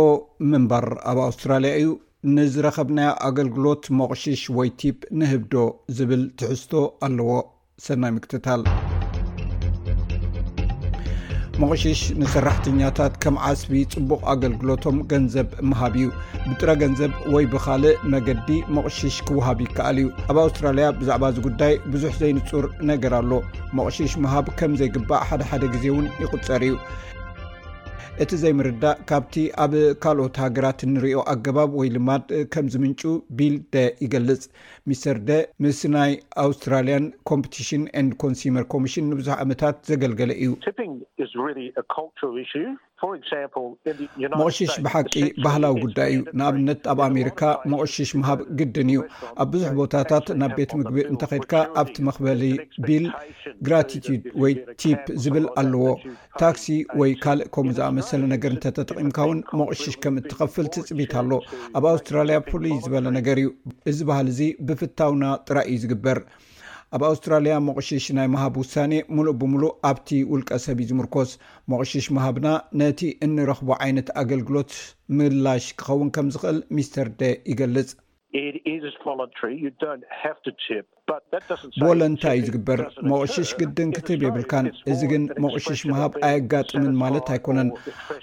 ምንባር 0.50 0.86
ኣብ 1.10 1.20
ኣውስትራልያ 1.28 1.72
እዩ 1.80 1.88
ንዝረከብና 2.36 3.00
ኣገልግሎት 3.28 3.84
መቕሺሽ 4.00 4.42
ወይ 4.58 4.70
ቲፕ 4.82 4.98
ንህብዶ 5.20 5.54
ዝብል 5.98 6.24
ትሕዝቶ 6.42 6.74
ኣለዎ 7.06 7.32
ሰናይ 7.86 8.12
ምክትታል 8.18 8.62
ሞቕሺሽ 11.62 12.02
ንሰራሕተኛታት 12.20 13.14
ከም 13.24 13.36
ዓስቢ 13.48 13.82
ፅቡቅ 13.96 14.22
ኣገልግሎቶም 14.36 15.00
ገንዘብ 15.14 15.48
መሃብ 15.72 15.96
እዩ 16.02 16.08
ብጥረ 16.50 16.70
ገንዘብ 16.84 17.12
ወይ 17.34 17.48
ብካልእ 17.56 17.98
መገዲ 18.14 18.50
ሞቕሺሽ 18.78 19.18
ክወሃብ 19.30 19.58
ይከኣል 19.68 19.98
እዩ 20.04 20.08
ኣብ 20.32 20.38
ኣውስትራልያ 20.46 20.86
ብዛዕባ 21.02 21.26
ዚ 21.36 21.42
ጉዳይ 21.50 21.74
ብዙሕ 21.96 22.14
ዘይንፁር 22.22 22.68
ነገር 22.92 23.16
ኣሎ 23.22 23.32
መቕሺሽ 23.80 24.14
መሃብ 24.26 24.48
ከምዘይግባእ 24.62 25.26
ሓደ 25.32 25.42
ሓደ 25.52 25.64
ግዜ 25.76 25.86
ውን 25.98 26.08
ይቁፀር 26.24 26.64
እዩ 26.70 26.76
እቲ 28.24 28.32
ዘይምርዳእ 28.42 28.98
ካብቲ 29.10 29.34
ኣብ 29.64 29.74
ካልኦት 30.04 30.38
ሃገራት 30.44 30.80
እንሪዮ 30.88 31.18
ኣገባብ 31.34 31.70
ወይ 31.80 31.90
ልማድ 31.96 32.26
ከም 32.54 32.66
ዝምንጩ 32.74 33.02
ቢል 33.40 33.56
ደ 33.74 33.84
ይገልጽ 34.04 34.42
ሚስተር 34.90 35.18
ደ 35.28 35.38
ምስ 35.64 35.80
ናይ 35.94 36.12
ኣውስትራልያን 36.44 37.06
ኮምፕቲሽን 37.32 37.84
ን 38.08 38.08
ኮንስመር 38.24 38.66
ኮሚሽን 38.74 39.08
ንብዙሕ 39.14 39.36
ዓመታት 39.44 39.78
ዘገልገለ 39.92 40.32
እዩ 40.44 40.52
መቕሽሽ 44.42 44.72
ብሓቂ 44.86 45.14
ባህላዊ 45.46 45.74
ጉዳይ 45.84 46.10
እዩ 46.14 46.22
ንኣብነት 46.40 46.82
ኣብ 46.92 47.00
ኣሜሪካ 47.10 47.42
መቕሽሽ 47.72 48.10
ምሃብ 48.20 48.40
ግድን 48.60 48.90
እዩ 48.94 49.02
ኣብ 49.44 49.48
ብዙሕ 49.52 49.70
ቦታታት 49.80 50.26
ናብ 50.42 50.52
ቤት 50.58 50.72
ምግቢ 50.80 51.00
እንተከድካ 51.12 51.54
ኣብቲ 51.82 51.96
መክበሊ 52.08 52.42
ቢል 52.88 53.06
ግራቲትድ 53.68 54.24
ወይ 54.44 54.54
ቲፕ 54.82 55.04
ዝብል 55.26 55.48
ኣለዎ 55.62 55.86
ታክሲ 56.44 56.66
ወይ 57.02 57.14
ካልእ 57.24 57.50
ከምኡ 57.56 57.74
ዝኣመሰለ 57.80 58.22
ነገር 58.34 58.52
እንተተጠቂምካ 58.56 59.20
ውን 59.32 59.40
መቑሽሽ 59.62 59.96
ከም 60.06 60.18
እትከፍል 60.24 60.68
ትፅቢት 60.76 61.14
ኣሎ 61.24 61.32
ኣብ 61.78 61.86
ኣውስትራሊያ 61.94 62.38
ብፍሉይ 62.44 62.76
ዝበለ 62.86 63.06
ነገር 63.20 63.38
እዩ 63.44 63.50
እዚ 63.94 64.00
በሃል 64.12 64.28
እዚ 64.36 64.42
ብፍታውና 64.70 65.24
ጥራይ 65.50 65.68
እዩ 65.72 65.80
ዝግበር 65.86 66.18
ኣብ 66.96 67.02
ኣውስትራልያ 67.08 67.56
መቕሺሽ 67.66 68.06
ናይ 68.18 68.28
መሃብ 68.34 68.54
ውሳኔ 68.62 68.94
ሙሉእ 69.16 69.36
ብምሉእ 69.42 69.76
ኣብቲ 69.90 70.10
ውልቀ 70.32 70.50
ሰብ 70.64 70.80
ዝምርኮስ 70.90 71.32
መቕሺሽ 71.72 72.06
መሃብና 72.18 72.48
ነቲ 72.82 73.00
እንረክቦ 73.26 73.70
ዓይነት 73.84 74.10
ኣገልግሎት 74.22 74.72
ምላሽ 75.18 75.68
ክኸውን 75.82 76.12
ከምዝክእል 76.18 76.58
ሚስተር 76.78 77.10
ደ 77.22 77.32
ይገልጽ 77.52 77.92
ብወለንታይ 81.82 82.36
እዩ 82.40 82.44
ዝግበር 82.48 82.80
መቁሽሽ 83.12 83.50
ግድን 83.60 83.92
ክትብ 83.96 84.24
የብልካን 84.24 84.66
እዚ 84.92 85.00
ግን 85.12 85.24
መቁሽሽ 85.44 85.80
መሃብ 85.90 86.12
ኣይጋጥምን 86.28 86.94
ማለት 87.04 87.28
ኣይኮነን 87.36 87.70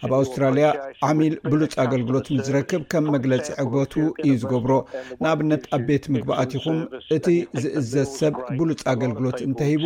ኣብ 0.04 0.12
ኣውስትራልያ 0.18 0.66
ዓሚል 1.08 1.34
ብሉፅ 1.52 1.72
ኣገልግሎት 1.84 2.26
ምዝረክብ 2.36 2.82
ከም 2.92 3.06
መግለፂ 3.16 3.46
ዕበት 3.64 3.94
እዩ 4.26 4.34
ዝገብሮ 4.42 4.72
ንኣብነት 5.22 5.64
ኣብ 5.78 5.82
ቤት 5.88 6.04
ምግቢኣትኹም 6.16 6.78
እቲ 7.16 7.26
ዝእዘዝ 7.64 8.10
ሰብ 8.20 8.36
ብሉፅ 8.60 8.84
ኣገልግሎት 8.94 9.40
እንተሂቡ 9.48 9.82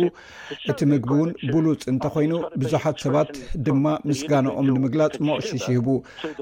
እቲ 0.73 0.79
ምግቢ 0.93 1.11
ውን 1.21 1.31
ብሉፅ 1.55 1.81
እንተኮይኑ 1.93 2.35
ብዙሓት 2.63 2.99
ሰባት 3.05 3.33
ድማ 3.67 3.85
ምስጋኖኦም 4.11 4.69
ንምግላፅ 4.75 5.17
መቁሽሽ 5.29 5.65
ይህቡ 5.73 5.89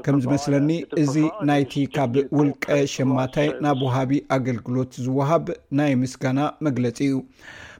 ከም 0.07 0.19
ዝመስለኒ 0.27 0.69
እዚ 1.05 1.15
ናይቲ 1.51 1.75
ካብ 1.97 2.13
ውልቀ 2.39 2.67
ሸማታይ 2.97 3.49
ብ 3.77 3.83
ዋሃቢ 3.87 4.11
ኣገልግሎት 4.35 4.91
ዝወሃብ 5.05 5.45
ናይ 5.77 5.91
ምስጋና 6.01 6.39
መግለፂ 6.65 6.97
እዩ 7.07 7.15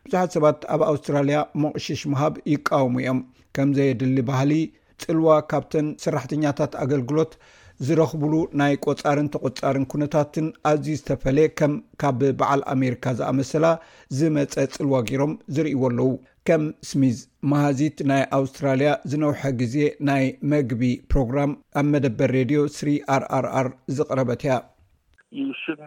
ብዙሓት 0.04 0.32
ሰባት 0.36 0.60
ኣብ 0.74 0.82
ኣውስትራልያ 0.92 1.38
መቕሽሽ 1.64 2.02
መሃብ 2.12 2.36
ይቃወሙ 2.54 2.96
እዮም 3.04 3.20
ከምዘየድሊ 3.56 4.18
ባህሊ 4.30 4.52
ፅልዋ 5.04 5.30
ካብተን 5.52 5.88
ሰራሕተኛታት 6.04 6.74
ኣገልግሎት 6.84 7.32
ዝረኽብሉ 7.88 8.34
ናይ 8.60 8.74
ቆፃርን 8.86 9.28
ተቆፃርን 9.34 9.86
ኩነታትን 9.92 10.48
ኣዝዩ 10.72 10.96
ዝተፈለየ 11.00 11.52
ከም 11.60 11.74
ካብ 12.02 12.20
በዓል 12.40 12.62
ኣሜሪካ 12.74 13.04
ዝኣመሰላ 13.20 13.66
ዝመፀ 14.18 14.56
ፅልዋ 14.74 14.96
ገሮም 15.10 15.34
ዝርእዎ 15.58 15.82
ኣለው 15.90 16.10
ከም 16.50 16.64
ስሚዝ 16.90 17.18
ማሃዚት 17.52 17.98
ናይ 18.12 18.24
ኣውስትራልያ 18.40 18.90
ዝነውሐ 19.14 19.42
ግዜ 19.62 19.78
ናይ 20.10 20.26
መግቢ 20.54 20.84
ፕሮግራም 21.14 21.54
ኣብ 21.82 21.88
መደበር 21.94 22.32
ሬድዮ 22.40 22.64
3ርርር 22.80 23.70
ዝቅረበት 24.00 24.44
ያ 24.50 24.60
ኣብ 25.30 25.80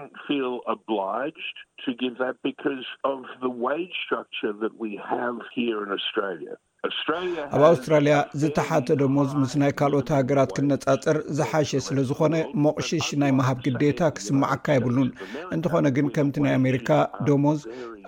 ኣውስትራልያ 7.66 8.16
ዝተሓተ 8.42 8.88
ዶሞዝ 9.02 9.30
ምስ 9.40 9.52
ናይ 9.62 9.72
ካልኦት 9.80 10.08
ሃገራት 10.18 10.52
ክነጻፅር 10.58 11.18
ዝሓሸ 11.38 11.72
ስለዝኮነ 11.88 12.34
መቕሽሽ 12.66 13.08
ናይ 13.22 13.32
መሃብ 13.40 13.58
ግዴታ 13.66 14.00
ክስማዐካ 14.18 14.66
የብሉን 14.76 15.10
እንትኾነ 15.56 15.84
ግን 15.98 16.08
ከምቲ 16.16 16.38
ናይ 16.46 16.54
ኣሜሪካ 16.60 16.88
ዶሞዝ 17.30 17.60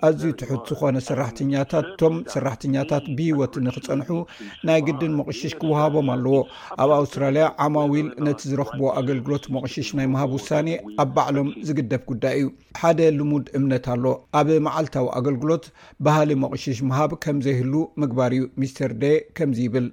ኣዝዩ 0.05 0.31
ትሑት 0.39 0.61
ዝኮነ 0.69 0.95
ስራሕኛታት 1.07 1.85
እቶም 1.91 2.15
ሰራሕተኛታት 2.33 3.05
ብሂወት 3.17 3.53
ንክፀንሑ 3.65 4.09
ናይ 4.67 4.79
ግድን 4.87 5.13
መቕሽሽ 5.19 5.53
ክወሃቦም 5.61 6.07
ኣለዎ 6.15 6.35
ኣብ 6.83 6.91
ኣውስትራልያ 6.99 7.45
ዓማዊል 7.65 8.07
ነቲ 8.27 8.41
ዝረክቦዎ 8.51 8.89
ኣገልግሎት 9.01 9.45
መቕሽሽ 9.57 9.89
ናይ 9.99 10.07
ምሃብ 10.13 10.31
ውሳኒ 10.39 10.67
ኣብ 11.03 11.09
በዕሎም 11.17 11.49
ዝግደፍ 11.69 12.03
ጉዳይ 12.11 12.37
እዩ 12.39 12.47
ሓደ 12.81 12.99
ልሙድ 13.19 13.45
እምነት 13.59 13.87
ኣሎ 13.95 14.05
ኣብ 14.41 14.49
መዓልታዊ 14.69 15.05
ኣገልግሎት 15.19 15.67
ባህሊ 16.07 16.29
መቕሽሽ 16.45 16.79
መሃብ 16.89 17.13
ከም 17.25 17.39
ዘይህሉ 17.47 17.73
ምግባር 18.03 18.31
እዩ 18.39 18.43
ሚስተር 18.63 18.93
ደ 19.03 19.15
ከምዚ 19.39 19.59
ይብል 19.67 19.87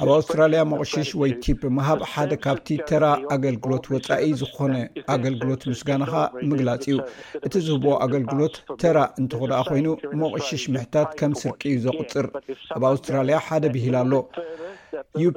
ኣብ 0.00 0.08
ኣውስትራልያ 0.14 0.60
መቕሽሽ 0.70 1.08
ወይ 1.20 1.30
ቲፕ 1.44 1.60
ምሃብ 1.76 2.00
ሓደ 2.12 2.32
ካብቲ 2.44 2.68
ተራ 2.88 3.04
ኣገልግሎት 3.34 3.84
ወፃኢ 3.92 4.26
ዝኮነ 4.40 4.72
ኣገልግሎት 5.14 5.62
ምስጋናካ 5.70 6.14
ምግላፅ 6.50 6.82
እዩ 6.88 6.96
እቲ 7.46 7.54
ዝህብ 7.66 7.84
ኣገልግሎት 8.06 8.56
ተራ 8.82 8.98
እንትክደኣ 9.20 9.60
ኮይኑ 9.70 9.86
መቁሽሽ 10.22 10.64
ምሕታት 10.76 11.10
ከም 11.20 11.34
ስርቂ 11.42 11.60
እዩ 11.72 11.78
ዘቁፅር 11.86 12.28
ኣብ 12.78 12.82
ኣውስትራልያ 12.90 13.36
ሓደ 13.48 13.64
ብሂል 13.76 13.96
ኣሎ 14.02 14.12
ዩ 15.24 15.28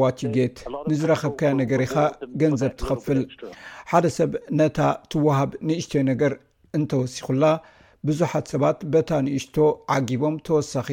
ዋጌት 0.00 0.56
ንዝረከብካ 0.90 1.42
ነገር 1.62 1.82
ኢካ 1.88 1.96
ገንዘብ 2.42 2.72
ትኸፍል 2.80 3.20
ሓደ 3.92 4.06
ሰብ 4.18 4.32
ነታ 4.60 4.78
ትወሃብ 5.12 5.52
ንእሽቶ 5.68 5.92
ነገር 6.12 6.34
እንተወሲኩላ 6.80 7.44
ብዙሓት 8.08 8.46
ሰባት 8.54 8.78
በታ 8.92 9.10
ንእሽቶ 9.24 9.56
ዓጊቦም 9.94 10.34
ተወሳኪ 10.46 10.88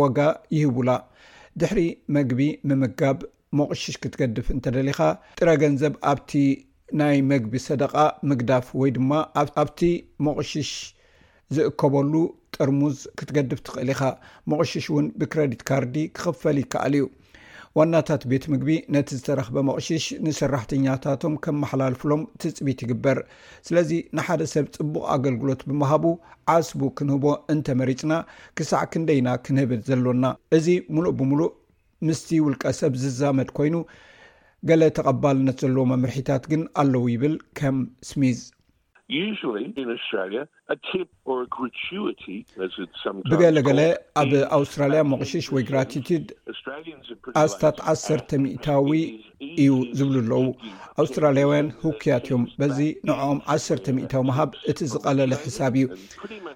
ወጋ 0.00 0.18
ይህቡላ 0.56 0.90
ድሕሪ 1.60 1.80
መግቢ 2.16 2.40
ምምጋብ 2.68 3.18
መቑሽሽ 3.58 3.96
ክትገድፍ 4.02 4.46
እንተደሊኻ 4.54 4.98
ጥረ 5.38 5.48
ገንዘብ 5.62 5.94
ኣብቲ 6.10 6.30
ናይ 7.00 7.16
መግቢ 7.32 7.52
ሰደቃ 7.66 7.94
ምግዳፍ 8.30 8.66
ወይ 8.80 8.90
ድማ 8.96 9.12
ኣብቲ 9.62 9.80
መቑሽሽ 10.26 10.70
ዝእከበሉ 11.56 12.14
ጥርሙዝ 12.56 12.98
ክትገድፍ 13.20 13.60
ትኽእል 13.66 13.90
ኢኻ 13.94 14.02
መቕሽሽ 14.52 14.86
እውን 14.92 15.06
ብክረዲት 15.20 15.62
ካርዲ 15.70 15.94
ክክፈል 16.16 16.58
ይከኣል 16.62 16.94
እዩ 16.98 17.04
ዋናታት 17.78 18.22
ቤት 18.30 18.44
ምግቢ 18.52 18.70
ነቲ 18.94 19.08
ዝተረክበ 19.18 19.56
መቕሽሽ 19.68 20.04
ንሰራሕተኛታቶም 20.24 21.34
ከምመሓላልፍሎም 21.44 22.22
ትፅቢት 22.40 22.82
ይግበር 22.84 23.18
ስለዚ 23.66 23.90
ንሓደ 24.16 24.42
ሰብ 24.52 24.66
ፅቡቅ 24.74 25.04
ኣገልግሎት 25.14 25.62
ብምሃቡ 25.68 26.04
ዓስቡ 26.54 26.82
ክንህቦ 27.00 27.24
እንተመሪፅና 27.54 28.12
ክሳዕ 28.60 28.82
ክንደኢና 28.94 29.30
ክንህብ 29.46 29.72
ዘሎና 29.88 30.24
እዚ 30.58 30.68
ሙሉእ 30.96 31.16
ብምሉእ 31.20 31.52
ምስቲ 32.08 32.28
ውልቀ 32.46 32.62
ሰብ 32.80 32.92
ዝዛመድ 33.04 33.50
ኮይኑ 33.58 33.76
ገለ 34.70 34.82
ተቐባልነት 34.98 35.58
ዘለዎ 35.64 35.84
መምርሒታት 35.94 36.44
ግን 36.52 36.64
ኣለዉ 36.82 37.04
ይብል 37.14 37.36
ከም 37.60 37.78
ስሚዝ 38.10 38.40
ብገለገለ 43.30 43.80
ኣብ 44.20 44.30
ኣውስትራልያ 44.56 45.00
መቑሽሽ 45.12 45.46
ወይ 45.54 45.62
ግራትትድ 45.70 46.26
ኣስታት 47.42 47.78
ዓሰርተ 47.92 48.30
ሚኢታዊ 48.44 48.90
እዩ 49.62 49.72
ዝብሉ 49.98 50.16
ኣለዉ 50.22 50.40
ኣውስትራልያውያን 51.02 51.68
ህውኩያት 51.82 52.24
እዮም 52.28 52.44
በዚ 52.60 52.78
ንኦኦም 53.08 53.38
ዓሰርተ 53.54 53.86
ሚእታዊ 53.98 54.22
መሃብ 54.30 54.50
እቲ 54.72 54.78
ዝቐለለ 54.94 55.32
ሕሳብ 55.44 55.76
እዩ 55.80 55.86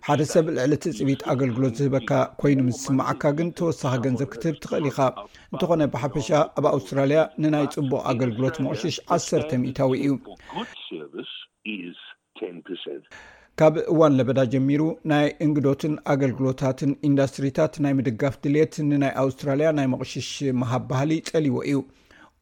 ሓደ 0.08 0.20
ሰብ 0.32 0.46
ልዕሊ 0.56 0.72
ትፅቢት 0.84 1.22
ኣገልግሎት 1.34 1.76
ዝህበካ 1.82 2.10
ኮይኑ 2.42 2.58
ምዝስማዓካ 2.68 3.22
ግን 3.40 3.50
ተወሳኺ 3.60 3.94
ገንዘብ 4.06 4.28
ክትብ 4.34 4.56
ትኽእል 4.64 4.86
ኢኻ 4.92 4.98
እንተኾነ 5.52 5.80
ብሓፈሻ 5.94 6.28
ኣብ 6.60 6.64
ኣውስትራልያ 6.74 7.20
ንናይ 7.44 7.66
ፅቡቕ 7.78 7.92
ኣገልግሎት 8.14 8.58
መቕሽሽ 8.68 8.98
ዓሰርተ 9.16 9.50
ሚኢታዊ 9.64 9.92
እዩ 10.06 10.12
ካብ 13.58 13.74
እዋን 13.92 14.12
ለበዳ 14.16 14.40
ጀሚሩ 14.52 14.82
ናይ 15.10 15.26
እንግዶትን 15.44 15.92
ኣገልግሎታትን 16.12 16.90
ኢንዳስትሪታት 17.08 17.74
ናይ 17.84 17.92
ምድጋፍ 17.98 18.34
ድሌት 18.44 18.74
ንናይ 18.88 19.12
ኣውስትራልያ 19.22 19.68
ናይ 19.78 19.86
መቕሽሽ 19.92 20.28
መሃብ 20.60 20.82
ባህሊ 20.90 21.12
ፀሊዎ 21.30 21.56
እዩ 21.68 21.78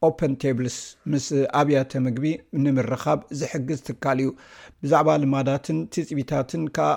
ኦፐን 0.07 0.33
ቴብልስ 0.43 0.77
ምስ 1.11 1.27
ኣብያተ 1.59 1.91
ምግቢ 2.05 2.27
ንምርካብ 2.63 3.19
ዝሕግዝ 3.41 3.79
ትካል 3.89 4.19
እዩ 4.23 4.29
ብዛዕባ 4.83 5.09
ልማዳትን 5.23 5.77
ትፅቢታትን 5.95 6.63
ከዓ 6.77 6.89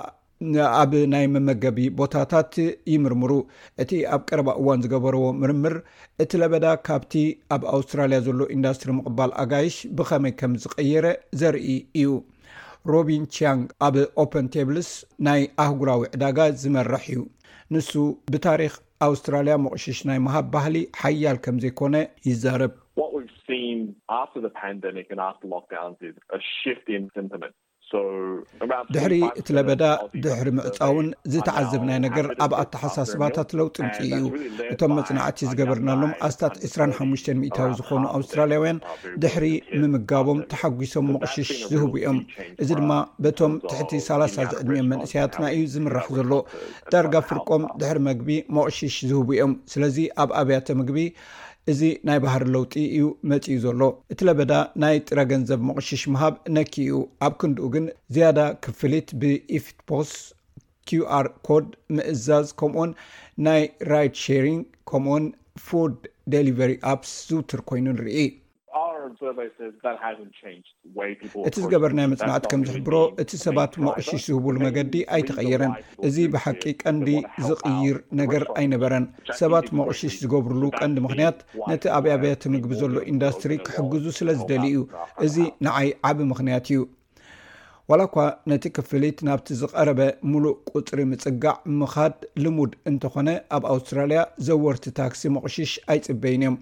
ኣብ 0.80 0.92
ናይ 1.12 1.24
መመገቢ 1.34 1.78
ቦታታት 2.01 2.53
ይምርምሩ 2.94 3.30
እቲ 3.84 3.92
ኣብ 4.16 4.20
ቀረባ 4.30 4.51
እዋን 4.61 4.82
ዝገበርዎ 4.84 5.24
ምርምር 5.42 5.76
እቲ 6.24 6.32
ለበዳ 6.42 6.66
ካብቲ 6.88 7.14
ኣብ 7.57 7.62
ኣውስትራልያ 7.76 8.18
ዘሎ 8.26 8.42
ኢንዳስትሪ 8.57 8.90
ምቕባል 8.99 9.32
ኣጋይሽ 9.44 9.78
ብከመይ 10.01 10.34
ከም 10.42 10.53
ዝቀየረ 10.64 11.07
ዘርኢ 11.42 11.68
እዩ 12.03 12.11
ሮቢን 12.93 13.24
ችያንግ 13.37 13.64
ኣብ 13.87 13.95
ኦፐን 14.22 14.47
ቴብልስ 14.55 14.91
ናይ 15.26 15.41
አህጉራዊ 15.62 16.03
ዕዳጋ 16.14 16.39
ዝመርሕ 16.62 17.05
እዩ 17.12 17.22
ንሱ 17.72 17.91
ብታሪክ 18.33 18.74
ኣውስትራልያ 19.09 19.55
መቁሽሽ 19.64 19.99
ናይ 20.09 20.18
መሃብ 20.26 20.47
ባህሊ 20.55 20.76
ሓያል 21.03 21.39
ከም 21.45 21.57
ዘይኮነ 21.64 21.97
ይዛርብ 22.29 22.74
ድሕሪ 28.95 29.14
እቲ 29.39 29.47
ለበዳ 29.57 29.82
ድሕሪ 30.24 30.49
ምዕፃውን 30.57 31.07
ዝተዓዘብ 31.32 31.82
ናይ 31.89 31.99
ነገር 32.07 32.26
ኣብ 32.45 32.53
ኣተሓሳስባታት 32.62 33.51
ለውጢ 33.59 33.76
ምፅ 33.86 33.99
እዩ 34.07 34.22
እቶም 34.72 34.93
መፅናዕቲ 34.99 35.39
ዝገበርናሎም 35.51 36.12
ኣስታት 36.28 36.55
2ሓሽ 36.72 36.99
ሚታዊ 37.43 37.68
ዝኮኑ 37.78 38.05
ኣውስትራልያውያን 38.18 38.82
ድሕሪ 39.24 39.47
ምምጋቦም 39.82 40.41
ተሓጒሶም 40.53 41.07
መቕሽሽ 41.14 41.51
ዝህቡ 41.70 41.91
እዮም 42.01 42.18
እዚ 42.62 42.70
ድማ 42.80 42.93
በቶም 43.26 43.53
ትሕቲ3 43.70 44.36
ዝዕድሚኦም 44.53 44.91
መንእሰያትና 44.95 45.45
እዩ 45.57 45.64
ዝምራሕ 45.74 46.07
ዘሎ 46.18 46.32
ዳርጋ 46.95 47.14
ፍርቆም 47.30 47.64
ድሕሪ 47.82 47.99
መግቢ 48.11 48.30
መቕሽሽ 48.59 48.97
ዝህቡ 49.11 49.28
እዮም 49.39 49.55
ስለዚ 49.74 49.99
ኣብ 50.24 50.32
ኣብያተ 50.43 50.66
ምግቢ 50.80 50.99
እዚ 51.71 51.83
ናይ 52.09 52.19
ባህር 52.25 52.43
ለውጢ 52.55 52.75
እዩ 52.91 53.07
መፂኡ 53.31 53.55
ዘሎ 53.64 53.81
እቲ 54.12 54.21
ለበዳ 54.29 54.53
ናይ 54.83 54.97
ጥረ 55.09 55.19
ገንዘብ 55.33 55.61
መቕሽሽ 55.69 56.03
ምሃብ 56.12 56.35
ነኪ 56.57 56.73
እዩ 56.85 56.99
ኣብ 57.27 57.33
ክንድኡ 57.41 57.66
ግን 57.75 57.87
ዝያዳ 58.14 58.39
ክፍሊት 58.66 59.09
ብኢፍትፖስ 59.21 60.12
qር 60.89 61.27
ኮድ 61.47 61.66
ምእዛዝ 61.97 62.47
ከምኡን 62.61 62.91
ናይ 63.47 63.62
ራይት 63.93 64.14
ሸሪንግ 64.25 64.64
ከምኡን 64.91 65.27
ፉድ 65.66 65.95
ደሊቨሪ 66.35 66.73
ኣፕስ 66.93 67.12
ዝውትር 67.31 67.61
ኮይኑ 67.71 67.87
ንርኢ 67.97 68.16
እቲ 71.49 71.55
ዝገበርናይ 71.65 72.07
መፅናዕቲ 72.13 72.45
ከም 72.53 72.63
ዝሕብሮ 72.69 72.97
እቲ 73.23 73.31
ሰባት 73.45 73.73
መቕሺሽ 73.87 74.23
ዝህብሉ 74.29 74.55
መገዲ 74.67 74.95
ኣይተቀይረን 75.17 75.73
እዚ 76.09 76.17
ብሓቂ 76.35 76.63
ቀንዲ 76.83 77.11
ዝቅይር 77.49 77.99
ነገር 78.21 78.45
ኣይነበረን 78.61 79.07
ሰባት 79.41 79.67
መቑሽሽ 79.81 80.17
ዝገብርሉ 80.25 80.63
ቀንዲ 80.81 80.97
ምክንያት 81.07 81.39
ነቲ 81.73 81.85
ኣብያብያት 82.01 82.45
ምግቢ 82.55 82.73
ዘሎ 82.83 82.95
ኢንዳስትሪ 83.15 83.57
ክሕግዙ 83.69 84.07
ስለ 84.21 84.29
ዝደሊዩ 84.43 84.79
እዚ 85.29 85.37
ንዓይ 85.69 85.91
ዓብ 86.11 86.21
ምክንያት 86.35 86.69
እዩ 86.73 86.85
ዋላ 87.91 88.03
ኳ 88.15 88.25
ነቲ 88.51 88.65
ክፍሊት 88.77 89.19
ናብቲ 89.27 89.47
ዝቀረበ 89.61 90.01
ሙሉእ 90.31 90.57
ቁፅሪ 90.79 91.01
ምፅጋዕ 91.13 91.55
ምካድ 91.81 92.17
ልሙድ 92.45 92.73
እንተኾነ 92.91 93.29
ኣብ 93.57 93.63
ኣውስትራልያ 93.75 94.23
ዘወርቲ 94.47 94.91
ታክሲ 94.99 95.23
መቑሽሽ 95.37 95.73
ኣይፅበይን 95.95 96.43
እዮም 96.45 96.57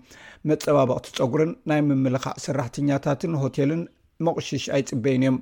መፀባበቕቲ 0.49 1.07
ፀጉርን 1.23 1.53
ናይ 1.71 1.81
ምምልካዕ 1.87 2.35
ሰራሕተኛታትን 2.45 3.33
ሆቴልን 3.43 3.81
መቑሽሽ 4.27 4.65
ኣይፅበይን 4.77 5.23
እዮም 5.25 5.37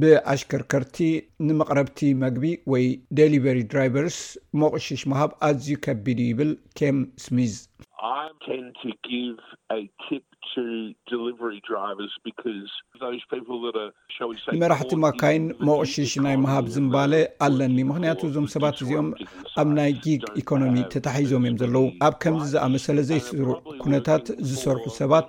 ብኣሽከርከርቲ 0.00 0.96
ንመቕረብቲ 1.46 2.00
መግቢ 2.24 2.44
ወይ 2.72 2.84
ደሊቨሪ 3.20 3.58
ድራይቨርስ 3.72 4.18
መቑሽሽ 4.62 5.02
ምሃብ 5.12 5.32
ኣዝዩ 5.48 5.72
ከቢዱ 5.86 6.18
ይብል 6.28 6.52
ኬም 6.80 6.98
ስሚዝ 7.24 7.54
ንመራሕቲ 14.54 14.92
ማካይን 15.04 15.44
መቕሽሽ 15.68 16.12
ናይ 16.24 16.36
ምሃብ 16.44 16.66
ዝምባለ 16.74 17.12
ኣለኒ 17.46 17.76
ምክንያቱ 17.90 18.20
እዞም 18.28 18.46
ሰባት 18.54 18.76
እዚኦም 18.84 19.08
ኣብ 19.62 19.68
ናይ 19.78 19.92
ጊግ 20.04 20.22
ኢኮኖሚ 20.42 20.74
ተታሒዞም 20.94 21.44
እዮም 21.48 21.58
ዘለዉ 21.62 21.84
ኣብ 22.06 22.14
ከምዚ 22.24 22.46
ዝኣመሰለ 22.54 22.98
ዘይስሩ 23.10 23.46
ኩነታት 23.82 24.26
ዝሰርሑ 24.50 24.84
ሰባት 25.00 25.28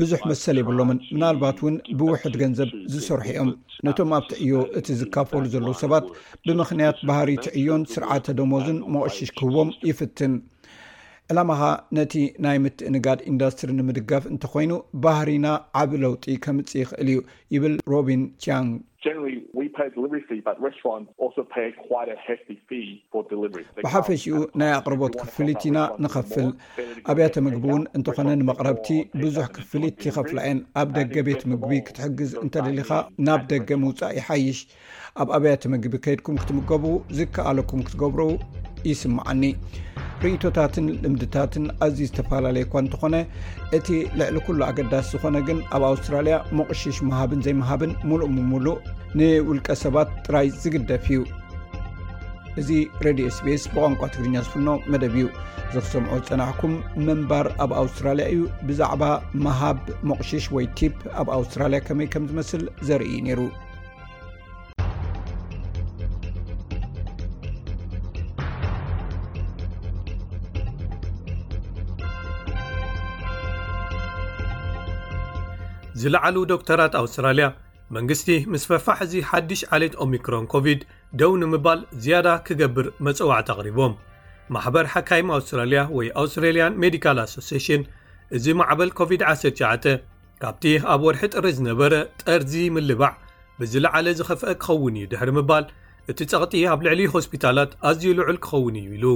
ብዙሕ 0.00 0.20
መሰል 0.30 0.56
ይብሎምን 0.60 0.98
ምናልባት 1.14 1.58
እውን 1.62 1.74
ብውሕድ 1.98 2.34
ገንዘብ 2.42 2.70
ዝሰርሑ 2.92 3.24
እዮም 3.32 3.50
ነቶም 3.86 4.12
ኣብ 4.18 4.24
ትዕዮ 4.30 4.56
እቲ 4.78 4.86
ዝካፈሉ 5.02 5.44
ዘለዉ 5.54 5.74
ሰባት 5.84 6.06
ብምክንያት 6.46 6.98
ባህሪ 7.10 7.30
ትዕዮን 7.46 7.84
ስርዓተ 7.94 8.36
ደመዝን 8.40 8.80
መቕሺሽ 8.96 9.30
ክህቦም 9.38 9.70
ይፍትን 9.90 10.34
ዕላማኻ 11.32 11.60
ነቲ 11.96 12.14
ናይ 12.44 12.56
ምትእንጋድ 12.62 13.20
ኢንዳስትሪ 13.30 13.68
ንምድጋፍ 13.76 14.24
እንተኮይኑ 14.30 14.72
ባህርና 15.04 15.46
ዓብ 15.80 15.90
ለውጢ 16.02 16.24
ከምፅ 16.44 16.70
ይኽእል 16.80 17.08
እዩ 17.12 17.20
ይብል 17.54 17.74
ሮቢን 17.92 18.22
ቻንግ 18.46 18.74
ብሓፈሽኡ 23.86 24.36
ናይ 24.60 24.70
ኣቅርቦት 24.76 25.14
ክፍሊት 25.22 25.64
ኢና 25.70 25.78
ንኸፍል 26.04 26.46
ኣብያተ 27.12 27.34
ምግቢ 27.46 27.64
እውን 27.70 27.82
እንተኾነ 27.98 28.28
ንመቕረብቲ 28.42 28.88
ብዙሕ 29.22 29.46
ክፍሊት 29.56 30.06
ኸፍላ 30.16 30.38
የን 30.48 30.60
ኣብ 30.82 30.90
ደገ 30.98 31.16
ቤት 31.28 31.42
ምግቢ 31.52 31.72
ክትሕግዝ 31.88 32.32
እንተደሊካ 32.44 32.90
ናብ 33.28 33.42
ደገ 33.52 33.70
ምውፃእ 33.84 34.14
ይሓይሽ 34.20 34.60
ኣብ 35.24 35.30
ኣብያተ 35.38 35.70
ምግቢ 35.74 35.94
ከይድኩም 36.06 36.40
ክትምገቡ 36.44 36.86
ዝከኣለኩም 37.18 37.84
ክትገብሩ 37.88 38.22
ይስምዓኒ 38.90 39.42
ርእቶታትን 40.22 40.86
ልምድታትን 41.04 41.64
ኣዝዩ 41.84 42.00
ዝተፈላለዩ 42.08 42.62
እኳ 42.66 42.74
እንትኾነ 42.84 43.14
እቲ 43.76 43.86
ልዕሊ 44.18 44.36
ኩሉ 44.46 44.58
ኣገዳሲ 44.68 45.08
ዝኮነ 45.14 45.36
ግን 45.48 45.58
ኣብ 45.76 45.82
ኣውስትራልያ 45.92 46.36
መቕሺሽ 46.58 46.96
መሃብን 47.08 47.40
ዘይመሃብን 47.46 47.92
ሙሉእ 48.10 48.32
ሙሉእ 48.52 48.78
ንውልቀ 49.18 49.68
ሰባት 49.84 50.10
ጥራይ 50.26 50.46
ዝግደፍ 50.62 51.04
እዩ 51.14 51.20
እዚ 52.60 52.68
ሬድዮ 53.06 53.24
ስፔስ 53.38 53.62
ብቋንቋ 53.74 54.00
ትግርኛ 54.14 54.34
ዝፍኖ 54.46 54.68
መደብ 54.92 55.14
እዩ 55.18 55.26
ዝክሰምዖ 55.74 56.12
ፀናሕኩም 56.30 56.74
ምንባር 57.06 57.46
ኣብ 57.64 57.70
ኣውስትራልያ 57.82 58.26
እዩ 58.34 58.42
ብዛዕባ 58.68 59.04
መሃብ 59.46 59.78
መቕሺሽ 60.10 60.46
ወይ 60.56 60.66
ቲፕ 60.80 60.96
ኣብ 61.22 61.28
ኣውስትራልያ 61.38 61.80
ከመይ 61.88 62.08
ከም 62.14 62.26
ዝመስል 62.32 62.64
ዘርኢዩ 62.88 63.18
ነይሩ 63.28 63.40
ዝለዓሉ 76.02 76.36
ዶክተራት 76.52 76.92
ኣውስትራልያ 77.00 77.46
መንግስቲ 77.96 78.28
ምስ 78.52 78.62
ፈፋሕ 78.70 78.98
እዚ 79.04 79.12
ሓድሽ 79.30 79.60
ዓለት 79.74 79.92
ኦሚክሮን 80.04 80.46
ኮቪድ 80.54 80.80
ደው 81.20 81.32
ንምባል 81.42 81.80
ዝያዳ 82.04 82.28
ክገብር 82.46 82.86
መፅዋዕቲ 83.06 83.48
ኣቕሪቦም 83.54 83.92
ማሕበር 84.54 84.86
ሓካይም 84.94 85.28
ኣውስትራልያ 85.36 85.82
ወይ 85.98 86.08
ኣውስትራልያን 86.22 86.78
ሜዲካል 86.84 87.18
ኣሶስሽን 87.24 87.84
እዚ 88.38 88.46
ማዕበል 88.60 88.90
ኮቪድ-199 89.00 89.86
ካብቲ 90.42 90.64
ኣብ 90.94 91.00
ወርሒ 91.06 91.22
ጥሪ 91.34 91.46
ዝነበረ 91.58 91.94
ጠርዚ 92.22 92.54
ምልባዕ 92.76 93.12
ብዝለዓለ 93.60 94.06
ዝኸፍአ 94.18 94.52
ክኸውን 94.62 94.96
እዩ 95.00 95.04
ድሕሪ 95.12 95.30
ምባል 95.38 95.64
እቲ 96.12 96.18
ፀቕጢ 96.32 96.62
ኣብ 96.72 96.80
ልዕሊ 96.86 97.00
ሆስፒታላት 97.14 97.70
ኣዝዩ 97.90 98.06
ልዑል 98.18 98.38
ክኸውን 98.46 98.74
እዩ 98.82 98.88
ኢሉ 98.98 99.06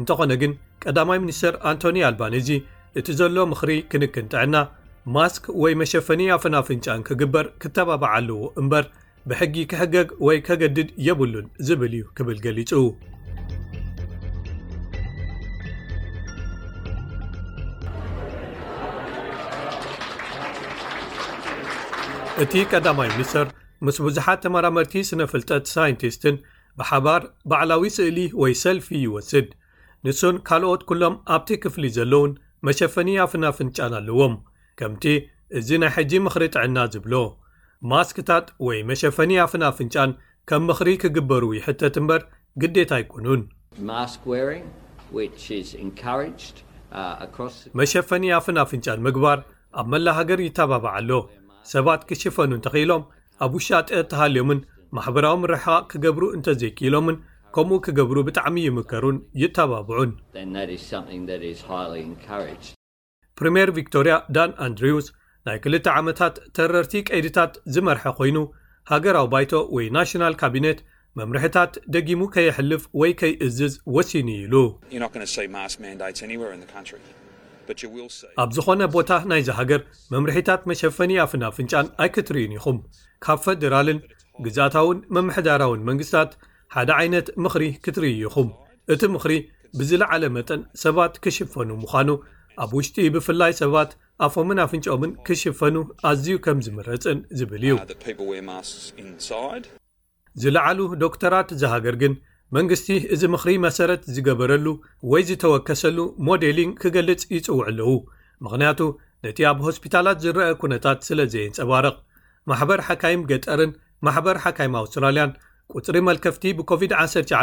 እንተኾነ 0.00 0.32
ግን 0.44 0.54
ቀዳማይ 0.84 1.18
ሚኒስተር 1.26 1.54
ኣንቶኒ 1.72 1.98
ኣልባኒዚ 2.08 2.50
እቲ 3.00 3.08
ዘሎ 3.20 3.36
ምኽሪ 3.52 3.70
ክንክን 3.92 4.26
ጥዐና 4.34 4.54
ማስክ 5.14 5.44
ወይ 5.62 5.72
መሸፈንያ 5.80 6.36
ፍናፍንጫን 6.42 7.00
ክግበር 7.08 7.46
ክተባበዓ 7.62 8.08
ኣለዎ 8.20 8.38
እምበር 8.60 8.86
ብሕጊ 9.30 9.54
ክሕገግ 9.70 10.08
ወይ 10.26 10.38
ከገድድ 10.46 10.88
የብሉን 11.06 11.46
ዝብል 11.66 11.92
እዩ 11.98 12.04
ክብል 12.18 12.38
ገሊጹ 12.44 12.72
እቲ 22.44 22.52
ቀዳማይ 22.72 23.10
ሚኒስተር 23.14 23.46
ምስ 23.88 23.96
ብዙሓት 24.08 24.40
ተመራመርቲ 24.46 24.96
ስነ 25.12 25.20
ፍልጠት 25.34 25.64
ሳይንቲስትን 25.74 26.36
ብሓባር 26.80 27.22
ባዕላዊ 27.52 27.84
ስእሊ 27.98 28.18
ወይ 28.42 28.54
ሰልፊ 28.64 28.88
ይወስድ 29.04 29.48
ንሱን 30.08 30.36
ካልኦት 30.50 30.84
ኩሎም 30.90 31.16
ኣብቲ 31.36 31.50
ክፍሊ 31.64 31.86
ዘለውን 32.00 32.34
መሸፈንያ 32.70 33.30
ፍናፍንጫን 33.34 33.96
ኣለዎም 34.02 34.36
ከምቲ 34.78 35.04
እዚ 35.58 35.68
ናይ 35.82 35.90
ሕጂ 35.96 36.12
ምኽሪ 36.26 36.44
ጥዕና 36.54 36.78
ዚብሎ 36.94 37.14
ማስክታት 37.92 38.46
ወይ 38.66 38.78
መሸፈንያፍናፍንጫን 38.90 40.10
ከም 40.50 40.62
ምኽሪ 40.68 40.88
ኪግበሩ 41.02 41.42
ይሕተት 41.58 41.96
እምበር 42.00 42.20
ግዴት 42.62 42.90
ኣይኩኑንመሸፈንያ 42.98 43.50
ፍናፍንጫን 48.46 49.04
ምግባር 49.08 49.38
ኣብ 49.80 49.86
መላ 49.94 50.06
ሃገር 50.18 50.40
ይተባብዓኣሎ 50.48 51.10
ሰባት 51.72 52.00
ክሽፈኑ 52.08 52.50
እንተ 52.58 52.66
ኽኢሎም 52.74 53.02
ኣብ 53.44 53.52
ውሻጢአ 53.58 54.00
እተሃልዮምን 54.04 54.60
ማሕበራዊ 54.96 55.36
ምርሓቅ 55.42 55.82
ኪገብሩ 55.92 56.22
እንተ 56.36 56.46
ዘይክሎምን 56.62 57.18
ከምኡ 57.56 57.78
ኪገብሩ 57.88 58.16
ብጣዕሚ 58.28 58.56
ይምከሩን 58.68 59.18
ይተባብዑን 59.42 60.10
ፕሪምር 63.38 63.68
ቪክቶርያ 63.78 64.14
ዳን 64.36 64.50
ኣንድሪውስ 64.66 65.06
ናይ 65.46 65.58
ክልተ 65.64 65.86
ዓመታት 66.00 66.36
ተረርቲ 66.56 66.94
ቀይድታት 67.08 67.52
ዝመርሐ 67.74 68.04
ኮይኑ 68.18 68.38
ሃገራዊ 68.92 69.26
ባይቶ 69.32 69.52
ወይ 69.76 69.86
ናሽናል 69.96 70.34
ካቢነት 70.42 70.78
መምርሒታት 71.18 71.74
ደጊሙ 71.94 72.22
ከይሕልፍ 72.34 72.82
ወይ 73.00 73.12
ከይእዝዝ 73.20 73.74
ወሲኒ 73.96 74.28
እኢሉ 74.38 74.54
ኣብ 78.42 78.50
ዝኾነ 78.56 78.82
ቦታ 78.96 79.12
ናይዚ 79.30 79.48
ሃገር 79.60 79.80
መምርሒታት 80.14 80.60
መሸፈኒ 80.70 81.12
ኣፍናፍንጫን 81.24 81.86
ኣይክትርዩን 82.04 82.54
ኢኹም 82.58 82.76
ካብ 83.26 83.38
ፈደራልን 83.46 83.98
ግዛታውን 84.46 84.98
መምሕዳራውን 85.16 85.80
መንግስትታት 85.90 86.32
ሓደ 86.76 86.90
ዓይነት 87.00 87.26
ምኽሪ 87.44 87.64
ክትርኢ 87.84 88.14
ኢኹም 88.28 88.48
እቲ 88.94 89.02
ምኽሪ 89.16 89.34
ብዝለዓለ 89.78 90.24
መጠን 90.38 90.60
ሰባት 90.84 91.14
ክሽፈኑ 91.24 91.70
ምዃኑ 91.84 92.08
ኣብ 92.64 92.70
ውሽጢ 92.76 92.98
ብፍላይ 93.14 93.52
ሰባት 93.62 93.90
ኣፎምን 94.26 94.58
ኣፍንጮምን 94.64 95.10
ክሽፈኑ 95.26 95.76
ኣዝዩ 96.10 96.28
ከም 96.44 96.58
ዝምረጽን 96.66 97.18
ዝብል 97.38 97.64
እዩ 97.66 97.74
uh, 97.76 99.56
ዝለዓሉ 100.42 100.78
ዶክተራት 101.02 101.48
ዝሃገር 101.60 101.96
ግን 102.02 102.14
መንግስቲ 102.56 102.88
እዚ 103.14 103.22
ምኽሪ 103.34 103.52
መሰረት 103.66 104.02
ዝገበረሉ 104.14 104.66
ወይ 105.12 105.22
ዝተወከሰሉ 105.30 105.98
ሞዴሊን 106.28 106.72
ክገልጽ 106.82 107.22
ይጽውዕ 107.36 107.60
ኣለዉ 107.70 107.88
ምኽንያቱ 108.44 108.80
ነቲ 109.24 109.38
ኣብ 109.50 109.58
ሆስፒታላት 109.66 110.18
ዝርአ 110.24 110.46
ኩነታት 110.62 110.98
ስለዘይንጸባርቕ 111.08 111.96
ማሕበር 112.50 112.80
ሓካይም 112.88 113.22
ገጠርን 113.32 113.72
ማሕበር 114.08 114.36
ሓካይም 114.44 114.76
ኣውስትራልያን 114.82 115.32
ቁፅሪ 115.76 115.96
መልከፍቲ 116.10 116.44
ብኮቪድ-19 116.58 117.34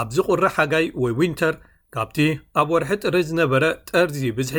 ኣብ 0.00 0.08
ዚቝሪ 0.16 0.44
ሓጋይ 0.56 0.86
ወይ 1.02 1.12
ዊንተር 1.20 1.54
ካብቲ 1.96 2.18
ኣብ 2.60 2.70
ወርሒ 2.72 2.88
ጥሪ 3.02 3.16
ዝነበረ 3.28 3.64
ጠርዚ 3.90 4.20
ብዝሒ 4.38 4.56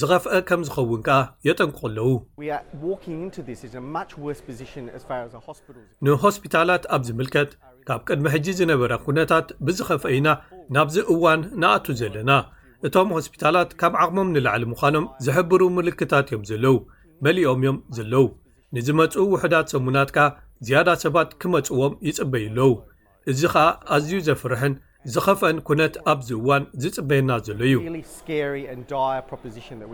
ዝኸፍአ 0.00 0.36
ከም 0.48 0.60
ዝኸውን 0.66 1.02
ከኣ 1.06 1.18
የጠንቅቕ 1.46 1.80
ኣለዉ 1.88 2.10
ንሆስፒታላት 6.06 6.84
ኣብ 6.96 7.02
ዝምልከት 7.08 7.50
ካብ 7.88 8.00
ቅድሚ 8.08 8.26
ሕጂ 8.34 8.46
ዝነበረ 8.62 8.92
ኩነታት 9.06 9.46
ብዝኸፍአ 9.66 10.10
ኢና 10.16 10.28
ናብዚ 10.76 10.96
እዋን 11.16 11.40
ንኣቱ 11.60 11.86
ዘለና 12.02 12.30
እቶም 12.86 13.08
ሆስፒታላት 13.18 13.70
ካብ 13.82 13.94
ዓቕሞም 14.04 14.32
ንላዕሊ 14.36 14.64
ምዃኖም 14.74 15.06
ዘሕብሩ 15.26 15.60
ምልክታት 15.78 16.26
እዮም 16.32 16.44
ዘለው 16.52 16.76
መሊኦም 17.26 17.60
እዮም 17.64 17.78
ዘለው 17.98 18.26
ንዝመጹኡ 18.76 19.26
ውሕዳት 19.34 19.66
ሰሙናት 19.74 20.10
ከ 20.16 20.20
ዝያዳ 20.68 20.88
ሰባት 21.04 21.30
ክመጽዎም 21.42 21.92
ይጽበዩ 22.08 22.46
ኣለዉ 22.50 22.70
እዚ 23.30 23.40
ኸኣ 23.54 23.66
ኣዝዩ 23.94 24.18
ዘፍርሕን 24.28 24.74
ዝኸፍአን 25.12 25.56
ኩነት 25.68 25.94
ኣብዚ 26.10 26.28
እዋን 26.40 26.62
ዝፅበየና 26.82 27.30
ዘሎ 27.46 27.60
እዩ 29.76 29.86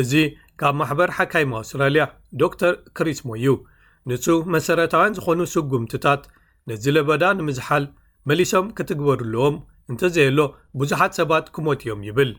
እዚ 0.00 0.12
ካብ 0.60 0.74
ማሕበር 0.80 1.10
ሓካይሚ 1.16 1.52
ኣውስትራልያ 1.60 2.04
ዶ 2.40 2.48
ር 2.70 2.72
ክሪስሞ 2.98 3.28
እዩ 3.38 3.46
ንሱ 4.10 4.26
መሰረታውያን 4.54 5.16
ዝኾኑ 5.18 5.40
ስጉምትታት 5.54 6.22
ነዚ 6.70 6.84
ለበዳ 6.96 7.22
ንምዝሓል 7.38 7.84
መሊሶም 8.30 8.66
ክትግበሩለዎም 8.78 9.56
እንተዘየሎ 9.92 10.38
ብዙሓት 10.82 11.12
ሰባት 11.20 11.46
ክሞት 11.54 11.80
እዮም 11.86 12.00
ይብል 12.08 12.32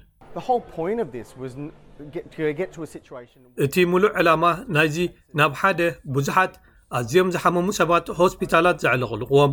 እቲ 3.66 3.76
ሙሉእ 3.94 4.14
ዕላማ 4.20 4.44
ናይዚ 4.76 4.98
ናብ 5.40 5.54
ሓደ 5.62 5.80
ብዙሓት 6.18 6.54
ኣዝዮም 7.00 7.32
ዝሓመሙ 7.36 7.68
ሰባት 7.82 8.06
ሆስፒታላት 8.20 8.78
ዘዕለቕልቑዎም 8.86 9.52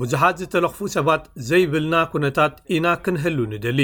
ብዙሓት 0.00 0.36
ዝተለኽፉ 0.42 0.78
ሰባት 0.94 1.22
ዘይብልና 1.48 1.94
ኵነታት 2.14 2.54
ኢና 2.76 2.86
ክንህል 3.04 3.36
ንደሊ 3.52 3.80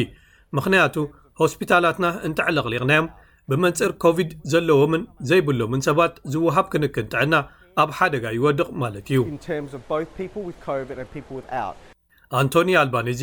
ምኽንያቱ 0.57 0.97
ሆስፒታላትና 1.41 2.07
እንታዕለቕሊቕናዮም 2.27 3.09
ብመንጽር 3.51 3.91
ኮቪድ 4.05 4.31
ዘለዎምን 4.53 5.03
ዘይብሎምን 5.31 5.81
ሰባት 5.89 6.15
ዚውሃብ 6.33 6.67
ክንክን 6.73 7.09
ጥዕና 7.13 7.35
ኣብ 7.83 7.91
ሓደጋ 7.99 8.25
ይወድቕ 8.37 8.69
ማለት 8.83 9.09
እዩ 9.15 9.21
ኣንቶኒ 12.41 12.71
ኣልባኒእዚ 12.83 13.23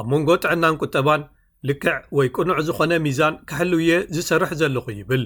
ኣብ 0.00 0.06
መንጎ 0.12 0.28
ጥዕናን 0.44 0.78
ቁጠባን 0.84 1.22
ልክዕ 1.68 1.96
ወይ 2.16 2.28
ቅኑዕ 2.36 2.58
ዝዀነ 2.68 2.92
ሚዛን 3.06 3.34
ኪሕልው 3.50 3.80
የ 3.90 3.94
ዝሰርሕ 4.16 4.50
ዘለኹ 4.62 4.86
ይብል 5.00 5.24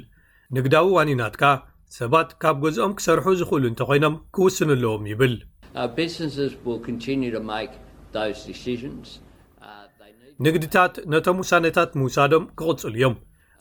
ንግዳዊ 0.57 0.87
ዋኒናት 0.99 1.35
ካ 1.43 1.55
ሰባት 1.99 2.29
ካብ 2.43 2.57
ገዝኦም 2.65 2.95
ኪሰርሑ 2.99 3.27
ዚኽእሉ 3.41 3.65
እንተ 3.73 3.81
ዀይኖም 3.91 4.15
ኪውስንኣለዎም 4.37 5.05
ይብል 5.13 5.35
Uh, 5.75 5.89
uh, 8.15 8.87
ንግድታት 10.45 10.93
ነቶም 11.13 11.37
ውሳነታት 11.43 11.91
ምውሳዶም 12.01 12.45
ኪቕጽሉ 12.59 12.89
እዮም 13.01 13.15